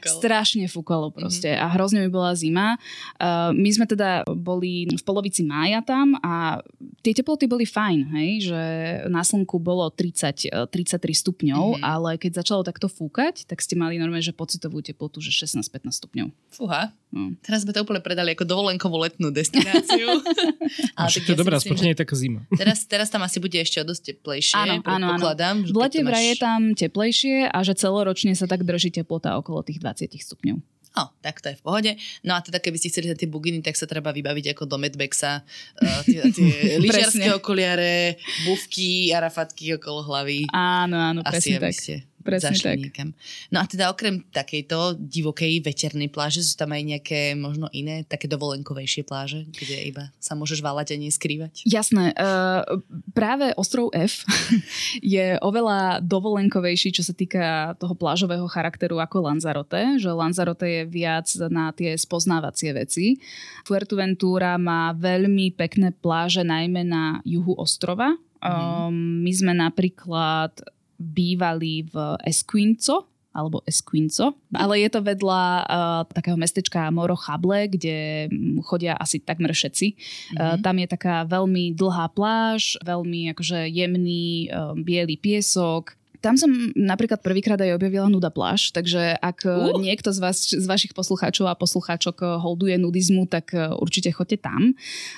Strašne 0.10 0.66
fúkalo 0.66 1.08
proste 1.10 1.50
a 1.50 1.68
hrozne 1.70 2.00
mi 2.00 2.10
bola 2.10 2.34
zima. 2.34 2.76
Uh, 3.16 3.52
my 3.52 3.70
sme 3.70 3.86
teda 3.86 4.26
boli 4.28 4.88
v 4.88 5.04
polovici 5.04 5.42
mája 5.42 5.80
tam 5.80 6.18
a 6.20 6.60
tie 7.00 7.14
teploty 7.14 7.46
boli 7.46 7.64
fajn, 7.64 8.00
hej, 8.14 8.32
že 8.48 8.62
na 9.08 9.22
slnku 9.22 9.56
bolo 9.58 9.88
30, 9.88 10.48
eh, 10.48 10.66
33 10.66 11.14
stupňov, 11.14 11.78
Mhm. 11.78 11.82
ale 11.82 12.10
keď 12.16 12.42
začalo 12.42 12.62
takto 12.62 12.88
fúkať, 12.88 13.46
tak 13.46 13.60
ste 13.60 13.76
mali 13.76 13.96
normálne, 13.96 14.22
že 14.22 14.32
pocitovú 14.32 14.80
teplotu, 14.80 15.20
že 15.20 15.30
16-15 15.30 16.00
stupňov. 16.00 16.28
Fúha. 16.50 16.90
No. 17.14 17.38
Teraz 17.46 17.62
sme 17.62 17.70
to 17.70 17.86
úplne 17.86 18.02
predali 18.02 18.34
ako 18.34 18.42
dovolenkovú 18.42 18.98
letnú 18.98 19.30
destináciu. 19.30 20.18
Ale 20.98 21.08
tak 21.08 21.24
to 21.24 21.32
je 21.32 21.38
dobré, 21.38 21.54
aspoň 21.54 21.76
nie 21.80 21.94
je 21.94 22.02
taká 22.02 22.16
zima. 22.18 22.42
Teraz, 22.52 22.90
teraz 22.90 23.08
tam 23.08 23.22
asi 23.22 23.38
bude 23.38 23.54
ešte 23.54 23.78
o 23.78 23.86
dosť 23.86 24.18
teplejšie, 24.18 24.58
Áno, 24.58 24.82
áno, 24.82 25.06
áno. 25.14 25.62
V 25.62 25.78
lete 25.78 26.02
vraj 26.02 26.26
je 26.26 26.36
máš- 26.36 26.42
tam 26.42 26.62
teplejšie 26.74 27.36
a 27.46 27.58
že 27.62 27.74
celoročne 27.76 28.34
sa 28.34 28.50
tak 28.50 28.66
drží 28.66 28.90
teplota 28.90 29.38
okolo 29.38 29.62
tých 29.62 29.78
20 29.78 29.93
stupňov. 29.94 30.58
No, 30.94 31.10
tak 31.26 31.42
to 31.42 31.50
je 31.50 31.58
v 31.58 31.64
pohode. 31.66 31.92
No 32.22 32.38
a 32.38 32.40
teda 32.46 32.62
keby 32.62 32.78
ste 32.78 32.94
chceli 32.94 33.10
tie 33.18 33.26
buginy, 33.26 33.66
tak 33.66 33.74
sa 33.74 33.90
treba 33.90 34.14
vybaviť 34.14 34.54
ako 34.54 34.70
do 34.70 34.78
Medbexa. 34.78 35.42
Uh, 35.82 36.02
tie, 36.06 36.22
tie 36.38 36.78
lyžiarské 36.78 37.34
okuliare, 37.34 38.22
bufky, 38.46 39.10
arafatky 39.10 39.74
okolo 39.74 40.06
hlavy. 40.06 40.46
Áno, 40.54 40.94
áno, 41.02 41.20
Asi 41.26 41.58
presne 41.58 41.58
tak. 41.58 41.74
ste 41.74 41.96
Presne 42.24 42.56
zašli 42.56 42.70
tak. 42.72 42.80
niekam. 42.80 43.10
No 43.52 43.62
a 43.62 43.66
teda 43.68 43.92
okrem 43.92 44.24
takejto 44.32 44.96
divokej 44.98 45.60
veternej 45.60 46.08
pláže 46.08 46.42
sú 46.42 46.56
tam 46.56 46.72
aj 46.72 46.84
nejaké 46.84 47.20
možno 47.36 47.68
iné, 47.76 48.08
také 48.08 48.32
dovolenkovejšie 48.32 49.04
pláže, 49.04 49.44
kde 49.52 49.78
iba 49.92 50.04
sa 50.18 50.34
môžeš 50.34 50.64
váľať 50.64 50.96
a 50.96 51.04
neskrývať. 51.04 51.68
Jasné. 51.68 52.16
Uh, 52.16 52.80
práve 53.12 53.52
ostrov 53.60 53.92
F 53.92 54.24
je 55.16 55.36
oveľa 55.44 56.00
dovolenkovejší, 56.00 56.96
čo 56.96 57.04
sa 57.04 57.12
týka 57.12 57.76
toho 57.78 57.94
plážového 57.94 58.48
charakteru 58.48 59.04
ako 59.04 59.28
Lanzarote, 59.28 60.00
že 60.00 60.10
Lanzarote 60.10 60.66
je 60.66 60.84
viac 60.88 61.28
na 61.52 61.76
tie 61.76 62.00
spoznávacie 62.00 62.72
veci. 62.72 63.20
Fuerteventura 63.68 64.56
má 64.56 64.96
veľmi 64.96 65.52
pekné 65.60 65.92
pláže, 65.92 66.48
najmä 66.48 66.88
na 66.88 67.20
juhu 67.28 67.54
ostrova. 67.60 68.16
Um, 68.44 69.24
my 69.24 69.32
sme 69.32 69.54
napríklad 69.56 70.52
bývali 71.00 71.88
v 71.90 71.96
Esquinco, 72.24 73.14
alebo 73.34 73.66
Esquinco, 73.66 74.38
ale 74.54 74.86
je 74.86 74.90
to 74.94 75.02
vedľa 75.02 75.44
uh, 75.66 76.02
takého 76.06 76.38
mestečka 76.38 76.94
Moro 76.94 77.18
Chable, 77.18 77.66
kde 77.66 78.30
mm, 78.30 78.62
chodia 78.62 78.94
asi 78.94 79.18
takmer 79.18 79.50
všetci. 79.50 79.88
Mm-hmm. 79.90 80.38
Uh, 80.38 80.56
tam 80.62 80.78
je 80.78 80.88
taká 80.88 81.26
veľmi 81.26 81.74
dlhá 81.74 82.14
pláž, 82.14 82.78
veľmi 82.86 83.34
akože 83.34 83.66
jemný 83.74 84.54
uh, 84.54 84.78
biely 84.78 85.18
piesok, 85.18 85.98
tam 86.24 86.40
som 86.40 86.72
napríklad 86.72 87.20
prvýkrát 87.20 87.60
aj 87.60 87.76
objavila 87.76 88.08
nuda 88.08 88.32
pláž, 88.32 88.72
takže 88.72 89.20
ak 89.20 89.44
uh. 89.44 89.76
niekto 89.76 90.16
z, 90.16 90.24
vás, 90.24 90.40
z 90.56 90.64
vašich 90.64 90.96
poslucháčov 90.96 91.52
a 91.52 91.60
poslucháčok 91.60 92.40
holduje 92.40 92.80
nudizmu, 92.80 93.28
tak 93.28 93.52
určite 93.52 94.16
choďte 94.16 94.40
tam. 94.40 94.72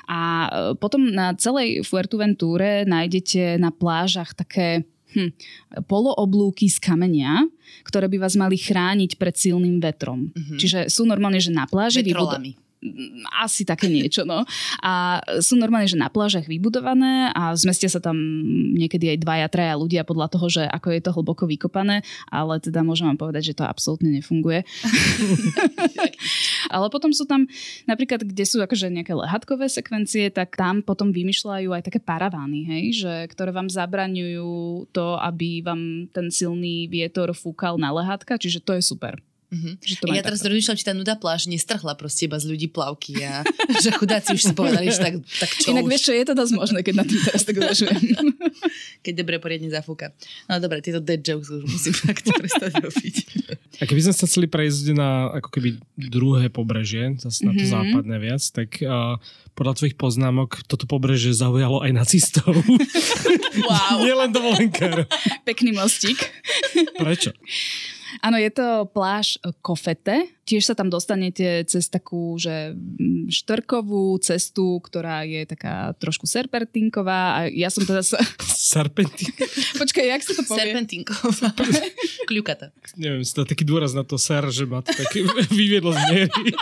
A 0.09 0.49
potom 0.81 1.13
na 1.13 1.37
celej 1.37 1.85
Fuerteventúre 1.85 2.89
nájdete 2.89 3.61
na 3.61 3.69
plážach 3.69 4.33
také 4.33 4.89
hm, 5.15 5.31
polooblúky 5.87 6.67
z 6.67 6.77
kamenia, 6.83 7.47
ktoré 7.87 8.11
by 8.11 8.27
vás 8.27 8.35
mali 8.35 8.59
chrániť 8.59 9.15
pred 9.15 9.35
silným 9.39 9.79
vetrom. 9.79 10.29
Mm-hmm. 10.35 10.59
Čiže 10.59 10.79
sú 10.91 11.07
normálne, 11.07 11.39
že 11.39 11.55
na 11.55 11.63
pláži... 11.65 12.03
Vetrolami. 12.03 12.59
Asi 13.41 13.65
také 13.65 13.89
niečo, 13.89 14.23
no. 14.23 14.45
A 14.81 15.21
sú 15.41 15.57
normálne, 15.57 15.89
že 15.89 15.99
na 15.99 16.09
plážach 16.11 16.45
vybudované 16.45 17.33
a 17.33 17.53
zmestia 17.57 17.89
sa 17.89 18.01
tam 18.01 18.17
niekedy 18.75 19.15
aj 19.15 19.17
dvaja, 19.21 19.47
traja 19.49 19.75
ľudia 19.77 20.01
podľa 20.07 20.27
toho, 20.33 20.47
že 20.49 20.63
ako 20.65 20.87
je 20.93 21.01
to 21.01 21.11
hlboko 21.15 21.43
vykopané, 21.49 22.05
ale 22.29 22.61
teda 22.61 22.85
môžem 22.85 23.09
vám 23.11 23.19
povedať, 23.19 23.53
že 23.53 23.57
to 23.57 23.65
absolútne 23.65 24.09
nefunguje. 24.13 24.63
ale 26.75 26.85
potom 26.89 27.11
sú 27.13 27.25
tam 27.25 27.49
napríklad, 27.89 28.25
kde 28.25 28.45
sú 28.45 28.61
akože 28.61 28.93
nejaké 28.93 29.13
lehatkové 29.13 29.69
sekvencie, 29.69 30.29
tak 30.29 30.55
tam 30.55 30.85
potom 30.85 31.09
vymýšľajú 31.11 31.69
aj 31.73 31.85
také 31.91 31.99
paravány, 32.01 32.65
hej, 32.65 32.83
že, 33.05 33.13
ktoré 33.31 33.51
vám 33.51 33.69
zabraňujú 33.69 34.89
to, 34.93 35.17
aby 35.19 35.61
vám 35.65 36.09
ten 36.13 36.29
silný 36.29 36.87
vietor 36.89 37.33
fúkal 37.33 37.77
na 37.81 37.91
lehátka, 37.91 38.37
čiže 38.37 38.61
to 38.61 38.77
je 38.77 38.83
super. 38.85 39.19
Mm-hmm. 39.55 40.11
Ja 40.11 40.19
teraz 40.19 40.43
rozmýšľam, 40.43 40.75
či 40.75 40.83
tá 40.83 40.91
nuda 40.91 41.15
pláž 41.15 41.47
nestrhla 41.47 41.95
proste 41.95 42.27
iba 42.27 42.35
z 42.35 42.51
ľudí 42.51 42.67
plavky 42.67 43.15
a 43.23 43.47
že 43.83 43.95
chudáci 43.95 44.35
už 44.35 44.51
si 44.51 44.53
povedali, 44.53 44.91
že 44.91 44.99
tak, 44.99 45.15
tak 45.23 45.49
čo 45.55 45.71
Inak 45.71 45.87
už. 45.87 45.89
vieš 45.95 46.03
čo, 46.03 46.11
je 46.11 46.25
to 46.27 46.35
dosť 46.35 46.53
možné, 46.59 46.79
keď 46.83 46.93
na 46.99 47.05
tým 47.07 47.19
teraz 47.23 47.41
tak 47.47 47.55
uvažujem. 47.55 48.03
keď 49.05 49.13
dobre 49.23 49.35
poriadne 49.39 49.71
zafúka. 49.71 50.11
No 50.51 50.59
dobre, 50.59 50.83
tieto 50.83 50.99
dead 50.99 51.23
jokes 51.23 51.47
už 51.47 51.63
musím 51.63 51.95
fakt 52.03 52.27
prestať 52.27 52.83
robiť. 52.83 53.15
A 53.79 53.83
keby 53.87 54.11
sme 54.11 54.13
sa 54.15 54.27
chceli 54.27 54.51
prejsť 54.51 54.91
na 54.91 55.31
ako 55.39 55.49
keby 55.55 55.79
druhé 55.95 56.51
pobrežie, 56.51 57.15
zase 57.15 57.47
na 57.47 57.55
to 57.55 57.63
mm-hmm. 57.63 57.71
západné 57.71 58.15
viac, 58.19 58.43
tak 58.51 58.83
uh, 58.83 59.15
podľa 59.55 59.73
tvojich 59.79 59.95
poznámok 59.95 60.67
toto 60.67 60.83
pobrežie 60.83 61.31
zaujalo 61.31 61.79
aj 61.79 61.91
nacistov. 61.95 62.51
wow. 63.63 64.03
Nielen 64.03 64.35
dovolenkárov. 64.35 65.07
Pekný 65.47 65.71
mostík. 65.71 66.19
Prečo? 66.99 67.31
Áno, 68.21 68.37
je 68.37 68.51
to 68.53 68.85
pláž 68.91 69.41
Kofete. 69.61 70.29
Tiež 70.45 70.69
sa 70.69 70.77
tam 70.77 70.93
dostanete 70.93 71.65
cez 71.65 71.89
takú, 71.89 72.37
že 72.37 72.77
mm, 72.77 73.33
štrkovú 73.33 74.17
cestu, 74.21 74.77
ktorá 74.77 75.25
je 75.25 75.45
taká 75.49 75.97
trošku 75.97 76.29
serpentinková 76.29 77.21
a 77.33 77.39
ja 77.49 77.73
som 77.73 77.81
teda 77.81 78.05
sa... 78.05 78.21
Serpentín? 78.75 79.33
Počkaj, 79.77 80.05
jak 80.05 80.21
sa 80.21 80.33
to 80.37 80.43
povie? 80.45 80.69
Serpentinková. 80.69 81.49
Kľukata. 82.29 82.69
Neviem, 82.97 83.25
si 83.25 83.33
to 83.33 83.45
taký 83.45 83.65
dôraz 83.65 83.97
na 83.97 84.05
to 84.05 84.21
ser, 84.21 84.45
že 84.53 84.65
ma 84.69 84.85
to 84.85 84.93
tak 84.93 85.09
vyviedlo 85.57 85.93
z 85.93 86.01
miery. 86.13 86.53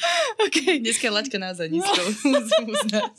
OK, 0.48 0.80
dneska 0.80 1.08
je 1.08 1.12
laťka 1.12 1.36
naozaj 1.36 1.68
nízko, 1.68 2.00
musím 2.24 2.64
uznať. 2.72 3.16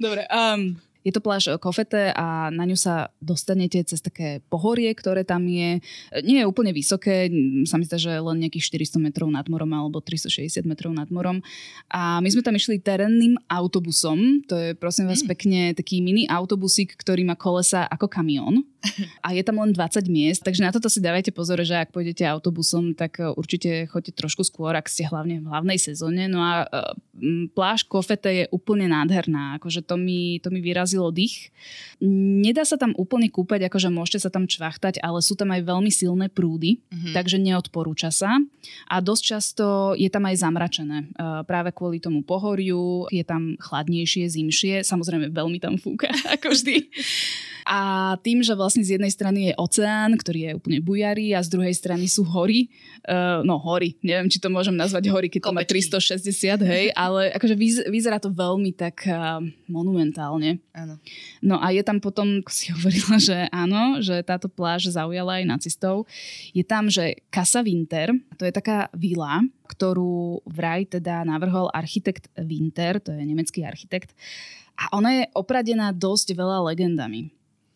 Dobre, 0.00 0.24
um, 0.32 0.80
je 1.02 1.12
to 1.12 1.20
pláž 1.20 1.50
Kofete 1.58 2.14
a 2.14 2.48
na 2.54 2.64
ňu 2.66 2.78
sa 2.78 3.10
dostanete 3.18 3.82
cez 3.82 3.98
také 3.98 4.38
pohorie, 4.46 4.90
ktoré 4.94 5.26
tam 5.26 5.46
je. 5.46 5.82
Nie 6.22 6.42
je 6.42 6.50
úplne 6.50 6.70
vysoké, 6.70 7.26
sa 7.66 7.78
mi 7.78 7.84
zdá, 7.86 7.98
že 7.98 8.14
len 8.14 8.38
nejakých 8.38 8.86
400 8.86 9.02
metrov 9.02 9.28
nad 9.30 9.46
morom 9.50 9.70
alebo 9.74 9.98
360 9.98 10.62
metrov 10.62 10.94
nad 10.94 11.10
morom. 11.10 11.42
A 11.90 12.22
my 12.22 12.28
sme 12.30 12.46
tam 12.46 12.54
išli 12.54 12.78
terénnym 12.78 13.34
autobusom. 13.50 14.46
To 14.46 14.54
je 14.54 14.78
prosím 14.78 15.10
vás 15.10 15.26
mm. 15.26 15.28
pekne 15.28 15.60
taký 15.74 15.98
mini 15.98 16.24
autobusík, 16.30 16.94
ktorý 16.94 17.26
má 17.26 17.34
kolesa 17.34 17.86
ako 17.90 18.06
kamión. 18.06 18.62
A 19.26 19.30
je 19.30 19.42
tam 19.46 19.62
len 19.62 19.70
20 19.70 20.10
miest, 20.10 20.42
takže 20.42 20.66
na 20.66 20.74
toto 20.74 20.90
si 20.90 20.98
dávajte 20.98 21.30
pozor, 21.30 21.62
že 21.62 21.78
ak 21.78 21.94
pôjdete 21.94 22.26
autobusom, 22.26 22.98
tak 22.98 23.22
e, 23.22 23.30
určite 23.30 23.86
choďte 23.86 24.18
trošku 24.18 24.42
skôr, 24.42 24.74
ak 24.74 24.90
ste 24.90 25.06
hlavne 25.06 25.38
v 25.38 25.46
hlavnej 25.46 25.78
sezóne. 25.78 26.26
No 26.26 26.42
a 26.42 26.66
e, 26.66 27.48
pláž 27.54 27.86
Kofete 27.86 28.30
je 28.30 28.44
úplne 28.50 28.90
nádherná. 28.90 29.62
Akože 29.62 29.86
to 29.86 29.94
mi, 29.94 30.42
to 30.42 30.50
mi 30.50 30.58
vyrazilo 30.92 31.08
dých. 31.08 31.48
Nedá 32.02 32.68
sa 32.68 32.76
tam 32.76 32.92
úplne 33.00 33.32
kúpať, 33.32 33.70
akože 33.70 33.88
môžete 33.88 34.28
sa 34.28 34.30
tam 34.30 34.44
čvachtať, 34.44 35.00
ale 35.00 35.24
sú 35.24 35.32
tam 35.38 35.54
aj 35.54 35.64
veľmi 35.64 35.88
silné 35.88 36.28
prúdy, 36.28 36.82
mm-hmm. 36.82 37.14
takže 37.16 37.40
neodporúča 37.40 38.12
sa. 38.12 38.36
A 38.90 39.00
dosť 39.00 39.22
často 39.24 39.66
je 39.96 40.10
tam 40.12 40.28
aj 40.28 40.36
zamračené. 40.42 40.98
E, 41.08 41.46
práve 41.48 41.72
kvôli 41.72 42.02
tomu 42.02 42.20
pohoriu 42.20 43.08
je 43.08 43.24
tam 43.24 43.56
chladnejšie, 43.56 44.28
zimšie. 44.28 44.74
Samozrejme 44.84 45.32
veľmi 45.32 45.58
tam 45.62 45.80
fúka, 45.80 46.12
ako 46.34 46.52
vždy. 46.52 46.92
A 47.62 48.14
tým, 48.20 48.42
že 48.42 48.58
vlastne 48.58 48.82
z 48.82 48.98
jednej 48.98 49.10
strany 49.10 49.50
je 49.50 49.58
oceán, 49.58 50.18
ktorý 50.18 50.40
je 50.50 50.52
úplne 50.58 50.78
bujarý 50.82 51.34
a 51.36 51.44
z 51.44 51.52
druhej 51.52 51.74
strany 51.74 52.10
sú 52.10 52.26
hory. 52.26 52.66
Uh, 53.06 53.42
no 53.46 53.58
hory, 53.58 53.94
neviem, 54.02 54.26
či 54.26 54.42
to 54.42 54.50
môžem 54.50 54.74
nazvať 54.74 55.10
hory, 55.10 55.30
keď 55.30 55.50
to 55.50 55.54
má 55.54 55.62
360, 55.62 56.62
hej, 56.62 56.86
ale 56.98 57.30
akože 57.34 57.54
vyzerá 57.86 58.18
to 58.18 58.30
veľmi 58.30 58.74
tak 58.74 59.06
uh, 59.06 59.38
monumentálne. 59.70 60.58
Áno. 60.74 60.98
No 61.42 61.62
a 61.62 61.70
je 61.70 61.82
tam 61.86 62.02
potom, 62.02 62.42
si 62.50 62.70
hovorila, 62.74 63.18
že 63.18 63.46
áno, 63.54 64.02
že 64.02 64.22
táto 64.26 64.50
pláž 64.50 64.90
zaujala 64.90 65.42
aj 65.42 65.44
nacistov. 65.46 66.10
Je 66.50 66.66
tam, 66.66 66.90
že 66.90 67.22
Casa 67.30 67.62
Winter, 67.62 68.10
to 68.38 68.42
je 68.42 68.52
taká 68.54 68.90
vila, 68.94 69.42
ktorú 69.70 70.44
vraj 70.44 70.84
teda 70.84 71.24
navrhol 71.24 71.70
architekt 71.72 72.28
Winter, 72.36 73.00
to 73.00 73.14
je 73.14 73.22
nemecký 73.22 73.64
architekt, 73.64 74.12
a 74.76 74.88
ona 74.96 75.22
je 75.22 75.24
opradená 75.36 75.92
dosť 75.92 76.34
veľa 76.34 76.64
legendami. 76.72 77.30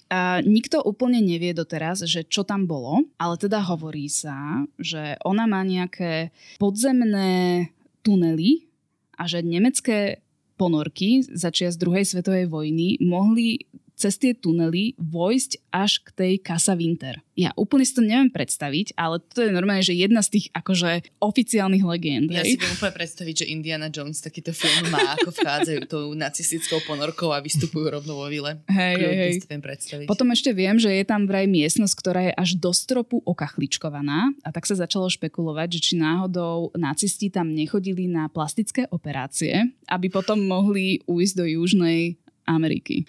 A 0.06 0.38
nikto 0.46 0.78
úplne 0.86 1.18
nevie 1.18 1.50
doteraz, 1.50 2.06
že 2.06 2.22
čo 2.22 2.46
tam 2.46 2.70
bolo, 2.70 3.02
ale 3.18 3.34
teda 3.42 3.58
hovorí 3.66 4.06
sa, 4.06 4.62
že 4.78 5.18
ona 5.26 5.50
má 5.50 5.66
nejaké 5.66 6.30
podzemné 6.62 7.68
tunely 8.06 8.70
a 9.18 9.26
že 9.26 9.42
nemecké 9.42 10.22
ponorky 10.54 11.26
začias 11.26 11.74
druhej 11.74 12.06
svetovej 12.06 12.46
vojny 12.46 13.02
mohli 13.02 13.66
cez 13.96 14.20
tie 14.20 14.36
tunely 14.36 14.92
vojsť 15.00 15.72
až 15.72 16.04
k 16.04 16.08
tej 16.12 16.32
Casa 16.44 16.76
Winter. 16.76 17.24
Ja 17.36 17.52
úplne 17.56 17.84
si 17.84 17.96
to 17.96 18.04
neviem 18.04 18.32
predstaviť, 18.32 18.96
ale 18.96 19.20
to 19.20 19.44
je 19.44 19.52
normálne, 19.52 19.84
že 19.84 19.96
jedna 19.96 20.24
z 20.24 20.40
tých 20.40 20.46
akože 20.56 21.20
oficiálnych 21.20 21.84
legend. 21.84 22.32
Ja 22.32 22.44
hej? 22.44 22.56
si 22.56 22.60
viem 22.60 22.76
úplne 22.76 22.96
predstaviť, 22.96 23.34
že 23.44 23.46
Indiana 23.48 23.88
Jones 23.92 24.20
takýto 24.24 24.56
film 24.56 24.88
má, 24.88 25.16
ako 25.20 25.32
vchádzajú 25.32 25.80
tou 25.88 26.04
nacistickou 26.16 26.80
ponorkou 26.84 27.32
a 27.32 27.40
vystupujú 27.40 27.92
rovno 27.92 28.20
vo 28.20 28.28
vile. 28.28 28.60
Hej, 28.68 28.94
hej, 29.00 29.16
hej. 29.16 29.32
Si 29.40 29.48
viem 29.48 29.64
predstaviť. 29.64 30.06
Potom 30.08 30.28
ešte 30.32 30.52
viem, 30.52 30.76
že 30.80 30.92
je 30.92 31.04
tam 31.04 31.28
vraj 31.28 31.48
miestnosť, 31.48 31.94
ktorá 31.96 32.20
je 32.28 32.32
až 32.36 32.50
do 32.56 32.72
stropu 32.72 33.20
okachličkovaná 33.24 34.32
a 34.44 34.48
tak 34.52 34.64
sa 34.68 34.76
začalo 34.76 35.08
špekulovať, 35.12 35.76
že 35.76 35.92
či 35.92 35.94
náhodou 35.96 36.72
nacisti 36.76 37.28
tam 37.28 37.52
nechodili 37.52 38.08
na 38.08 38.28
plastické 38.32 38.88
operácie, 38.88 39.72
aby 39.88 40.08
potom 40.08 40.40
mohli 40.40 41.04
ujsť 41.04 41.34
do 41.36 41.44
južnej 41.44 42.16
Ameriky. 42.46 43.04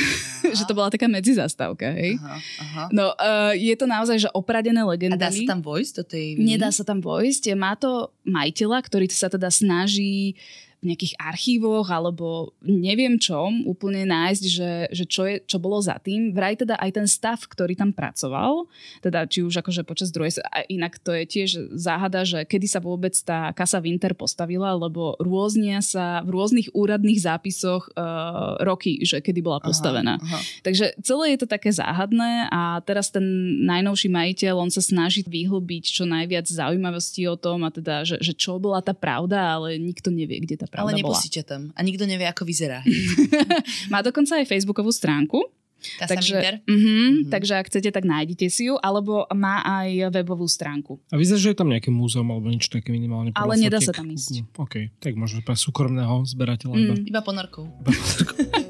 že 0.56 0.68
to 0.68 0.76
bola 0.76 0.92
taká 0.92 1.08
medzizastávka, 1.08 1.90
hej? 1.96 2.20
Aha, 2.20 2.36
aha. 2.38 2.84
No, 2.92 3.16
uh, 3.16 3.52
je 3.56 3.72
to 3.74 3.88
naozaj, 3.88 4.20
že 4.20 4.28
opradené 4.36 4.84
legendami. 4.84 5.18
A 5.18 5.24
dá 5.26 5.32
sa 5.32 5.42
tam 5.48 5.60
vojsť 5.64 5.92
do 5.96 6.04
tej... 6.04 6.26
Nedá 6.36 6.68
sa 6.68 6.84
tam 6.84 7.00
vojsť. 7.00 7.56
Má 7.56 7.74
to 7.78 8.12
majiteľa, 8.28 8.78
ktorý 8.84 9.06
sa 9.08 9.32
teda 9.32 9.48
snaží 9.48 10.34
v 10.34 10.71
nejakých 10.82 11.14
archívoch 11.14 11.86
alebo 11.86 12.52
neviem 12.60 13.14
čom 13.16 13.62
úplne 13.70 14.02
nájsť, 14.02 14.44
že, 14.44 14.72
že 14.90 15.04
čo, 15.06 15.22
je, 15.30 15.38
čo 15.46 15.62
bolo 15.62 15.78
za 15.78 15.94
tým. 16.02 16.34
Vraj 16.34 16.58
teda 16.58 16.74
aj 16.74 16.90
ten 16.98 17.06
stav, 17.06 17.38
ktorý 17.46 17.78
tam 17.78 17.94
pracoval, 17.94 18.66
teda 18.98 19.30
či 19.30 19.46
už 19.46 19.62
akože 19.62 19.86
počas 19.86 20.10
druhej, 20.10 20.42
a 20.42 20.66
inak 20.66 20.98
to 20.98 21.14
je 21.14 21.24
tiež 21.24 21.50
záhada, 21.78 22.26
že 22.26 22.42
kedy 22.42 22.66
sa 22.66 22.82
vôbec 22.82 23.14
tá 23.22 23.54
kasa 23.54 23.78
Winter 23.78 24.10
postavila, 24.18 24.74
lebo 24.74 25.14
rôznia 25.22 25.78
sa 25.78 26.26
v 26.26 26.34
rôznych 26.34 26.74
úradných 26.74 27.22
zápisoch 27.22 27.86
uh, 27.94 28.58
roky, 28.66 28.98
že 29.06 29.22
kedy 29.22 29.38
bola 29.38 29.62
postavená. 29.62 30.18
Aha, 30.18 30.34
aha. 30.34 30.38
Takže 30.66 30.98
celé 30.98 31.38
je 31.38 31.46
to 31.46 31.48
také 31.48 31.70
záhadné 31.70 32.50
a 32.50 32.82
teraz 32.82 33.14
ten 33.14 33.22
najnovší 33.62 34.10
majiteľ, 34.10 34.58
on 34.58 34.72
sa 34.74 34.82
snaží 34.82 35.22
vyhlbiť 35.22 35.84
čo 35.94 36.04
najviac 36.10 36.50
zaujímavosti 36.50 37.30
o 37.30 37.38
tom 37.38 37.62
a 37.62 37.70
teda, 37.70 38.02
že, 38.02 38.18
že 38.18 38.34
čo 38.34 38.58
bola 38.58 38.82
tá 38.82 38.90
pravda, 38.90 39.38
ale 39.54 39.78
nikto 39.78 40.10
nevie, 40.10 40.42
kde 40.42 40.58
tá 40.58 40.68
pravda 40.72 40.88
Ale 40.88 40.96
nepustíte 40.96 41.44
tam 41.44 41.68
a 41.76 41.80
nikto 41.84 42.08
nevie, 42.08 42.24
ako 42.24 42.48
vyzerá. 42.48 42.80
Má 43.92 44.00
dokonca 44.00 44.40
aj 44.40 44.48
facebookovú 44.48 44.88
stránku. 44.88 45.44
Kasa 45.82 46.14
takže, 46.14 46.62
uh-huh, 46.62 46.78
uh-huh. 46.78 47.10
takže 47.26 47.58
ak 47.58 47.66
chcete, 47.66 47.90
tak 47.90 48.06
nájdete 48.06 48.46
si 48.54 48.70
ju, 48.70 48.78
alebo 48.78 49.26
má 49.34 49.66
aj 49.66 50.14
webovú 50.14 50.46
stránku. 50.46 51.02
A 51.10 51.18
vyzerá, 51.18 51.42
že 51.42 51.50
je 51.50 51.58
tam 51.58 51.74
nejaké 51.74 51.90
múzeum 51.90 52.30
alebo 52.30 52.46
niečo 52.46 52.70
také 52.70 52.94
minimálne. 52.94 53.34
Ale 53.34 53.58
nedá 53.58 53.82
sa 53.82 53.90
tam 53.90 54.06
ísť. 54.06 54.46
OK, 54.62 54.94
tak 55.02 55.18
možno 55.18 55.42
pre 55.42 55.58
súkromného 55.58 56.22
zberateľa. 56.22 56.74
Mm. 56.78 57.10
Iba 57.10 57.20
ponorkou. 57.26 57.66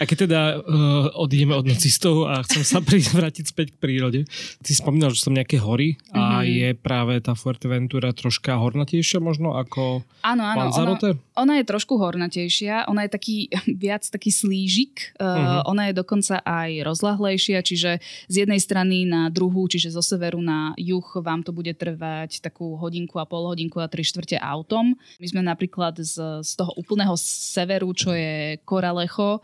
A 0.00 0.08
keď 0.08 0.16
teda 0.24 0.40
uh, 0.56 1.12
odídeme 1.20 1.52
od 1.52 1.68
nacistov 1.68 2.24
a 2.24 2.40
chcem 2.48 2.64
sa 2.64 2.80
vrátiť 3.20 3.52
späť 3.52 3.76
k 3.76 3.80
prírode, 3.84 4.20
ty 4.64 4.70
spomínal, 4.72 5.12
že 5.12 5.20
som 5.20 5.36
nejaké 5.36 5.60
hory 5.60 6.00
a 6.16 6.40
mm-hmm. 6.40 6.48
je 6.48 6.68
práve 6.80 7.14
tá 7.20 7.36
Fuerteventura 7.36 8.16
troška 8.16 8.56
hornatejšia 8.56 9.20
možno 9.20 9.60
ako 9.60 10.00
Áno, 10.20 10.44
áno. 10.44 10.68
Ona, 10.68 10.96
ona 11.36 11.54
je 11.60 11.64
trošku 11.64 11.96
hornatejšia, 11.96 12.88
ona 12.92 13.08
je 13.08 13.10
taký 13.12 13.36
viac 13.84 14.04
taký 14.04 14.28
slížik, 14.28 15.16
uh, 15.16 15.24
uh-huh. 15.24 15.60
ona 15.72 15.88
je 15.88 15.94
dokonca 15.96 16.44
aj 16.44 16.84
rozlahlejšia, 16.84 17.64
čiže 17.64 17.90
z 18.28 18.34
jednej 18.44 18.60
strany 18.60 19.08
na 19.08 19.32
druhú, 19.32 19.64
čiže 19.64 19.92
zo 19.92 20.04
severu 20.04 20.44
na 20.44 20.76
juh 20.76 21.04
vám 21.24 21.40
to 21.40 21.56
bude 21.56 21.72
trvať 21.76 22.44
takú 22.44 22.76
hodinku 22.76 23.16
a 23.16 23.24
pol 23.24 23.48
hodinku 23.48 23.80
a 23.80 23.88
tri 23.88 24.04
štvrte 24.04 24.36
autom. 24.36 24.96
My 25.16 25.26
sme 25.26 25.40
napríklad 25.40 25.96
z, 26.00 26.44
z 26.44 26.52
toho 26.56 26.76
úplného 26.76 27.16
severu, 27.16 27.88
čo 27.96 28.12
je 28.12 28.60
Koralecho, 28.68 29.40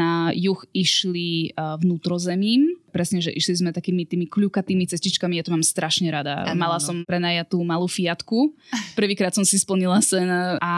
na 0.00 0.32
juh 0.32 0.56
išli 0.72 1.52
uh, 1.52 1.76
vnútrozemím, 1.76 2.80
presne, 2.90 3.20
že 3.20 3.30
išli 3.30 3.60
sme 3.60 3.70
takými 3.70 4.08
tými 4.08 4.26
kľukatými 4.26 4.88
cestičkami, 4.88 5.36
ja 5.36 5.44
to 5.44 5.52
mám 5.52 5.62
strašne 5.62 6.08
rada. 6.08 6.48
Ano, 6.48 6.56
Mala 6.56 6.80
ano. 6.80 6.84
som 6.84 6.96
prenajatú 7.04 7.60
malú 7.60 7.84
Fiatku, 7.86 8.56
prvýkrát 8.98 9.36
som 9.36 9.44
si 9.44 9.60
splnila 9.60 10.00
sen 10.00 10.26
a 10.58 10.74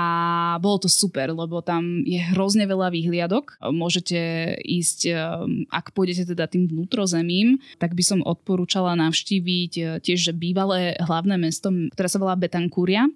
bolo 0.59 0.83
to 0.83 0.89
super, 0.91 1.31
lebo 1.31 1.63
tam 1.63 2.03
je 2.03 2.21
hrozne 2.35 2.67
veľa 2.67 2.91
výhliadok. 2.91 3.63
Môžete 3.71 4.19
ísť, 4.61 5.01
um, 5.15 5.65
ak 5.71 5.95
pôjdete 5.95 6.35
teda 6.35 6.51
tým 6.51 6.67
vnútrozemím, 6.67 7.63
tak 7.79 7.95
by 7.95 8.03
som 8.03 8.21
odporúčala 8.27 8.99
navštíviť 8.99 9.73
uh, 9.79 9.87
tiež 10.03 10.35
bývalé 10.35 10.99
hlavné 10.99 11.39
mesto, 11.39 11.71
ktoré 11.95 12.09
sa 12.11 12.19
volá 12.19 12.35
Betancúria 12.35 13.07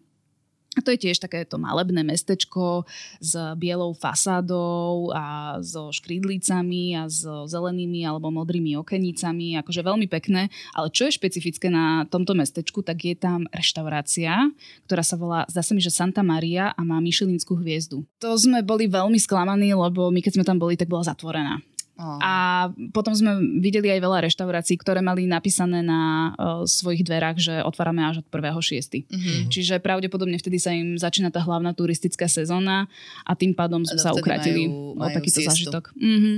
a 0.77 0.85
to 0.85 0.93
je 0.93 1.09
tiež 1.09 1.25
takéto 1.25 1.57
malebné 1.57 2.05
mestečko 2.05 2.85
s 3.17 3.33
bielou 3.57 3.97
fasádou 3.97 5.09
a 5.17 5.57
so 5.65 5.89
škrídlicami 5.89 7.01
a 7.01 7.09
so 7.09 7.49
zelenými 7.49 8.05
alebo 8.05 8.29
modrými 8.29 8.77
okenicami, 8.77 9.57
akože 9.65 9.81
veľmi 9.81 10.07
pekné. 10.13 10.53
Ale 10.77 10.93
čo 10.93 11.09
je 11.09 11.17
špecifické 11.17 11.73
na 11.73 12.05
tomto 12.05 12.37
mestečku, 12.37 12.85
tak 12.85 13.09
je 13.09 13.17
tam 13.17 13.49
reštaurácia, 13.49 14.53
ktorá 14.85 15.01
sa 15.01 15.17
volá, 15.17 15.49
zdá 15.49 15.65
sa 15.65 15.73
mi, 15.73 15.81
že 15.81 15.89
Santa 15.89 16.21
Maria 16.21 16.77
a 16.77 16.81
má 16.85 17.01
Michelinskú 17.01 17.57
hviezdu. 17.57 18.05
To 18.21 18.37
sme 18.37 18.61
boli 18.61 18.85
veľmi 18.85 19.17
sklamaní, 19.17 19.73
lebo 19.73 20.13
my 20.13 20.21
keď 20.21 20.33
sme 20.37 20.45
tam 20.45 20.61
boli, 20.61 20.77
tak 20.77 20.93
bola 20.93 21.09
zatvorená. 21.09 21.57
Oh. 21.97 22.21
A 22.21 22.33
potom 22.93 23.17
sme 23.17 23.41
videli 23.57 23.89
aj 23.89 24.01
veľa 24.05 24.19
reštaurácií, 24.29 24.77
ktoré 24.77 25.01
mali 25.01 25.25
napísané 25.25 25.81
na 25.81 26.33
uh, 26.37 26.69
svojich 26.69 27.01
dverách, 27.01 27.41
že 27.41 27.55
otvárame 27.65 28.05
až 28.05 28.21
od 28.21 28.29
1.6. 28.29 29.09
Mm-hmm. 29.09 29.49
Čiže 29.49 29.81
pravdepodobne 29.81 30.37
vtedy 30.37 30.61
sa 30.61 30.77
im 30.77 31.01
začína 31.01 31.33
tá 31.33 31.41
hlavná 31.41 31.73
turistická 31.73 32.29
sezóna 32.29 32.85
a 33.25 33.33
tým 33.33 33.57
pádom 33.57 33.81
sme 33.89 33.97
sa 33.97 34.13
ukratili 34.13 34.69
majú, 34.69 35.01
majú 35.01 35.09
o 35.09 35.15
takýto 35.17 35.41
siestu. 35.41 35.73
zážitok. 35.73 35.85
Mm-hmm. 35.97 36.37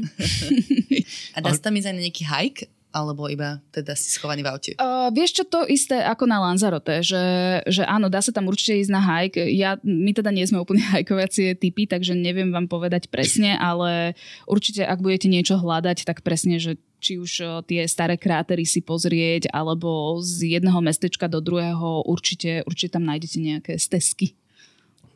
a 1.35 1.39
dá 1.43 1.51
sa 1.51 1.63
tam 1.67 1.75
ísť 1.75 1.89
aj 1.91 1.95
na 1.99 2.03
nejaký 2.07 2.23
hike? 2.23 2.63
Alebo 2.99 3.31
iba 3.31 3.63
teda 3.71 3.95
si 3.95 4.11
schovaný 4.11 4.43
v 4.43 4.51
aute? 4.51 4.73
Uh, 4.77 5.09
vieš 5.15 5.39
čo, 5.39 5.45
to 5.47 5.63
isté 5.71 6.03
ako 6.03 6.27
na 6.27 6.43
Lanzarote, 6.43 7.01
že, 7.07 7.25
že 7.65 7.87
áno, 7.87 8.11
dá 8.11 8.19
sa 8.19 8.35
tam 8.35 8.51
určite 8.51 8.83
ísť 8.83 8.93
na 8.93 8.99
hike. 8.99 9.47
Ja, 9.55 9.79
my 9.87 10.11
teda 10.11 10.35
nie 10.35 10.43
sme 10.43 10.59
úplne 10.59 10.83
hajkovacie 10.95 11.55
typy, 11.55 11.87
takže 11.87 12.19
neviem 12.19 12.51
vám 12.51 12.67
povedať 12.67 13.07
presne, 13.09 13.55
ale 13.55 14.19
určite 14.51 14.83
ak 14.83 14.99
budete 14.99 15.31
niečo 15.31 15.57
hľadať, 15.57 16.03
tak 16.03 16.27
presne, 16.27 16.59
že 16.59 16.77
či 16.99 17.15
už 17.15 17.63
tie 17.71 17.87
staré 17.87 18.19
krátery 18.19 18.67
si 18.67 18.83
pozrieť, 18.83 19.55
alebo 19.55 20.19
z 20.19 20.59
jedného 20.59 20.83
mestečka 20.83 21.31
do 21.31 21.39
druhého, 21.39 22.03
určite, 22.11 22.67
určite 22.67 22.99
tam 22.99 23.07
nájdete 23.07 23.39
nejaké 23.39 23.73
stezky. 23.79 24.35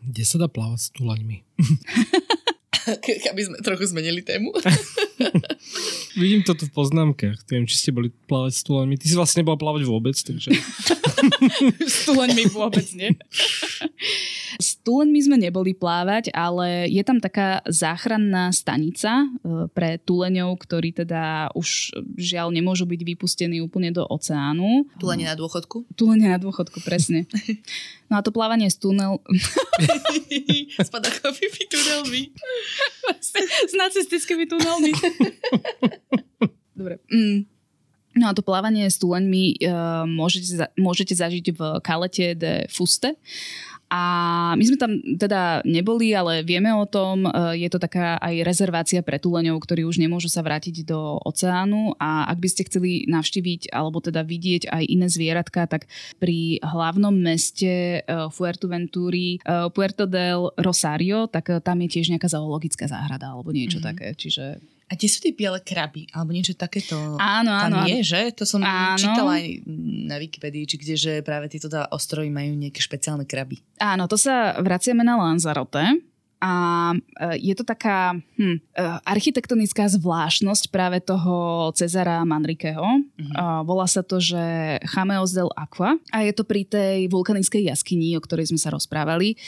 Kde 0.02 0.22
sa 0.22 0.38
dá 0.38 0.46
plávať 0.46 0.78
s 0.78 0.88
tulaňmi? 0.94 1.36
aby 3.32 3.42
sme 3.42 3.56
trochu 3.62 3.90
zmenili 3.90 4.22
tému. 4.22 4.52
Vidím 6.20 6.42
to 6.44 6.52
tu 6.52 6.68
v 6.68 6.72
poznámkach. 6.74 7.40
Neviem, 7.48 7.66
či 7.66 7.76
ste 7.78 7.90
boli 7.94 8.12
plávať 8.28 8.52
s 8.58 8.62
tuleňmi. 8.66 9.00
Ty 9.00 9.06
si 9.08 9.14
vlastne 9.16 9.40
nebola 9.44 9.56
plávať 9.56 9.82
vôbec, 9.88 10.16
takže... 10.16 10.52
s 11.94 11.96
tuleňmi 12.04 12.44
vôbec 12.52 12.84
nie. 12.92 13.14
S 14.60 14.76
tuleňmi 14.82 15.20
sme 15.22 15.36
neboli 15.40 15.72
plávať, 15.72 16.34
ale 16.34 16.90
je 16.90 17.02
tam 17.06 17.22
taká 17.22 17.64
záchranná 17.64 18.52
stanica 18.52 19.24
e, 19.24 19.66
pre 19.72 19.96
tuleňov, 20.02 20.58
ktorí 20.60 20.92
teda 20.92 21.54
už 21.56 21.96
žiaľ 22.18 22.52
nemôžu 22.52 22.84
byť 22.84 23.00
vypustení 23.00 23.64
úplne 23.64 23.94
do 23.94 24.04
oceánu. 24.04 24.84
Tulenie 25.00 25.30
na 25.30 25.38
dôchodku? 25.38 25.88
Tulenie 25.96 26.28
na 26.28 26.38
dôchodku, 26.42 26.84
presne. 26.84 27.24
No 28.12 28.20
a 28.20 28.22
to 28.22 28.28
plávanie 28.28 28.68
z 28.68 28.76
tunel... 28.76 29.24
s 30.84 30.88
padakovými 30.92 31.62
tunelmi. 31.64 32.22
s 33.72 33.72
nacistickými 33.72 34.44
tunelmi. 34.44 34.92
Dobre. 36.76 37.00
Mm. 37.08 37.48
No 38.12 38.28
a 38.28 38.36
to 38.36 38.44
plávanie 38.44 38.84
s 38.92 39.00
tuleňmi 39.00 39.64
uh, 39.64 40.04
môžete, 40.04 40.60
môžete 40.76 41.16
zažiť 41.16 41.56
v 41.56 41.60
Kalete 41.80 42.36
de 42.36 42.68
Fuste 42.68 43.16
a 43.92 44.00
my 44.56 44.64
sme 44.64 44.80
tam 44.80 44.96
teda 45.20 45.60
neboli, 45.68 46.16
ale 46.16 46.40
vieme 46.40 46.72
o 46.72 46.88
tom. 46.88 47.28
E, 47.28 47.60
je 47.60 47.68
to 47.68 47.76
taká 47.76 48.16
aj 48.24 48.40
rezervácia 48.40 49.04
pre 49.04 49.20
tuleňov, 49.20 49.60
ktorí 49.60 49.84
už 49.84 50.00
nemôžu 50.00 50.32
sa 50.32 50.40
vrátiť 50.40 50.88
do 50.88 51.20
oceánu 51.20 51.92
a 52.00 52.24
ak 52.32 52.40
by 52.40 52.48
ste 52.48 52.64
chceli 52.72 53.04
navštíviť 53.04 53.68
alebo 53.68 54.00
teda 54.00 54.24
vidieť 54.24 54.72
aj 54.72 54.82
iné 54.88 55.12
zvieratka, 55.12 55.68
tak 55.68 55.92
pri 56.16 56.56
hlavnom 56.64 57.12
meste 57.12 58.00
e, 58.00 58.32
Fuerteventury, 58.32 59.36
e, 59.36 59.68
Puerto 59.76 60.08
del 60.08 60.48
Rosario, 60.56 61.28
tak 61.28 61.52
tam 61.60 61.84
je 61.84 61.92
tiež 61.92 62.16
nejaká 62.16 62.32
zoologická 62.32 62.88
záhrada 62.88 63.36
alebo 63.36 63.52
niečo 63.52 63.76
mm-hmm. 63.76 63.92
také. 63.92 64.16
Čiže 64.16 64.44
a 64.92 64.96
tie 65.00 65.08
sú 65.08 65.24
tie 65.24 65.32
biele 65.32 65.56
kraby, 65.64 66.04
alebo 66.12 66.36
niečo 66.36 66.52
takéto. 66.52 67.16
Áno, 67.16 67.48
áno. 67.48 67.80
Tam 67.80 67.88
je, 67.88 68.04
že? 68.04 68.28
To 68.36 68.44
som 68.44 68.60
áno. 68.60 69.00
čítala 69.00 69.40
aj 69.40 69.64
na 70.04 70.20
Wikipedii, 70.20 70.68
či 70.68 70.76
kde, 70.76 70.94
že 71.00 71.12
práve 71.24 71.48
tieto 71.48 71.72
teda 71.72 71.88
ostrovy 71.88 72.28
majú 72.28 72.52
nejaké 72.52 72.84
špeciálne 72.84 73.24
kraby. 73.24 73.64
Áno, 73.80 74.04
to 74.04 74.20
sa 74.20 74.60
vraciame 74.60 75.00
na 75.00 75.16
Lanzarote. 75.16 75.80
A 76.42 76.90
e, 76.90 77.38
je 77.38 77.54
to 77.54 77.62
taká 77.62 78.18
hm, 78.18 78.58
e, 78.58 78.82
architektonická 79.06 79.86
zvláštnosť 79.86 80.74
práve 80.74 80.98
toho 80.98 81.70
Cezara 81.70 82.18
Manrikeho. 82.26 82.82
Uh-huh. 82.82 83.62
Volá 83.62 83.86
sa 83.86 84.02
to, 84.02 84.18
že 84.18 84.76
Chameos 84.90 85.30
del 85.30 85.54
Aqua 85.54 86.02
a 86.10 86.26
je 86.26 86.34
to 86.34 86.42
pri 86.42 86.66
tej 86.66 87.06
vulkanickej 87.06 87.70
jaskyni, 87.70 88.18
o 88.18 88.24
ktorej 88.26 88.50
sme 88.50 88.58
sa 88.58 88.74
rozprávali 88.74 89.38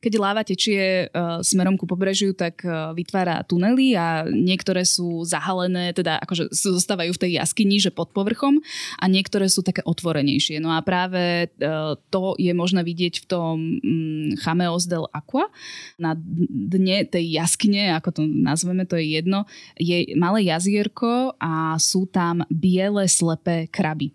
keď 0.00 0.12
láva 0.20 0.42
tečie 0.46 1.08
uh, 1.08 1.40
smerom 1.40 1.74
ku 1.80 1.88
pobrežiu, 1.88 2.36
tak 2.36 2.62
uh, 2.62 2.92
vytvára 2.92 3.42
tunely 3.48 3.96
a 3.96 4.28
niektoré 4.28 4.84
sú 4.84 5.24
zahalené, 5.24 5.96
teda 5.96 6.20
akože 6.22 6.52
zostávajú 6.52 7.16
v 7.16 7.22
tej 7.26 7.30
jaskyni, 7.40 7.80
že 7.80 7.90
pod 7.90 8.12
povrchom 8.12 8.60
a 9.00 9.04
niektoré 9.08 9.48
sú 9.48 9.64
také 9.64 9.80
otvorenejšie. 9.82 10.60
No 10.60 10.72
a 10.76 10.84
práve 10.84 11.48
uh, 11.48 11.96
to 12.12 12.36
je 12.36 12.52
možné 12.52 12.84
vidieť 12.84 13.24
v 13.24 13.26
tom 13.26 13.56
um, 13.80 14.36
Chameos 14.40 14.84
del 14.84 15.08
Aqua. 15.10 15.48
Na 15.96 16.14
dne 16.16 17.08
tej 17.08 17.36
jaskyne, 17.36 17.96
ako 17.96 18.20
to 18.20 18.22
nazveme, 18.24 18.84
to 18.84 19.00
je 19.00 19.16
jedno, 19.16 19.48
je 19.80 20.12
malé 20.14 20.48
jazierko 20.48 21.34
a 21.40 21.80
sú 21.80 22.06
tam 22.06 22.44
biele 22.52 23.08
slepé 23.08 23.66
kraby. 23.72 24.12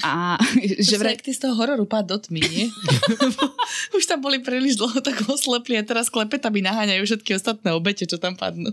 A, 0.00 0.40
že 0.80 0.96
vraj... 0.96 1.20
ty 1.20 1.36
z 1.36 1.44
toho 1.44 1.52
hororu 1.52 1.84
pád 1.84 2.08
do 2.08 2.16
tmy, 2.16 2.40
nie? 2.40 2.66
Už 3.96 4.08
tam 4.08 4.24
boli 4.24 4.40
príliš 4.40 4.80
dlho 4.80 5.04
tak 5.04 5.20
oslepli 5.28 5.76
a 5.76 5.84
teraz 5.84 6.08
klepetami 6.08 6.64
naháňajú 6.64 7.04
všetky 7.04 7.36
ostatné 7.36 7.76
obete, 7.76 8.08
čo 8.08 8.16
tam 8.16 8.32
padnú. 8.32 8.72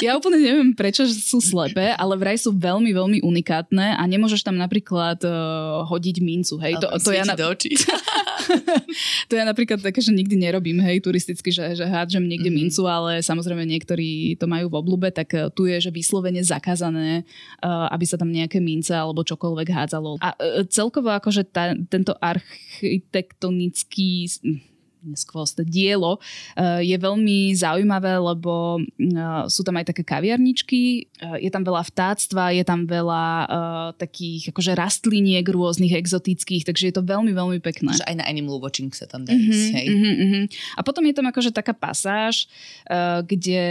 Ja 0.00 0.16
úplne 0.16 0.40
neviem, 0.40 0.72
prečo 0.72 1.04
sú 1.04 1.44
slepé, 1.44 1.92
ale 1.94 2.16
vraj 2.16 2.40
sú 2.40 2.56
veľmi, 2.56 2.96
veľmi 2.96 3.18
unikátne 3.20 4.00
a 4.00 4.02
nemôžeš 4.08 4.40
tam 4.40 4.56
napríklad 4.56 5.20
uh, 5.20 5.84
hodiť 5.84 6.16
mincu, 6.24 6.56
hej. 6.64 6.80
To, 6.80 6.88
to, 6.96 7.12
ja 7.12 7.28
na... 7.28 7.36
do 7.36 7.44
očí. 7.44 7.76
to 9.28 9.36
ja 9.36 9.44
napríklad 9.44 9.84
také, 9.84 10.00
že 10.00 10.16
nikdy 10.16 10.40
nerobím, 10.40 10.80
hej, 10.80 11.04
turisticky, 11.04 11.52
že, 11.52 11.76
že 11.76 11.84
hádžem 11.84 12.24
niekde 12.24 12.48
mm-hmm. 12.48 12.72
mincu, 12.72 12.88
ale 12.88 13.20
samozrejme 13.20 13.68
niektorí 13.68 14.40
to 14.40 14.48
majú 14.48 14.72
v 14.72 14.80
oblúbe, 14.80 15.12
tak 15.12 15.28
uh, 15.36 15.52
tu 15.52 15.68
je, 15.68 15.76
že 15.76 15.92
vyslovene 15.92 16.40
zakázané, 16.40 17.28
uh, 17.60 17.92
aby 17.92 18.08
sa 18.08 18.16
tam 18.16 18.32
nejaké 18.32 18.64
mince 18.64 18.96
alebo 18.96 19.20
čo 19.20 19.34
čokoľvek 19.34 19.68
hádzalo. 19.68 20.22
A 20.22 20.38
e, 20.38 20.62
celkovo 20.70 21.10
akože 21.10 21.42
tá, 21.50 21.74
tento 21.90 22.14
architektonický 22.22 24.30
skvost 25.12 25.60
dielo 25.60 26.16
eh, 26.56 26.80
je 26.80 26.96
veľmi 26.96 27.52
zaujímavé, 27.52 28.16
lebo 28.16 28.80
eh, 28.80 29.44
sú 29.52 29.60
tam 29.60 29.76
aj 29.76 29.92
také 29.92 30.00
kaviarničky, 30.00 31.04
eh, 31.20 31.44
je 31.44 31.50
tam 31.52 31.60
veľa 31.60 31.84
vtáctva, 31.84 32.56
je 32.56 32.64
tam 32.64 32.88
veľa 32.88 33.26
takých 33.98 34.54
akože 34.54 34.72
rastliniek 34.72 35.44
rôznych 35.44 35.92
exotických, 35.92 36.64
takže 36.64 36.88
je 36.90 36.94
to 36.94 37.02
veľmi, 37.04 37.34
veľmi 37.34 37.58
pekné. 37.60 37.92
Že 37.92 38.08
aj 38.08 38.16
na 38.20 38.24
Animal 38.24 38.62
Watching 38.62 38.94
sa 38.94 39.04
tam 39.04 39.26
dá 39.26 39.34
mm-hmm, 39.34 39.70
hej? 39.74 39.86
Mm-hmm, 39.90 40.14
mm-hmm. 40.14 40.44
A 40.78 40.80
potom 40.86 41.04
je 41.04 41.14
tam 41.14 41.26
akože 41.28 41.50
taká 41.50 41.74
pasáž, 41.74 42.46
kde 43.26 43.62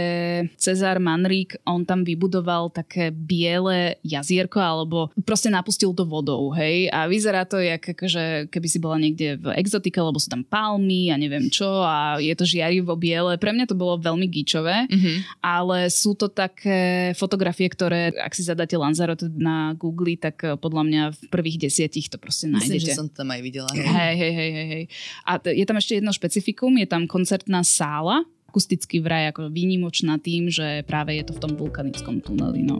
Cezar 0.60 1.00
Manrík, 1.00 1.56
on 1.64 1.82
tam 1.82 2.04
vybudoval 2.04 2.70
také 2.70 3.10
biele 3.10 3.96
jazierko, 4.04 4.60
alebo 4.60 5.10
proste 5.24 5.48
napustil 5.48 5.96
to 5.96 6.04
vodou, 6.04 6.52
hej? 6.52 6.92
A 6.92 7.08
vyzerá 7.08 7.48
to, 7.48 7.58
jak 7.58 7.82
akože, 7.82 8.52
keby 8.52 8.68
si 8.68 8.78
bola 8.82 9.00
niekde 9.00 9.40
v 9.40 9.54
exotike, 9.56 9.96
lebo 9.96 10.20
sú 10.20 10.28
tam 10.28 10.44
palmy 10.44 11.08
a 11.08 11.16
neviem 11.24 11.48
čo 11.48 11.66
a 11.80 12.16
je 12.18 12.30
to 12.30 12.44
žiarivo 12.44 12.92
biele. 12.94 13.34
Pre 13.34 13.50
mňa 13.50 13.64
to 13.64 13.74
bolo 13.74 13.96
veľmi 13.96 14.26
gíčové, 14.26 14.84
Mhm. 14.86 15.40
ale 15.40 15.88
sú 15.88 16.12
to 16.12 16.26
také 16.26 16.76
fotografie, 17.14 17.66
ktoré, 17.66 18.12
ak 18.12 18.30
si 18.30 18.42
zadáte 18.42 18.74
Lanzarote 18.74 19.26
na 19.30 19.54
Google, 19.72 20.14
tak 20.14 20.36
eh, 20.40 20.54
podľa 20.54 20.82
mňa 20.82 21.02
v 21.10 21.20
prvých 21.28 21.58
desiatich 21.60 22.06
to 22.06 22.16
proste 22.16 22.46
Myslím, 22.46 22.76
nájdete. 22.76 22.86
že 22.86 22.94
som 22.94 23.06
to 23.06 23.16
tam 23.16 23.30
aj 23.30 23.40
videla. 23.40 23.68
hej. 23.70 23.84
Hej, 23.84 24.14
hej, 24.14 24.32
hej, 24.32 24.50
hej, 24.50 24.68
hej. 24.68 24.84
A 25.22 25.32
t- 25.36 25.50
je 25.50 25.64
tam 25.64 25.76
ešte 25.76 25.92
jedno 25.94 26.10
špecifikum, 26.10 26.70
je 26.74 26.86
tam 26.86 27.04
koncertná 27.04 27.60
sála, 27.60 28.20
akusticky 28.46 28.98
vraj 28.98 29.28
ako 29.28 29.48
výnimočná 29.48 30.14
tým, 30.16 30.46
že 30.46 30.84
práve 30.84 31.14
je 31.14 31.24
to 31.24 31.32
v 31.32 31.40
tom 31.40 31.52
vulkanickom 31.54 32.20
tuneli. 32.20 32.60
No. 32.60 32.78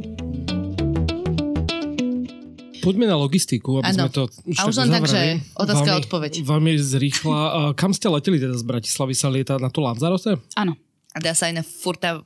Poďme 2.84 3.06
na 3.06 3.16
logistiku, 3.16 3.80
aby 3.80 3.88
Áno. 3.88 3.96
sme 3.96 4.10
to 4.10 4.22
už 4.44 4.56
A 4.56 4.62
už 4.64 4.74
len 4.78 4.88
tak, 4.90 5.04
že 5.06 5.20
otázka 5.54 5.80
a 5.82 5.88
Veľmi- 5.90 6.02
odpoveď. 6.02 6.32
Veľmi 6.44 6.72
zrýchla. 6.76 7.38
Kam 7.72 7.90
ste 7.90 8.06
leteli 8.06 8.36
teda 8.36 8.52
z 8.52 8.62
Bratislavy? 8.62 9.12
Sa 9.12 9.28
lieta 9.28 9.56
na 9.56 9.68
tú 9.68 9.80
Lanzarote? 9.80 10.36
Áno, 10.54 10.76
A 11.10 11.18
dá 11.18 11.30
sa 11.30 11.46
aj 11.46 11.54
na 11.54 11.62
furta 11.62 12.20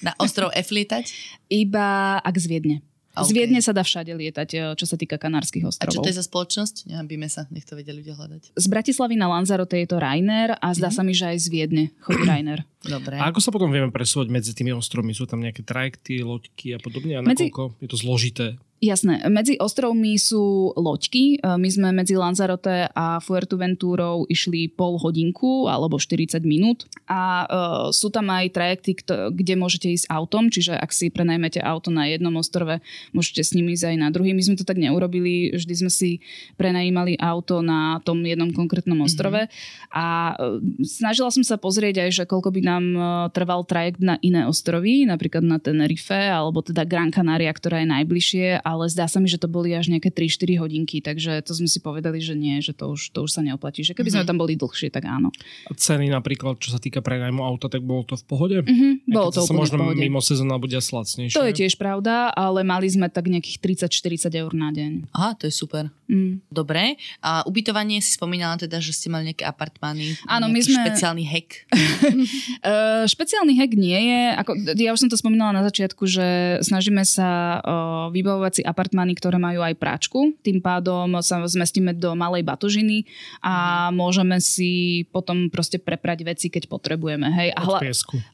na 0.00 0.12
ostrov 0.16 0.50
F 0.50 0.68
lietať? 0.68 1.12
iba 1.48 1.86
ak 2.18 2.34
z 2.34 2.46
Viedne. 2.46 2.76
Z 3.14 3.28
OK. 3.28 3.34
Viedne 3.34 3.58
sa 3.58 3.70
dá 3.70 3.82
všade 3.82 4.10
lietať, 4.10 4.48
eh, 4.52 4.72
čo 4.72 4.84
sa 4.84 4.94
týka 4.94 5.16
Kanárskych 5.16 5.60
A 5.60 5.66
čo 5.66 5.70
ostrovov. 5.90 6.02
to 6.02 6.08
je 6.08 6.14
za 6.14 6.22
spoločnosť? 6.22 6.86
Nehambíme 6.86 7.26
sa, 7.26 7.44
nech 7.48 7.62
to 7.62 7.74
vedia 7.74 7.90
ľudia 7.90 8.14
hľadať. 8.14 8.54
Z 8.54 8.66
Bratislavy 8.68 9.14
na 9.14 9.26
Lanzarote 9.26 9.74
je 9.74 9.86
to 9.86 9.98
Rainer 9.98 10.54
a 10.54 10.70
zdá 10.70 10.86
Mhm. 10.86 10.94
sa 10.94 11.02
mi, 11.02 11.12
že 11.12 11.26
aj 11.26 11.36
z 11.36 11.46
Viedne 11.48 11.84
chodí 11.98 12.22
Rainer. 12.30 12.62
Dobre. 12.80 13.18
A 13.18 13.26
ako 13.26 13.40
sa 13.40 13.50
potom 13.50 13.68
vieme 13.68 13.90
presúvať 13.90 14.30
medzi 14.30 14.52
tými 14.52 14.70
ostrovmi? 14.70 15.10
Sú 15.10 15.26
tam 15.26 15.40
nejaké 15.40 15.60
trajekty, 15.60 16.22
loďky 16.22 16.72
a 16.72 16.78
podobne? 16.78 17.12
A 17.12 17.20
Medzi- 17.20 17.50
nakoľko 17.50 17.62
je 17.76 17.88
to 17.88 17.96
zložité? 17.98 18.46
Jasné, 18.78 19.26
medzi 19.26 19.58
ostrovmi 19.58 20.14
sú 20.22 20.70
loďky. 20.78 21.42
E, 21.42 21.58
My 21.58 21.66
sme 21.66 21.90
medzi 21.90 22.14
Lanzarote 22.14 22.86
a 22.94 23.18
Fuerteventúrou 23.18 24.22
išli 24.30 24.70
pol 24.70 25.02
hodinku 25.02 25.66
alebo 25.66 25.98
40 25.98 26.38
minút. 26.46 26.86
A 27.08 27.48
uh, 27.48 27.88
sú 27.88 28.12
tam 28.12 28.28
aj 28.28 28.52
trajekty, 28.52 28.92
kde 29.32 29.54
môžete 29.56 29.88
ísť 29.88 30.12
autom, 30.12 30.52
čiže 30.52 30.76
ak 30.76 30.92
si 30.92 31.08
prenajmete 31.08 31.56
auto 31.56 31.88
na 31.88 32.04
jednom 32.04 32.36
ostrove, 32.36 32.84
môžete 33.16 33.40
s 33.42 33.56
nimi 33.56 33.72
ísť 33.72 33.90
aj 33.90 33.96
na 33.96 34.08
druhý. 34.12 34.36
My 34.36 34.44
sme 34.44 34.60
to 34.60 34.68
tak 34.68 34.76
neurobili, 34.76 35.56
vždy 35.56 35.74
sme 35.74 35.90
si 35.90 36.20
prenajímali 36.60 37.16
auto 37.16 37.64
na 37.64 37.98
tom 38.04 38.20
jednom 38.20 38.52
konkrétnom 38.52 39.00
ostrove. 39.00 39.48
A 39.88 40.36
uh, 40.36 40.60
snažila 40.84 41.32
som 41.32 41.42
sa 41.42 41.56
pozrieť 41.56 42.04
aj, 42.04 42.10
že 42.12 42.24
koľko 42.28 42.52
by 42.52 42.60
nám 42.60 42.84
uh, 42.92 43.04
trval 43.32 43.64
trajekt 43.64 44.04
na 44.04 44.20
iné 44.20 44.44
ostrovy, 44.44 45.08
napríklad 45.08 45.42
na 45.42 45.56
Tenerife 45.56 46.28
alebo 46.28 46.60
teda 46.60 46.84
Gran 46.84 47.08
Canaria, 47.08 47.50
ktorá 47.56 47.80
je 47.80 47.88
najbližšie, 47.88 48.67
ale 48.68 48.84
zdá 48.86 49.08
sa 49.08 49.16
mi, 49.16 49.26
že 49.26 49.36
to 49.36 49.48
boli 49.48 49.72
až 49.72 49.88
nejaké 49.88 50.12
3-4 50.12 50.28
hodinky, 50.58 51.00
takže 51.00 51.40
to 51.40 51.56
sme 51.56 51.64
si 51.64 51.80
povedali, 51.80 52.20
že 52.20 52.34
nie, 52.34 52.60
že 52.60 52.72
to 52.72 52.92
už, 52.92 53.10
to 53.10 53.24
už 53.24 53.30
sa 53.30 53.40
neoplatí. 53.40 53.80
Že 53.80 53.96
keby 53.96 54.10
sme 54.10 54.22
Mhm. 54.22 54.28
tam 54.28 54.36
boli 54.36 54.54
dlhšie, 54.54 54.90
tak 54.90 55.04
áno. 55.04 55.32
A 55.64 55.72
ceny 55.72 56.06
napríklad, 56.06 56.58
čo 56.58 56.68
sa 56.68 56.76
týka 56.76 57.00
prenajmu 57.00 57.40
auta, 57.40 57.66
tak 57.66 57.80
bolo 57.80 58.04
to 58.04 58.14
v 58.14 58.24
pohode? 58.24 58.56
Mhm, 58.60 58.88
Aj 59.00 59.14
bolo 59.14 59.30
to 59.30 59.40
sa 59.40 59.48
úplne 59.48 59.58
možno 59.58 59.76
v 59.78 59.82
pohode. 59.88 60.00
mimo 60.00 60.20
sezóna 60.20 60.56
bude 60.56 60.74
asi 60.74 60.92
lacnejšie. 60.92 61.32
To 61.32 61.46
je 61.46 61.54
tiež 61.56 61.74
pravda, 61.74 62.28
ale 62.30 62.60
mali 62.62 62.84
sme 62.86 63.08
tak 63.08 63.24
nejakých 63.24 63.56
30-40 63.58 64.34
eur 64.34 64.52
na 64.52 64.68
deň. 64.68 65.08
Aha, 65.10 65.32
to 65.32 65.46
je 65.46 65.54
super. 65.54 65.88
Mm. 66.04 66.40
Dobre. 66.48 66.96
A 67.20 67.44
ubytovanie 67.44 68.00
si 68.00 68.12
spomínala 68.12 68.56
teda, 68.56 68.76
že 68.78 68.90
ste 68.90 69.06
mali 69.06 69.28
nejaké 69.28 69.44
apartmány. 69.44 70.16
Áno, 70.26 70.48
my 70.48 70.58
sme- 70.58 70.76
špeciálny 70.82 71.24
hack. 71.24 71.68
Uh, 71.70 73.04
špeciálny 73.12 73.54
hack 73.54 73.72
nie 73.72 73.96
je, 73.98 74.20
ako, 74.34 74.50
ja 74.74 74.90
už 74.90 75.00
som 75.00 75.08
to 75.08 75.16
spomínala 75.16 75.52
na 75.52 75.62
začiatku, 75.62 76.04
že 76.04 76.26
snažíme 76.60 77.00
sa 77.02 77.28
uh, 77.58 77.70
vybavovať 78.10 78.57
si 78.58 78.62
apartmány, 78.66 79.14
ktoré 79.14 79.38
majú 79.38 79.62
aj 79.62 79.78
práčku, 79.78 80.34
tým 80.42 80.58
pádom 80.58 81.14
sa 81.22 81.38
zmestíme 81.46 81.94
do 81.94 82.18
malej 82.18 82.42
batožiny 82.42 83.06
a 83.38 83.86
môžeme 83.94 84.42
si 84.42 85.04
potom 85.14 85.46
proste 85.46 85.78
preprať 85.78 86.26
veci, 86.26 86.46
keď 86.50 86.66
potrebujeme. 86.66 87.30
Hej? 87.30 87.54
A, 87.54 87.60
hla- 87.62 87.82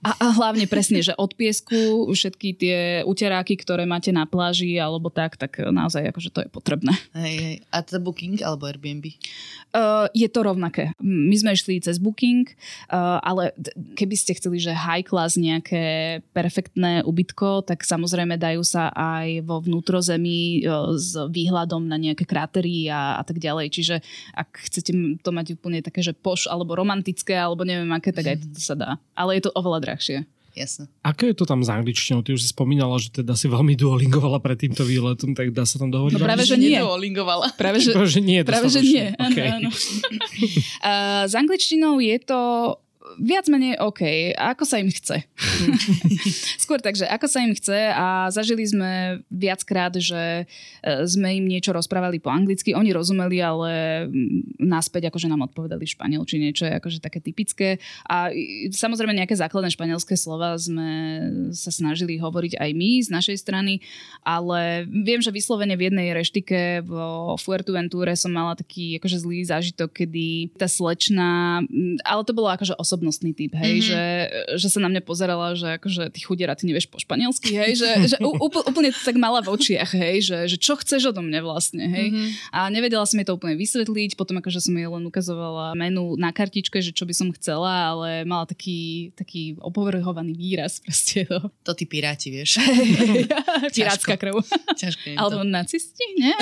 a, 0.00 0.10
a 0.16 0.26
hlavne 0.32 0.64
presne, 0.64 1.04
že 1.04 1.12
od 1.20 1.36
piesku 1.36 2.08
všetky 2.08 2.48
tie 2.56 2.78
uteráky, 3.04 3.60
ktoré 3.60 3.84
máte 3.84 4.14
na 4.14 4.24
pláži 4.24 4.80
alebo 4.80 5.12
tak, 5.12 5.36
tak 5.36 5.60
naozaj 5.60 6.08
akože 6.08 6.30
to 6.32 6.40
je 6.46 6.48
potrebné. 6.48 6.94
Hej, 7.12 7.34
hej. 7.36 7.56
A 7.68 7.84
teda 7.84 8.00
Booking 8.00 8.40
alebo 8.40 8.70
Airbnb? 8.70 9.04
Uh, 9.74 10.06
je 10.14 10.30
to 10.30 10.46
rovnaké. 10.46 10.94
My 11.02 11.34
sme 11.34 11.52
išli 11.58 11.82
cez 11.82 11.98
Booking, 11.98 12.46
uh, 12.88 13.18
ale 13.20 13.50
keby 13.98 14.14
ste 14.14 14.38
chceli, 14.38 14.62
že 14.62 14.70
high 14.70 15.02
class 15.02 15.34
nejaké 15.34 16.22
perfektné 16.30 17.02
ubytko, 17.02 17.66
tak 17.66 17.82
samozrejme 17.82 18.38
dajú 18.38 18.62
sa 18.62 18.94
aj 18.94 19.42
vo 19.42 19.58
vnútrozemí 19.58 20.13
uh, 20.18 20.94
s 20.94 21.16
výhľadom 21.16 21.86
na 21.86 21.96
nejaké 21.96 22.22
krátery 22.22 22.86
a, 22.88 23.18
a 23.18 23.22
tak 23.22 23.38
ďalej. 23.38 23.72
Čiže 23.72 23.94
ak 24.34 24.68
chcete 24.68 24.92
to 25.20 25.30
mať 25.30 25.56
úplne 25.56 25.80
také, 25.80 26.04
že 26.04 26.12
poš 26.12 26.46
alebo 26.46 26.76
romantické, 26.76 27.34
alebo 27.34 27.64
neviem 27.64 27.90
aké, 27.90 28.12
tak 28.12 28.26
aj 28.30 28.36
to 28.44 28.60
sa 28.60 28.74
dá. 28.74 28.90
Ale 29.14 29.38
je 29.38 29.48
to 29.48 29.54
oveľa 29.54 29.80
drahšie. 29.90 30.28
Jasne. 30.54 30.86
Aké 31.02 31.34
je 31.34 31.36
to 31.42 31.50
tam 31.50 31.66
s 31.66 31.68
angličtinou? 31.68 32.22
Ty 32.22 32.38
už 32.38 32.46
si 32.46 32.54
spomínala, 32.54 32.94
že 33.02 33.10
teda 33.10 33.34
si 33.34 33.50
veľmi 33.50 33.74
duolingovala 33.74 34.38
pred 34.38 34.54
týmto 34.54 34.86
výletom, 34.86 35.34
tak 35.34 35.50
dá 35.50 35.66
sa 35.66 35.82
tam 35.82 35.90
dohovoriť? 35.90 36.14
No 36.14 36.22
práve, 36.22 36.46
že 36.46 36.54
nie. 36.54 36.78
neduolingovala. 36.78 37.58
Práve, 37.58 37.82
že, 37.82 37.90
Práve, 37.90 38.06
že 38.06 38.22
nie. 38.22 38.38
Práve, 38.46 38.70
že 38.70 38.78
nie. 38.86 39.10
Áno, 39.18 39.34
Okay. 39.34 39.50
áno. 39.50 39.68
Uh, 40.78 41.26
s 41.30 41.34
angličtinou 41.34 41.98
je 41.98 42.16
to 42.22 42.38
viac 43.20 43.46
menej 43.48 43.78
OK. 43.80 44.34
Ako 44.34 44.64
sa 44.66 44.78
im 44.78 44.90
chce? 44.90 45.22
Skôr 46.62 46.80
tak, 46.80 46.96
že 46.96 47.04
ako 47.04 47.26
sa 47.28 47.38
im 47.44 47.52
chce 47.52 47.92
a 47.92 48.28
zažili 48.32 48.64
sme 48.64 49.22
viackrát, 49.28 49.92
že 49.96 50.44
e, 50.44 51.04
sme 51.04 51.38
im 51.38 51.46
niečo 51.48 51.74
rozprávali 51.74 52.18
po 52.18 52.32
anglicky, 52.32 52.72
oni 52.72 52.90
rozumeli, 52.90 53.38
ale 53.40 53.70
mm, 54.08 54.60
naspäť 54.62 55.12
akože 55.12 55.28
nám 55.28 55.46
odpovedali 55.46 55.84
španielčine, 55.84 56.54
čo 56.56 56.66
je 56.68 56.72
akože 56.78 56.98
také 57.04 57.20
typické. 57.20 57.82
A 58.08 58.32
i- 58.32 58.70
samozrejme 58.72 59.12
nejaké 59.14 59.36
základné 59.36 59.70
španielské 59.74 60.16
slova 60.16 60.56
sme 60.56 60.88
sa 61.52 61.70
snažili 61.70 62.16
hovoriť 62.16 62.56
aj 62.58 62.70
my 62.72 62.90
z 63.04 63.08
našej 63.12 63.36
strany, 63.40 63.84
ale 64.24 64.88
viem, 64.88 65.20
že 65.20 65.34
vyslovene 65.34 65.76
v 65.76 65.92
jednej 65.92 66.14
reštike 66.16 66.84
vo 66.86 67.36
Fuerteventúre 67.36 68.16
som 68.16 68.32
mala 68.32 68.56
taký 68.56 68.96
akože 68.98 69.20
zlý 69.20 69.44
zážitok, 69.44 69.90
kedy 69.92 70.56
tá 70.56 70.66
slečna, 70.70 71.60
mm, 71.66 72.00
ale 72.02 72.22
to 72.24 72.32
bolo 72.32 72.48
akože 72.48 72.74
osobnostný 73.04 73.36
typ, 73.36 73.52
hej, 73.60 73.76
Mhm. 73.76 73.84
že, 73.84 74.02
že 74.56 74.68
sa 74.72 74.80
na 74.80 74.88
mňa 74.88 75.02
pozerala, 75.04 75.52
že 75.52 75.76
akože 75.76 76.08
ty 76.08 76.24
chudiera, 76.24 76.56
ty 76.56 76.64
nevieš 76.64 76.88
po 76.88 76.96
španielsky, 76.96 77.52
hej, 77.52 77.76
že, 77.76 77.90
že 78.10 78.16
úplne 78.24 78.88
tak 79.04 79.20
mala 79.20 79.44
v 79.44 79.52
očiach, 79.52 79.92
hej, 79.92 80.24
že, 80.24 80.38
že 80.48 80.56
čo 80.56 80.80
chceš 80.80 81.12
odo 81.12 81.20
mňa 81.20 81.40
vlastne, 81.44 81.84
hej. 81.84 82.08
Mhm. 82.10 82.24
A 82.56 82.72
nevedela 82.72 83.04
som 83.04 83.20
jej 83.20 83.28
to 83.28 83.36
úplne 83.36 83.60
vysvetliť, 83.60 84.16
potom 84.16 84.40
akože 84.40 84.64
som 84.64 84.72
jej 84.72 84.88
len 84.88 85.04
ukazovala 85.04 85.76
menu 85.76 86.16
na 86.16 86.32
kartičke, 86.32 86.80
že 86.80 86.96
čo 86.96 87.04
by 87.04 87.12
som 87.12 87.28
chcela, 87.36 87.92
ale 87.92 88.24
mala 88.24 88.48
taký, 88.48 89.12
taký 89.12 89.60
opovrhovaný 89.60 90.32
výraz 90.32 90.80
proste. 90.80 91.28
No. 91.28 91.52
To 91.68 91.76
ty 91.76 91.84
piráti, 91.84 92.32
vieš. 92.32 92.56
Pirátska 93.76 94.16
krv. 94.16 94.40
Ťažko 94.78 95.18
Alebo 95.20 95.44
nacisti, 95.44 96.06
nie? 96.16 96.32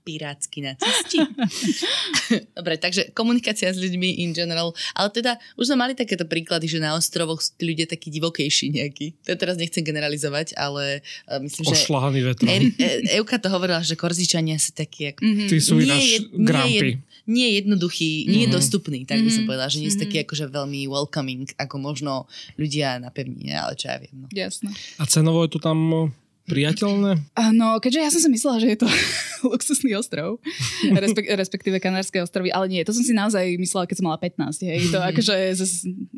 Pirátsky 0.00 0.62
nacisti. 0.62 1.20
Dobre, 2.56 2.76
takže 2.76 3.12
komunikácia 3.12 3.68
s 3.68 3.76
ľuďmi 3.76 4.18
in 4.18 4.30
general. 4.30 4.72
Ale 4.92 5.10
teda 5.10 5.36
už 5.54 5.66
sme 5.66 5.76
mali 5.78 5.92
takéto 5.92 6.24
príklady, 6.24 6.66
že 6.66 6.78
na 6.78 6.92
ostrovoch 6.92 7.38
sú 7.38 7.52
tí 7.54 7.66
ľudia 7.66 7.84
takí 7.84 8.08
divokejší 8.08 8.72
nejakí. 8.72 9.12
To 9.22 9.34
teraz 9.34 9.54
nechcem 9.54 9.80
generalizovať, 9.80 10.54
ale 10.54 11.00
uh, 11.26 11.38
myslím, 11.38 11.64
že... 11.66 11.84
Ošlahaný 11.84 12.20
vetrom. 12.22 12.48
E- 12.48 12.72
e- 12.72 13.00
Euka 13.14 13.36
to 13.36 13.48
hovorila, 13.48 13.80
že 13.80 13.92
Korzičania 13.92 14.56
sú 14.56 14.72
takí 14.72 15.08
ako 15.08 15.20
Mhm. 15.20 15.46
Ty 15.46 15.56
sú 15.58 15.74
nie, 15.76 15.84
ináč 15.84 16.02
jed- 16.02 16.30
nie, 16.30 16.42
grampy. 16.42 16.90
jed, 16.90 16.98
nie 17.26 17.48
jednoduchý, 17.54 18.10
nie 18.26 18.46
Mhm. 18.46 18.52
dostupný, 18.52 18.98
tak 19.04 19.20
by 19.20 19.28
som 19.28 19.44
Mhm. 19.44 19.48
povedala, 19.48 19.68
že 19.68 19.78
nie 19.78 19.88
sú 19.88 19.98
takí 19.98 20.16
akože 20.18 20.48
veľmi 20.48 20.86
welcoming, 20.86 21.44
ako 21.54 21.76
možno 21.76 22.24
ľudia 22.56 22.96
na 22.96 23.08
pevnine, 23.08 23.54
ale 23.54 23.74
čo 23.74 23.86
ja 23.86 23.96
viem. 23.96 24.16
No. 24.16 24.26
Jasné. 24.28 24.72
A 24.96 25.04
cenovo 25.04 25.44
je 25.44 25.50
to 25.50 25.60
tam 25.60 26.10
priateľné? 26.50 27.10
No, 27.54 27.78
keďže 27.78 28.00
ja 28.02 28.10
som 28.10 28.20
si 28.20 28.28
myslela, 28.28 28.58
že 28.58 28.68
je 28.74 28.78
to 28.82 28.88
luxusný 29.50 29.94
ostrov, 29.96 30.42
respek- 30.90 31.30
respektíve 31.32 31.78
Kanárske 31.78 32.20
ostrovy, 32.20 32.50
ale 32.50 32.66
nie, 32.68 32.82
to 32.82 32.92
som 32.92 33.06
si 33.06 33.14
naozaj 33.14 33.56
myslela, 33.56 33.86
keď 33.86 33.96
som 34.02 34.06
mala 34.10 34.18
15, 34.18 34.66
hej, 34.66 34.80
to 34.90 34.98
akože 35.14 35.34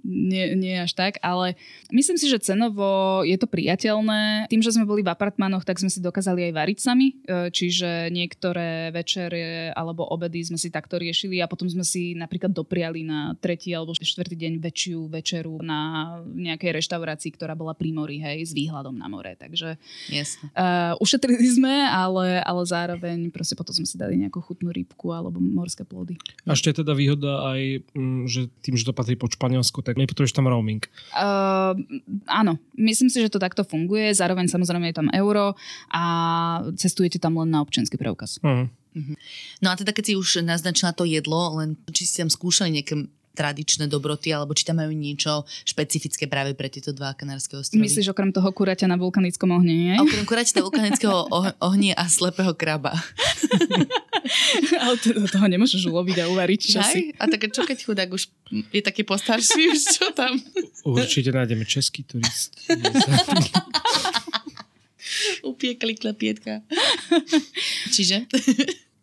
nie, 0.02 0.56
nie 0.56 0.76
až 0.80 0.96
tak, 0.96 1.20
ale 1.20 1.54
myslím 1.92 2.16
si, 2.16 2.26
že 2.26 2.42
cenovo 2.42 3.22
je 3.22 3.36
to 3.36 3.46
priateľné. 3.46 4.48
Tým, 4.48 4.62
že 4.64 4.74
sme 4.74 4.88
boli 4.88 5.04
v 5.04 5.12
apartmánoch, 5.12 5.68
tak 5.68 5.78
sme 5.78 5.92
si 5.92 6.00
dokázali 6.00 6.50
aj 6.50 6.52
variť 6.56 6.78
sami, 6.80 7.20
e, 7.24 7.52
čiže 7.52 8.08
niektoré 8.10 8.90
večere 8.90 9.70
alebo 9.76 10.06
obedy 10.08 10.42
sme 10.42 10.58
si 10.58 10.72
takto 10.72 10.96
riešili 10.98 11.38
a 11.38 11.50
potom 11.50 11.68
sme 11.68 11.84
si 11.84 12.16
napríklad 12.16 12.54
dopriali 12.54 13.04
na 13.04 13.34
tretí 13.38 13.74
alebo 13.74 13.92
štvrtý 13.94 14.34
deň 14.36 14.52
väčšiu 14.62 14.98
večeru 15.10 15.60
na 15.60 16.12
nejakej 16.24 16.82
reštaurácii, 16.82 17.30
ktorá 17.34 17.54
bola 17.58 17.76
pri 17.76 17.90
mori, 17.92 18.18
hej, 18.22 18.48
s 18.48 18.52
výhľadom 18.52 18.94
na 18.94 19.06
more, 19.10 19.34
takže 19.36 19.76
Jasne. 20.22 20.46
Uh, 20.54 20.94
ušetrili 21.02 21.48
sme, 21.50 21.74
ale, 21.90 22.38
ale 22.40 22.62
zároveň 22.62 23.28
proste 23.34 23.58
potom 23.58 23.74
sme 23.74 23.86
si 23.86 23.98
dali 23.98 24.14
nejakú 24.22 24.38
chutnú 24.38 24.70
rybku 24.70 25.10
alebo 25.10 25.42
morské 25.42 25.82
plody. 25.82 26.14
A 26.46 26.54
ešte 26.54 26.70
je 26.70 26.86
teda 26.86 26.94
výhoda 26.94 27.42
aj, 27.50 27.60
mm, 27.92 28.22
že 28.30 28.46
tým, 28.62 28.78
že 28.78 28.86
to 28.86 28.94
patrí 28.94 29.18
pod 29.18 29.34
Španielsku, 29.34 29.82
tak 29.82 29.98
nepotrebuješ 29.98 30.32
tam 30.32 30.46
roaming. 30.46 30.86
Uh, 31.12 31.74
áno, 32.30 32.62
myslím 32.78 33.10
si, 33.10 33.18
že 33.18 33.32
to 33.34 33.42
takto 33.42 33.66
funguje. 33.66 34.14
Zároveň 34.14 34.46
samozrejme 34.46 34.94
je 34.94 34.98
tam 35.02 35.08
euro 35.10 35.58
a 35.90 36.02
cestujete 36.78 37.18
tam 37.18 37.42
len 37.42 37.50
na 37.50 37.60
občiansky 37.60 37.98
preukaz. 37.98 38.38
Mhm. 38.42 38.82
No 39.64 39.72
a 39.72 39.74
teda 39.74 39.96
keď 39.96 40.12
si 40.12 40.14
už 40.20 40.44
naznačila 40.44 40.92
to 40.92 41.08
jedlo, 41.08 41.56
len 41.56 41.80
či 41.96 42.04
si 42.04 42.20
tam 42.20 42.28
skúšali 42.28 42.76
nejaké 42.76 43.08
tradičné 43.32 43.88
dobroty, 43.88 44.32
alebo 44.32 44.52
či 44.52 44.68
tam 44.68 44.80
majú 44.80 44.92
niečo 44.92 45.44
špecifické 45.64 46.28
práve 46.28 46.52
pre 46.52 46.68
tieto 46.68 46.92
dva 46.92 47.16
kanárske 47.16 47.56
ostrovy. 47.56 47.84
Myslíš 47.84 48.12
okrem 48.12 48.30
toho 48.30 48.48
kuraťa 48.52 48.86
na 48.88 49.00
vulkanickom 49.00 49.48
ohni, 49.52 49.92
nie? 49.92 49.94
Okrem 49.96 50.24
kuraťa 50.28 50.60
na 50.60 50.62
vulkanického 50.68 51.16
oh- 51.32 51.56
ohni 51.68 51.96
a 51.96 52.04
slepého 52.06 52.52
kraba. 52.52 52.92
Ale 54.78 54.94
to, 55.00 55.16
toho 55.26 55.46
nemôžeš 55.48 55.88
uloviť 55.88 56.16
a 56.22 56.24
uvariť, 56.30 56.60
Aj? 56.78 56.92
si. 56.92 57.10
A 57.18 57.26
tak 57.26 57.50
čo 57.50 57.66
keď 57.66 57.78
chudák 57.82 58.10
už 58.12 58.30
je 58.70 58.82
taký 58.84 59.02
postarší, 59.02 59.72
už 59.72 59.80
čo 59.98 60.06
tam? 60.14 60.38
Určite 60.86 61.32
nájdeme 61.32 61.66
český 61.66 62.06
turist. 62.06 62.54
Upiekli 65.42 65.98
klepietka. 65.98 66.62
Čiže? 67.94 68.30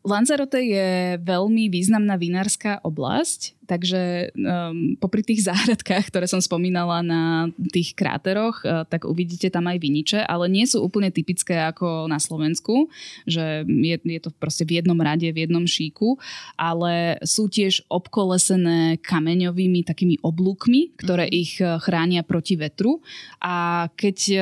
Lanzarote 0.07 0.63
je 0.63 1.19
veľmi 1.19 1.67
významná 1.67 2.15
vinárska 2.15 2.79
oblasť, 2.81 3.58
takže 3.69 4.33
um, 4.33 4.97
popri 4.97 5.21
tých 5.21 5.45
záhradkách, 5.53 6.09
ktoré 6.09 6.25
som 6.25 6.41
spomínala 6.41 7.05
na 7.05 7.53
tých 7.69 7.93
kráteroch, 7.93 8.65
uh, 8.65 8.81
tak 8.89 9.05
uvidíte 9.05 9.53
tam 9.53 9.69
aj 9.69 9.77
viniče, 9.77 10.19
ale 10.25 10.49
nie 10.49 10.65
sú 10.65 10.81
úplne 10.81 11.13
typické 11.13 11.61
ako 11.61 12.09
na 12.09 12.17
Slovensku, 12.17 12.89
že 13.29 13.61
je, 13.69 13.95
je 14.01 14.19
to 14.25 14.33
proste 14.33 14.65
v 14.65 14.81
jednom 14.81 14.97
rade, 14.97 15.29
v 15.29 15.45
jednom 15.45 15.69
šíku, 15.69 16.17
ale 16.57 17.21
sú 17.21 17.45
tiež 17.45 17.85
obkolesené 17.93 18.97
kameňovými 19.05 19.85
takými 19.85 20.17
oblúkmi, 20.25 20.97
ktoré 20.97 21.29
ich 21.29 21.61
uh, 21.61 21.77
chránia 21.77 22.25
proti 22.25 22.57
vetru. 22.57 23.05
A 23.37 23.87
keď 23.93 24.17
uh, 24.33 24.41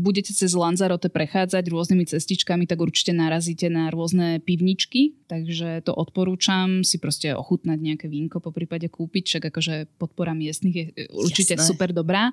budete 0.00 0.32
cez 0.32 0.56
Lanzarote 0.56 1.12
prechádzať 1.12 1.68
rôznymi 1.68 2.08
cestičkami, 2.08 2.64
tak 2.64 2.80
určite 2.80 3.12
narazíte 3.12 3.68
na 3.68 3.92
rôzne 3.92 4.40
pivničky, 4.40 5.18
takže 5.28 5.82
to 5.82 5.92
odporúčam 5.92 6.86
si 6.86 7.02
proste 7.02 7.34
ochutnať 7.34 7.78
nejaké 7.82 8.06
vínko, 8.06 8.38
po 8.38 8.53
prípade 8.54 8.86
kúpiť, 8.86 9.24
však 9.26 9.42
akože 9.50 9.74
podpora 9.98 10.30
miestnych 10.32 10.74
je 10.74 10.84
e, 10.88 11.10
určite 11.10 11.58
Jasné. 11.58 11.66
super 11.66 11.90
dobrá. 11.90 12.30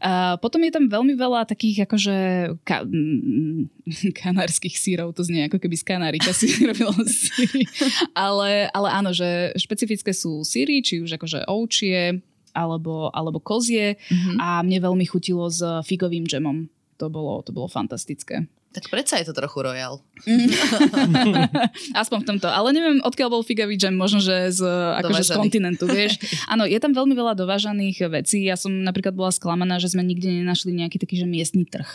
Uh, 0.00 0.40
potom 0.40 0.64
je 0.64 0.72
tam 0.72 0.88
veľmi 0.88 1.12
veľa 1.12 1.44
takých 1.44 1.84
akože 1.84 2.16
ka- 2.64 2.88
kanárskych 4.14 4.74
sírov, 4.74 5.12
to 5.12 5.22
znie 5.22 5.46
ako 5.46 5.58
keby 5.58 5.76
z 5.76 5.84
Kanárika 5.84 6.32
si 6.32 6.48
robilo 6.68 6.92
síry. 7.04 7.68
Ale, 8.12 8.72
ale 8.72 8.88
áno, 8.90 9.12
že 9.12 9.52
špecifické 9.54 10.10
sú 10.10 10.42
síry, 10.42 10.80
či 10.80 11.00
už 11.00 11.14
akože 11.14 11.44
ovčie, 11.46 12.20
alebo, 12.50 13.12
alebo 13.12 13.38
kozie 13.38 14.00
Mhm. 14.08 14.40
a 14.40 14.48
mne 14.64 14.78
veľmi 14.82 15.04
chutilo 15.04 15.46
s 15.46 15.60
figovým 15.84 16.24
džemom. 16.24 16.66
To 16.98 17.06
bolo, 17.06 17.44
to 17.46 17.54
bolo 17.54 17.70
fantastické. 17.70 18.48
Tak 18.68 18.92
predsa 18.92 19.16
je 19.16 19.24
to 19.24 19.32
trochu 19.32 19.64
royal. 19.64 20.04
Aspoň 22.04 22.18
v 22.20 22.26
tomto. 22.28 22.52
Ale 22.52 22.76
neviem, 22.76 23.00
odkiaľ 23.00 23.28
bol 23.32 23.42
figový 23.42 23.80
džem, 23.80 23.96
možno, 23.96 24.20
že 24.20 24.52
z, 24.52 24.60
akože 25.00 25.24
z 25.24 25.30
kontinentu, 25.40 25.88
vieš. 25.88 26.20
Áno, 26.52 26.68
je 26.68 26.76
tam 26.76 26.92
veľmi 26.92 27.16
veľa 27.16 27.32
dovážaných 27.32 28.12
vecí. 28.12 28.44
Ja 28.44 28.60
som 28.60 28.84
napríklad 28.84 29.16
bola 29.16 29.32
sklamaná, 29.32 29.80
že 29.80 29.88
sme 29.88 30.04
nikde 30.04 30.28
nenašli 30.28 30.76
nejaký 30.76 31.00
taký, 31.00 31.16
že 31.16 31.24
miestny 31.24 31.64
trh. 31.64 31.88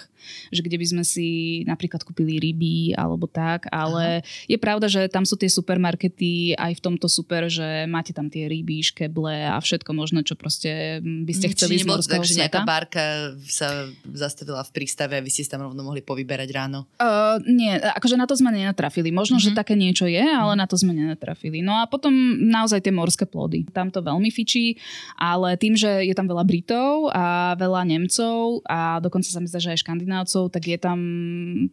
Že 0.50 0.62
kde 0.66 0.78
by 0.82 0.86
sme 0.98 1.04
si 1.06 1.28
napríklad 1.70 2.02
kúpili 2.02 2.42
ryby 2.42 2.98
alebo 2.98 3.30
tak, 3.30 3.70
ale 3.70 4.26
Aha. 4.26 4.50
je 4.50 4.58
pravda, 4.58 4.90
že 4.90 5.06
tam 5.14 5.30
sú 5.30 5.38
tie 5.38 5.52
supermarkety 5.52 6.58
aj 6.58 6.80
v 6.80 6.82
tomto 6.82 7.06
super, 7.06 7.54
že 7.54 7.86
máte 7.86 8.18
tam 8.18 8.34
tie 8.34 8.50
ryby, 8.50 8.82
škeble 8.82 9.52
a 9.52 9.62
všetko 9.62 9.94
možné, 9.94 10.26
čo 10.26 10.34
proste 10.34 11.04
by 11.04 11.34
ste 11.36 11.54
chceli 11.54 11.78
z 11.78 11.86
nebolo 11.86 12.02
to 12.02 12.08
morského 12.08 12.24
tak, 12.24 12.30
že 12.32 12.40
nejaká 12.40 12.60
barka 12.66 13.06
sa 13.46 13.86
zastavila 14.10 14.64
v 14.64 14.72
prístave 14.72 15.20
a 15.20 15.22
vy 15.22 15.30
ste 15.30 15.46
tam 15.46 15.68
rovno 15.68 15.84
mohli 15.84 16.00
povyberať 16.00 16.50
ráno. 16.56 16.63
Uh, 17.00 17.42
nie, 17.48 17.74
akože 17.76 18.16
na 18.16 18.30
to 18.30 18.38
sme 18.38 18.54
nenatrafili. 18.54 19.10
Možno, 19.10 19.38
mm-hmm. 19.38 19.56
že 19.56 19.60
také 19.60 19.74
niečo 19.74 20.06
je, 20.06 20.22
ale 20.22 20.54
na 20.54 20.70
to 20.70 20.78
sme 20.80 20.94
nenatrafili. 20.96 21.60
No 21.60 21.80
a 21.80 21.90
potom 21.90 22.14
naozaj 22.40 22.84
tie 22.86 22.94
morské 22.94 23.26
plody. 23.26 23.66
Tam 23.72 23.90
to 23.90 24.04
veľmi 24.04 24.30
fičí, 24.30 24.78
ale 25.18 25.56
tým, 25.60 25.74
že 25.74 26.06
je 26.08 26.14
tam 26.16 26.30
veľa 26.30 26.44
Britov 26.48 27.10
a 27.12 27.58
veľa 27.60 27.88
Nemcov 27.88 28.64
a 28.68 29.02
dokonca 29.04 29.30
sa 29.30 29.40
mi 29.42 29.48
zdá, 29.50 29.60
že 29.60 29.74
aj 29.76 29.82
Škandinávcov, 29.84 30.54
tak 30.54 30.64
je 30.70 30.78
tam 30.80 31.00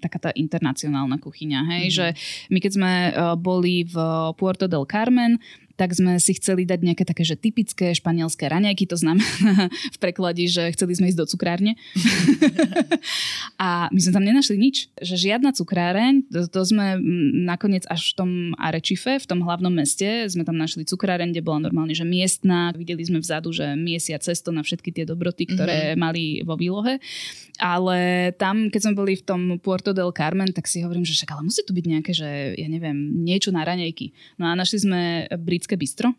taká 0.01 0.19
tá 0.19 0.31
internacionálna 0.35 1.21
kuchyňa. 1.21 1.61
Hej? 1.77 1.85
Mm-hmm. 1.85 1.97
Že 1.97 2.07
my 2.51 2.59
keď 2.59 2.73
sme 2.73 2.93
uh, 3.11 3.35
boli 3.37 3.85
v 3.85 3.97
Puerto 4.37 4.67
del 4.71 4.89
Carmen, 4.89 5.39
tak 5.81 5.97
sme 5.97 6.21
si 6.21 6.37
chceli 6.37 6.69
dať 6.69 6.85
nejaké 6.85 7.09
také, 7.09 7.25
že 7.25 7.41
typické 7.41 7.97
španielské 7.97 8.53
raňajky, 8.53 8.85
to 8.85 9.01
znamená 9.01 9.25
v 9.97 9.99
preklade, 9.99 10.45
že 10.45 10.69
chceli 10.77 10.93
sme 10.93 11.09
ísť 11.09 11.17
do 11.17 11.25
cukrárne. 11.25 11.73
a 13.65 13.89
my 13.89 13.97
sme 13.97 14.13
tam 14.13 14.25
nenašli 14.29 14.61
nič. 14.61 14.93
Že 15.01 15.33
žiadna 15.33 15.57
cukráreň, 15.57 16.29
to, 16.29 16.45
to 16.53 16.61
sme 16.69 17.01
nakoniec 17.49 17.89
až 17.89 18.13
v 18.13 18.15
tom 18.21 18.31
Arečife, 18.61 19.17
v 19.17 19.25
tom 19.25 19.41
hlavnom 19.41 19.73
meste, 19.73 20.29
sme 20.29 20.45
tam 20.45 20.61
našli 20.61 20.85
cukráreň, 20.85 21.33
kde 21.33 21.41
bola 21.41 21.65
normálne, 21.65 21.97
že 21.97 22.05
miestna. 22.05 22.77
Videli 22.77 23.01
sme 23.01 23.25
vzadu, 23.25 23.49
že 23.49 23.73
miesia 23.73 24.21
cesto 24.21 24.53
na 24.53 24.61
všetky 24.61 24.93
tie 24.93 25.09
dobroty, 25.09 25.49
ktoré 25.49 25.97
mm-hmm. 25.97 26.01
mali 26.01 26.45
vo 26.45 26.61
výlohe. 26.61 27.01
Ale 27.61 28.33
tam, 28.41 28.73
keď 28.73 28.81
sme 28.89 28.95
boli 28.97 29.21
v 29.21 29.25
tom 29.25 29.41
Puerto 29.61 29.93
del 29.93 30.13
Carmen, 30.17 30.49
tak 30.53 30.65
si 30.65 30.81
hovorím, 30.81 31.05
že 31.05 31.13
však 31.13 31.37
ale 31.37 31.45
musí 31.45 31.61
tu 31.61 31.77
byť 31.77 31.87
nejaké, 31.87 32.13
že 32.17 32.57
ja 32.57 32.69
neviem, 32.73 33.21
niečo 33.21 33.53
na 33.53 33.65
raňajky. 33.69 34.41
No 34.41 34.49
a 34.49 34.57
našli 34.57 34.81
sme 34.81 35.01
britské 35.37 35.70
bistro, 35.77 36.15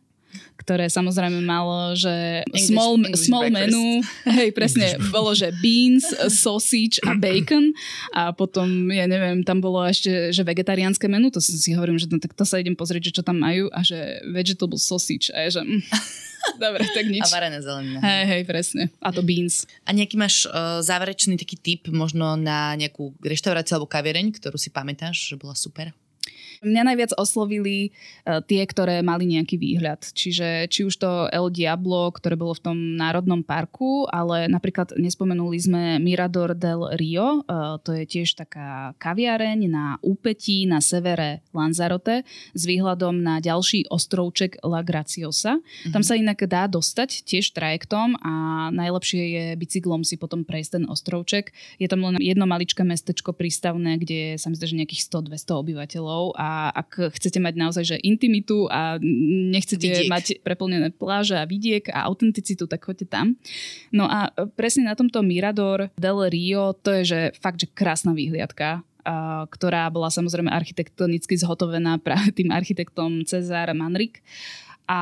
ktoré 0.56 0.88
samozrejme 0.88 1.44
malo, 1.44 1.92
že 1.98 2.46
English- 2.48 2.72
small, 2.72 2.94
English 2.96 3.28
small 3.28 3.46
breakfast. 3.50 3.72
menu, 3.74 3.86
hej, 4.30 4.50
presne, 4.56 4.88
bolo, 5.12 5.34
že 5.36 5.52
beans, 5.60 6.06
sausage 6.32 7.02
a 7.04 7.18
bacon 7.18 7.76
a 8.16 8.32
potom, 8.32 8.88
ja 8.94 9.10
neviem, 9.10 9.44
tam 9.44 9.60
bolo 9.60 9.84
ešte, 9.84 10.32
že 10.32 10.42
vegetariánske 10.46 11.10
menu, 11.12 11.34
to 11.34 11.44
si 11.44 11.74
hovorím, 11.76 12.00
že 12.00 12.08
no, 12.08 12.22
tak 12.22 12.38
to 12.38 12.46
sa 12.48 12.62
idem 12.62 12.78
pozrieť, 12.78 13.12
že 13.12 13.16
čo 13.22 13.24
tam 13.26 13.42
majú 13.42 13.68
a 13.74 13.84
že 13.84 14.22
vegetable 14.32 14.80
sausage 14.80 15.34
a 15.34 15.48
ja, 15.48 15.60
že 15.60 15.62
mm, 15.66 15.82
dobre, 16.64 16.86
tak 16.94 17.06
nič. 17.10 17.26
A 17.26 17.34
varené 17.34 17.60
zelenina. 17.60 18.00
Hej, 18.00 18.24
hej, 18.30 18.42
presne. 18.48 18.84
A 19.02 19.10
to 19.12 19.26
beans. 19.26 19.66
A 19.86 19.94
nejaký 19.94 20.16
máš 20.16 20.46
uh, 20.48 20.80
záverečný 20.82 21.38
taký 21.38 21.58
tip 21.58 21.90
možno 21.92 22.38
na 22.38 22.74
nejakú 22.78 23.14
reštauráciu 23.22 23.78
alebo 23.78 23.90
kaviareň, 23.90 24.38
ktorú 24.38 24.58
si 24.58 24.70
pamätáš, 24.74 25.34
že 25.34 25.36
bola 25.38 25.58
super? 25.58 25.92
Mňa 26.62 26.94
najviac 26.94 27.12
oslovili 27.18 27.90
uh, 27.90 28.38
tie, 28.46 28.62
ktoré 28.62 29.02
mali 29.02 29.26
nejaký 29.26 29.58
výhľad. 29.58 30.14
Čiže 30.14 30.70
či 30.70 30.86
už 30.86 30.94
to 31.02 31.26
El 31.34 31.50
Diablo, 31.50 32.14
ktoré 32.14 32.38
bolo 32.38 32.54
v 32.54 32.62
tom 32.62 32.78
národnom 33.02 33.42
parku, 33.42 34.06
ale 34.14 34.46
napríklad 34.46 34.94
nespomenuli 34.94 35.58
sme 35.58 35.84
Mirador 35.98 36.54
del 36.54 36.86
Rio, 36.94 37.42
uh, 37.50 37.82
to 37.82 37.98
je 37.98 38.06
tiež 38.06 38.38
taká 38.38 38.94
kaviareň 39.02 39.66
na 39.66 39.98
úpetí 40.06 40.70
na 40.70 40.86
severe 40.86 41.42
Lanzarote 41.50 42.22
s 42.54 42.62
výhľadom 42.70 43.18
na 43.18 43.42
ďalší 43.42 43.90
ostrovček 43.90 44.62
La 44.62 44.86
Graciosa. 44.86 45.58
Mm-hmm. 45.58 45.94
Tam 45.98 46.06
sa 46.06 46.14
inak 46.14 46.46
dá 46.46 46.70
dostať 46.70 47.26
tiež 47.26 47.58
trajektom 47.58 48.22
a 48.22 48.34
najlepšie 48.70 49.22
je 49.34 49.46
bicyklom 49.58 50.06
si 50.06 50.14
potom 50.22 50.46
prejsť 50.46 50.78
ten 50.78 50.86
ostrovček. 50.86 51.50
Je 51.82 51.90
tam 51.90 52.06
len 52.06 52.22
jedno 52.22 52.46
maličké 52.46 52.86
mestečko 52.86 53.34
prístavné, 53.34 53.98
kde 53.98 54.38
sa 54.38 54.54
mi 54.54 54.56
zdá, 54.62 54.70
že 54.70 54.78
nejakých 54.78 55.10
100-200 55.10 55.58
obyvateľov 55.58 56.38
a 56.38 56.51
ak 56.76 57.16
chcete 57.16 57.40
mať 57.40 57.54
naozaj 57.56 57.84
že 57.84 57.98
intimitu 58.04 58.68
a 58.68 59.00
nechcete 59.52 59.88
Vidiek. 59.88 60.12
mať 60.12 60.26
preplnené 60.44 60.92
pláže 60.92 61.40
a 61.40 61.48
vidiek 61.48 61.88
a 61.92 62.08
autenticitu, 62.10 62.68
tak 62.68 62.84
choďte 62.84 63.08
tam. 63.08 63.40
No 63.96 64.10
a 64.10 64.32
presne 64.56 64.88
na 64.88 64.96
tomto 64.98 65.24
Mirador 65.24 65.90
del 65.96 66.20
Rio, 66.28 66.76
to 66.76 67.02
je 67.02 67.04
že 67.08 67.20
fakt, 67.40 67.62
že 67.62 67.68
krásna 67.72 68.14
výhliadka 68.14 68.86
ktorá 69.50 69.90
bola 69.90 70.14
samozrejme 70.14 70.54
architektonicky 70.54 71.34
zhotovená 71.34 71.98
práve 72.06 72.30
tým 72.38 72.54
architektom 72.54 73.26
Cezar 73.26 73.74
Manrik 73.74 74.22
a 74.92 75.02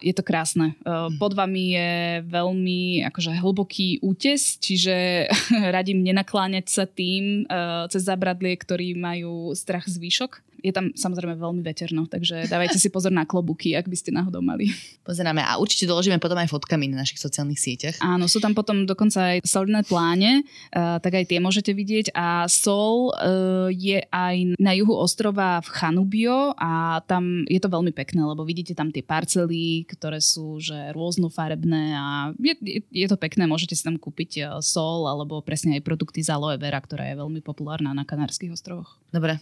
je 0.00 0.16
to 0.16 0.24
krásne. 0.24 0.72
Uh, 0.80 1.12
Pod 1.20 1.36
vami 1.36 1.76
je 1.76 2.24
veľmi 2.24 3.04
akože 3.04 3.36
hlboký 3.36 4.00
útes, 4.00 4.56
čiže 4.56 5.28
radím 5.76 6.00
nenakláňať 6.00 6.66
sa 6.72 6.84
tým 6.88 7.44
uh, 7.44 7.84
cez 7.92 8.08
zabradlie, 8.08 8.56
ktorí 8.56 8.96
majú 8.96 9.52
strach 9.52 9.84
z 9.84 10.00
výšok. 10.00 10.45
Je 10.66 10.74
tam 10.74 10.90
samozrejme 10.90 11.38
veľmi 11.38 11.62
veterno, 11.62 12.10
takže 12.10 12.50
dávajte 12.50 12.82
si 12.82 12.90
pozor 12.90 13.14
na 13.14 13.22
klobuky, 13.22 13.78
ak 13.78 13.86
by 13.86 13.94
ste 13.94 14.10
náhodou 14.10 14.42
mali. 14.42 14.74
Pozeráme 15.06 15.46
a 15.46 15.62
určite 15.62 15.86
doložíme 15.86 16.18
potom 16.18 16.34
aj 16.42 16.50
fotkami 16.50 16.90
na 16.90 17.06
našich 17.06 17.22
sociálnych 17.22 17.62
sieťach. 17.62 18.02
Áno, 18.02 18.26
sú 18.26 18.42
tam 18.42 18.50
potom 18.50 18.82
dokonca 18.82 19.38
aj 19.38 19.46
solné 19.46 19.86
pláne, 19.86 20.42
uh, 20.74 20.98
tak 20.98 21.22
aj 21.22 21.30
tie 21.30 21.38
môžete 21.38 21.70
vidieť 21.70 22.10
a 22.18 22.50
sol 22.50 23.14
uh, 23.14 23.70
je 23.70 24.02
aj 24.10 24.58
na 24.58 24.74
juhu 24.74 24.98
ostrova 24.98 25.62
v 25.62 25.68
Chanubio 25.70 26.50
a 26.58 26.98
tam 27.06 27.46
je 27.46 27.62
to 27.62 27.70
veľmi 27.70 27.94
pekné, 27.94 28.26
lebo 28.26 28.42
vidíte 28.42 28.74
tam 28.74 28.90
tie 28.90 29.06
parcely, 29.06 29.86
ktoré 29.86 30.18
sú 30.18 30.58
že 30.58 30.90
rôznofarebné 30.90 31.94
a 31.94 32.34
je, 32.42 32.54
je, 32.58 32.80
je 32.90 33.06
to 33.06 33.14
pekné, 33.14 33.46
môžete 33.46 33.78
si 33.78 33.86
tam 33.86 33.94
kúpiť 33.94 34.30
uh, 34.42 34.58
sol 34.58 35.06
alebo 35.06 35.38
presne 35.46 35.78
aj 35.78 35.86
produkty 35.86 36.26
z 36.26 36.34
aloe 36.34 36.58
vera, 36.58 36.82
ktorá 36.82 37.06
je 37.06 37.20
veľmi 37.22 37.38
populárna 37.38 37.94
na 37.94 38.02
Kanárskych 38.02 38.50
ostrovoch. 38.50 38.98
Dobre. 39.14 39.38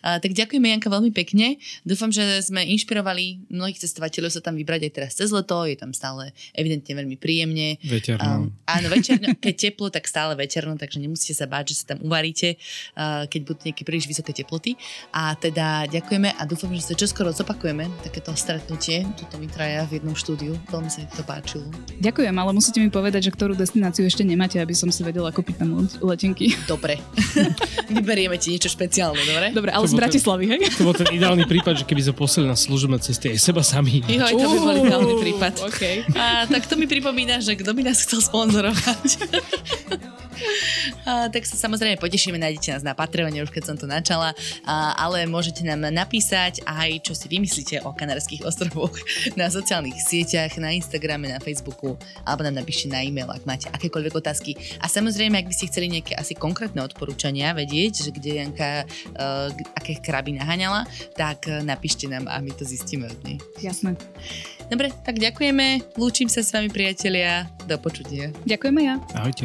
A, 0.00 0.18
tak 0.20 0.32
ďakujeme 0.32 0.70
Janka 0.70 0.88
veľmi 0.92 1.10
pekne. 1.10 1.56
Dúfam, 1.82 2.12
že 2.12 2.22
sme 2.44 2.64
inšpirovali 2.74 3.48
mnohých 3.50 3.80
cestovateľov 3.80 4.30
sa 4.34 4.40
tam 4.44 4.54
vybrať 4.58 4.80
aj 4.88 4.92
teraz 4.92 5.12
cez 5.16 5.30
leto. 5.30 5.56
Je 5.66 5.76
tam 5.78 5.90
stále 5.96 6.30
evidentne 6.52 6.92
veľmi 6.94 7.16
príjemne. 7.18 7.78
Veterno. 7.84 8.22
Um, 8.22 8.42
áno, 8.68 8.86
večerno, 8.92 9.32
keď 9.44 9.54
teplo, 9.70 9.88
tak 9.88 10.06
stále 10.10 10.34
veterno, 10.34 10.76
takže 10.76 11.00
nemusíte 11.00 11.34
sa 11.34 11.46
báť, 11.48 11.72
že 11.72 11.76
sa 11.82 11.94
tam 11.94 12.04
uvaríte, 12.04 12.60
uh, 12.96 13.24
keď 13.30 13.40
budú 13.44 13.60
nejaké 13.64 13.82
príliš 13.86 14.06
vysoké 14.10 14.36
teploty. 14.36 14.76
A 15.14 15.34
teda 15.38 15.88
ďakujeme 15.88 16.34
a 16.34 16.42
dúfam, 16.44 16.70
že 16.74 16.92
sa 16.92 16.94
čoskoro 16.94 17.30
zopakujeme 17.30 17.88
takéto 18.02 18.34
stretnutie, 18.34 19.06
tuto 19.16 19.38
my 19.40 19.46
traja 19.48 19.86
v 19.88 20.00
jednom 20.00 20.14
štúdiu. 20.14 20.58
Veľmi 20.68 20.90
sa 20.90 21.02
mi 21.02 21.08
to 21.10 21.24
páčilo. 21.24 21.64
Ďakujem, 22.02 22.34
ale 22.34 22.50
musíte 22.52 22.78
mi 22.82 22.90
povedať, 22.90 23.30
že 23.30 23.34
ktorú 23.34 23.54
destináciu 23.54 24.04
ešte 24.04 24.26
nemáte, 24.26 24.58
aby 24.58 24.74
som 24.76 24.90
si 24.90 25.00
vedela 25.06 25.30
kúpiť 25.30 25.62
tam 25.62 25.86
letenky. 26.02 26.52
Dobre. 26.66 26.98
Vyberieme 27.94 28.36
ti 28.36 28.54
niečo 28.54 28.68
špeciálne, 28.68 29.22
dobre? 29.24 29.46
Dobre, 29.54 29.70
ale 29.70 29.86
z 29.86 29.94
Bratislavy, 29.94 30.44
hej? 30.50 30.60
To 30.82 30.90
bol 30.90 30.96
ten 30.98 31.06
ideálny 31.14 31.46
prípad, 31.46 31.80
že 31.80 31.84
keby 31.86 32.10
sme 32.10 32.14
poslali 32.18 32.50
na 32.50 32.58
služobné 32.58 32.98
cesty 32.98 33.30
aj 33.30 33.38
seba 33.38 33.62
sami. 33.62 34.02
Jo, 34.10 34.26
to 34.34 34.46
by 34.50 34.58
bol 34.58 34.74
ideálny 34.74 35.14
prípad. 35.22 35.52
Okay. 35.70 36.02
A, 36.18 36.50
tak 36.50 36.66
to 36.66 36.74
mi 36.74 36.90
pripomína, 36.90 37.38
že 37.38 37.54
kto 37.54 37.70
by 37.70 37.86
nás 37.86 38.02
chcel 38.02 38.18
sponzorovať. 38.18 39.08
A, 41.04 41.28
tak 41.28 41.44
sa 41.44 41.56
samozrejme 41.56 42.00
potešíme, 42.00 42.36
nájdete 42.36 42.74
nás 42.74 42.84
na 42.84 42.94
Patreone, 42.96 43.42
už 43.42 43.52
keď 43.52 43.72
som 43.72 43.76
to 43.78 43.86
načala, 43.88 44.32
a, 44.64 44.94
ale 44.98 45.24
môžete 45.28 45.62
nám 45.64 45.88
napísať 45.92 46.64
aj, 46.64 47.04
čo 47.04 47.12
si 47.12 47.26
vymyslíte 47.30 47.84
o 47.86 47.94
Kanárských 47.94 48.44
ostrovoch 48.44 48.94
na 49.40 49.48
sociálnych 49.48 49.96
sieťach, 49.98 50.56
na 50.58 50.74
Instagrame, 50.74 51.30
na 51.30 51.40
Facebooku, 51.42 51.96
alebo 52.24 52.46
nám 52.46 52.62
napíšte 52.62 52.90
na 52.90 53.02
e-mail, 53.02 53.28
ak 53.30 53.46
máte 53.48 53.66
akékoľvek 53.70 54.14
otázky. 54.14 54.56
A 54.80 54.86
samozrejme, 54.90 55.38
ak 55.38 55.48
by 55.50 55.54
ste 55.54 55.70
chceli 55.70 55.90
nejaké 55.90 56.14
asi 56.16 56.36
konkrétne 56.36 56.82
odporúčania 56.82 57.54
vedieť, 57.56 58.08
že 58.08 58.10
kde 58.10 58.30
Janka 58.42 58.84
uh, 58.84 59.50
aké 59.76 59.98
kraby 60.00 60.36
naháňala, 60.36 60.86
tak 61.16 61.48
uh, 61.48 61.60
napíšte 61.62 62.10
nám 62.10 62.26
a 62.30 62.40
my 62.40 62.52
to 62.54 62.66
zistíme 62.66 63.08
od 63.08 63.20
nej. 63.24 63.36
Jasné. 63.62 63.96
Dobre, 64.68 64.90
tak 65.04 65.20
ďakujeme. 65.20 65.96
Lúčim 66.00 66.28
sa 66.32 66.40
s 66.40 66.50
vami, 66.52 66.72
priatelia. 66.72 67.46
Do 67.68 67.76
počutia. 67.76 68.32
Ďakujeme 68.48 68.80
ja. 68.84 68.94
Ahojte. 69.16 69.44